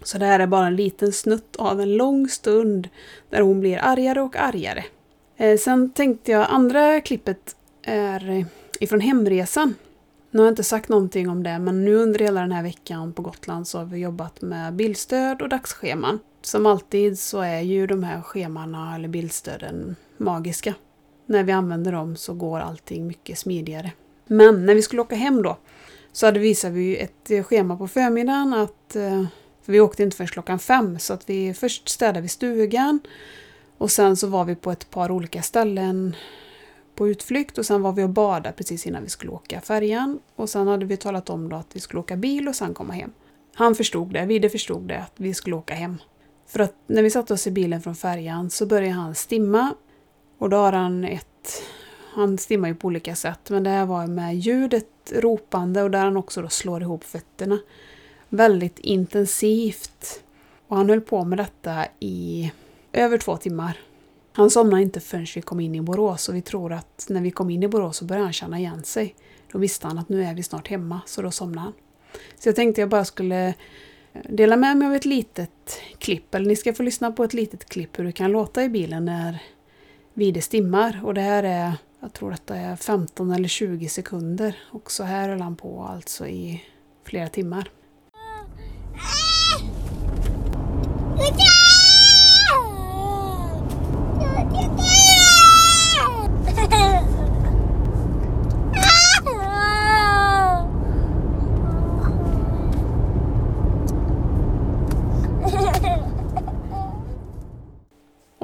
Så 0.04 0.18
det 0.18 0.26
här 0.26 0.40
är 0.40 0.48
bara 0.48 0.68
en 0.68 0.76
liten 0.76 1.12
snutt 1.12 1.56
av 1.56 1.82
en 1.82 1.98
lång 1.98 2.28
stund 2.28 2.90
där 3.30 3.42
hon 3.42 3.60
blir 3.60 3.78
argare 3.78 4.22
och 4.22 4.36
argare. 4.36 4.84
Eh, 5.38 5.58
sen 5.58 5.90
tänkte 5.90 6.32
jag 6.32 6.48
andra 6.50 7.02
klippet 7.02 7.56
är 7.84 8.46
ifrån 8.80 9.00
hemresan. 9.00 9.76
Nu 10.32 10.40
har 10.40 10.46
jag 10.46 10.52
inte 10.52 10.64
sagt 10.64 10.90
någonting 10.90 11.30
om 11.30 11.44
det, 11.44 11.60
men 11.60 11.86
nu 11.86 11.96
under 11.96 12.20
hela 12.20 12.42
den 12.42 12.52
här 12.52 12.64
veckan 12.64 13.14
på 13.14 13.22
Gotland 13.22 13.68
så 13.68 13.78
har 13.78 13.86
vi 13.86 13.98
jobbat 13.98 14.42
med 14.42 14.74
bildstöd 14.74 15.42
och 15.42 15.50
dagsscheman. 15.50 16.20
Som 16.42 16.66
alltid 16.66 17.20
så 17.20 17.42
är 17.42 17.60
ju 17.60 17.88
de 17.88 18.04
här 18.04 18.22
schemana 18.22 18.96
eller 18.96 19.08
bildstöden 19.08 19.96
magiska. 20.18 20.74
När 21.26 21.44
vi 21.44 21.52
använder 21.52 21.92
dem 21.92 22.16
så 22.16 22.34
går 22.34 22.60
allting 22.60 23.08
mycket 23.08 23.38
smidigare. 23.38 23.92
Men 24.28 24.66
när 24.66 24.76
vi 24.76 24.82
skulle 24.82 25.02
åka 25.02 25.16
hem 25.16 25.42
då 25.42 25.58
så 26.12 26.26
hade 26.26 26.40
visat 26.40 26.72
vi 26.72 26.98
ett 26.98 27.32
eh, 27.32 27.44
schema 27.44 27.78
på 27.78 27.88
förmiddagen 27.88 28.54
att 28.54 28.96
eh, 28.96 29.26
för 29.62 29.72
vi 29.72 29.80
åkte 29.80 30.04
inte 30.04 30.18
förrän 30.18 30.28
klockan 30.28 30.60
fem 30.60 31.00
så 31.00 31.14
att 31.14 31.30
vi 31.30 31.54
först 31.54 31.90
städade 31.90 32.22
vi 32.22 32.28
stugan 32.28 33.00
och 33.78 33.92
sen 33.92 34.18
så 34.18 34.28
var 34.28 34.46
vi 34.46 34.56
på 34.56 34.72
ett 34.72 34.90
par 34.90 35.12
olika 35.12 35.42
ställen 35.42 36.16
på 36.96 37.08
utflykt 37.08 37.58
och 37.58 37.66
sen 37.66 37.82
var 37.82 37.92
vi 37.92 38.04
och 38.04 38.10
badade 38.10 38.52
precis 38.58 38.88
innan 38.88 39.04
vi 39.04 39.10
skulle 39.10 39.32
åka 39.32 39.62
färjan. 39.62 40.20
Och 40.36 40.50
sen 40.50 40.68
hade 40.68 40.86
vi 40.86 40.98
talat 40.98 41.30
om 41.30 41.50
då 41.50 41.56
att 41.56 41.76
vi 41.76 41.80
skulle 41.80 42.00
åka 42.00 42.16
bil 42.16 42.48
och 42.48 42.56
sen 42.56 42.74
komma 42.74 42.94
hem. 42.94 43.12
Han 43.54 43.76
förstod 43.76 44.14
det, 44.14 44.26
Vide 44.26 44.50
förstod 44.50 44.88
det, 44.88 44.98
att 45.00 45.14
vi 45.16 45.34
skulle 45.34 45.56
åka 45.56 45.74
hem. 45.74 45.98
För 46.48 46.60
att 46.60 46.74
när 46.88 47.04
vi 47.04 47.10
satte 47.10 47.34
oss 47.34 47.48
i 47.48 47.52
bilen 47.52 47.82
från 47.82 47.96
färjan 47.96 48.50
så 48.50 48.66
började 48.66 48.94
han 48.94 49.16
stimma. 49.16 49.74
Och 50.38 50.50
då 50.50 50.58
har 50.58 50.72
han 50.72 51.04
ett... 51.04 51.64
Han 52.14 52.38
stimmar 52.38 52.68
ju 52.68 52.76
på 52.76 52.88
olika 52.88 53.16
sätt, 53.16 53.50
men 53.50 53.64
det 53.64 53.70
här 53.70 53.86
var 53.86 54.08
med 54.08 54.36
ljudet 54.36 54.88
ropande 55.12 55.84
och 55.84 55.92
där 55.92 56.04
han 56.04 56.18
också 56.18 56.42
då 56.42 56.50
slår 56.50 56.82
ihop 56.82 57.04
fötterna. 57.04 57.60
Väldigt 58.30 58.80
intensivt. 58.80 60.24
Och 60.68 60.78
han 60.78 60.90
höll 60.90 61.02
på 61.02 61.26
med 61.26 61.38
detta 61.38 61.86
i 62.00 62.52
över 62.94 63.18
två 63.18 63.38
timmar. 63.38 63.80
Han 64.34 64.50
somnade 64.50 64.82
inte 64.82 65.00
förrän 65.00 65.26
vi 65.36 65.42
kom 65.42 65.60
in 65.60 65.76
i 65.76 65.82
Borås 65.82 66.30
och 66.30 66.36
vi 66.36 66.42
tror 66.42 66.74
att 66.74 67.06
när 67.10 67.22
vi 67.22 67.32
kom 67.32 67.50
in 67.50 67.64
i 67.64 67.68
Borås 67.68 67.98
så 67.98 68.06
började 68.06 68.26
han 68.26 68.34
känna 68.34 68.60
igen 68.60 68.84
sig. 68.84 69.16
Då 69.52 69.60
visste 69.60 69.88
han 69.88 69.98
att 69.98 70.10
nu 70.10 70.24
är 70.24 70.34
vi 70.34 70.44
snart 70.44 70.68
hemma, 70.68 71.02
så 71.06 71.22
då 71.22 71.32
somnade 71.32 71.62
han. 71.62 71.74
Så 72.40 72.50
jag 72.50 72.56
tänkte 72.56 72.82
jag 72.82 72.90
bara 72.90 73.06
skulle 73.06 73.48
eh, 74.14 74.22
dela 74.30 74.56
med 74.56 74.78
mig 74.78 74.88
av 74.88 74.94
ett 74.94 75.06
litet 75.06 75.82
klipp, 75.98 76.36
eller 76.36 76.48
ni 76.48 76.56
ska 76.56 76.74
få 76.74 76.84
lyssna 76.84 77.12
på 77.12 77.24
ett 77.24 77.34
litet 77.34 77.66
klipp 77.66 78.00
hur 78.00 78.04
det 78.04 78.12
kan 78.12 78.32
låta 78.32 78.64
i 78.64 78.70
bilen 78.70 79.06
när 79.06 79.40
Vide 80.18 80.42
stimmar. 80.42 81.02
Och 81.04 81.14
det 81.14 81.22
här 81.22 81.44
är, 81.44 81.74
jag 82.00 82.14
tror 82.14 82.32
detta 82.32 82.56
är 82.56 82.76
15 82.76 83.32
eller 83.32 83.48
20 83.48 83.90
sekunder. 83.90 84.58
Och 84.72 84.92
så 84.92 85.04
här 85.04 85.30
höll 85.30 85.42
han 85.42 85.56
på 85.56 85.84
alltså 85.84 86.28
i 86.28 86.64
flera 87.04 87.30
timmar. 87.30 87.72
Äh! 88.14 89.62
Äh! 91.20 91.65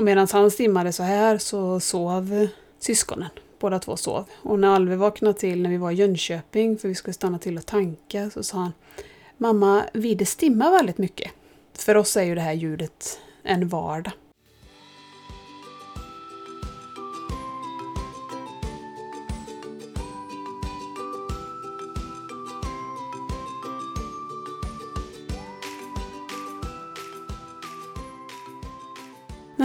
Och 0.01 0.05
medan 0.05 0.27
han 0.31 0.51
stimmade 0.51 0.93
så 0.93 1.03
här 1.03 1.37
så 1.37 1.79
sov 1.79 2.47
syskonen. 2.79 3.29
Båda 3.59 3.79
två 3.79 3.97
sov. 3.97 4.25
Och 4.41 4.59
när 4.59 4.67
Alve 4.67 4.95
vaknade 4.95 5.39
till 5.39 5.61
när 5.61 5.69
vi 5.69 5.77
var 5.77 5.91
i 5.91 5.95
Jönköping 5.95 6.77
för 6.77 6.87
vi 6.87 6.95
skulle 6.95 7.13
stanna 7.13 7.39
till 7.39 7.57
och 7.57 7.65
tanka 7.65 8.29
så 8.29 8.43
sa 8.43 8.57
han 8.57 8.71
Mamma, 9.37 9.83
Vide 9.93 10.25
stimmar 10.25 10.71
väldigt 10.71 10.97
mycket. 10.97 11.31
För 11.73 11.97
oss 11.97 12.17
är 12.17 12.23
ju 12.23 12.35
det 12.35 12.41
här 12.41 12.53
ljudet 12.53 13.19
en 13.43 13.67
vardag. 13.67 14.13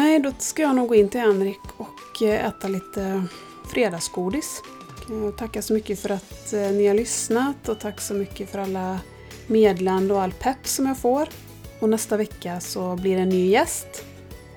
Nej, 0.06 0.20
då 0.20 0.32
ska 0.38 0.62
jag 0.62 0.76
nog 0.76 0.88
gå 0.88 0.94
in 0.94 1.08
till 1.08 1.20
Henrik 1.20 1.60
och 1.76 2.22
eh, 2.22 2.46
äta 2.46 2.68
lite 2.68 3.22
fredagsgodis. 3.68 4.62
Tacka 4.98 5.32
tackar 5.38 5.60
så 5.60 5.72
mycket 5.72 5.98
för 5.98 6.10
att 6.10 6.52
eh, 6.52 6.60
ni 6.60 6.86
har 6.86 6.94
lyssnat 6.94 7.68
och 7.68 7.80
tack 7.80 8.00
så 8.00 8.14
mycket 8.14 8.50
för 8.50 8.58
alla 8.58 9.00
meddelande 9.46 10.14
och 10.14 10.22
all 10.22 10.32
pepp 10.32 10.66
som 10.66 10.86
jag 10.86 10.98
får. 10.98 11.28
Och 11.80 11.88
nästa 11.88 12.16
vecka 12.16 12.60
så 12.60 12.96
blir 12.96 13.16
det 13.16 13.22
en 13.22 13.28
ny 13.28 13.50
gäst. 13.50 14.04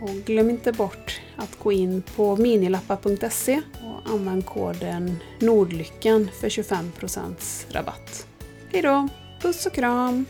Och 0.01 0.09
glöm 0.09 0.49
inte 0.49 0.71
bort 0.71 1.21
att 1.35 1.59
gå 1.59 1.71
in 1.71 2.03
på 2.15 2.35
minilappar.se 2.35 3.61
och 3.73 4.13
använd 4.13 4.45
koden 4.45 5.15
Nordlyckan 5.39 6.29
för 6.39 6.49
25% 6.49 7.35
rabatt. 7.71 8.27
Hejdå! 8.71 9.07
Puss 9.41 9.65
och 9.65 9.73
kram! 9.73 10.25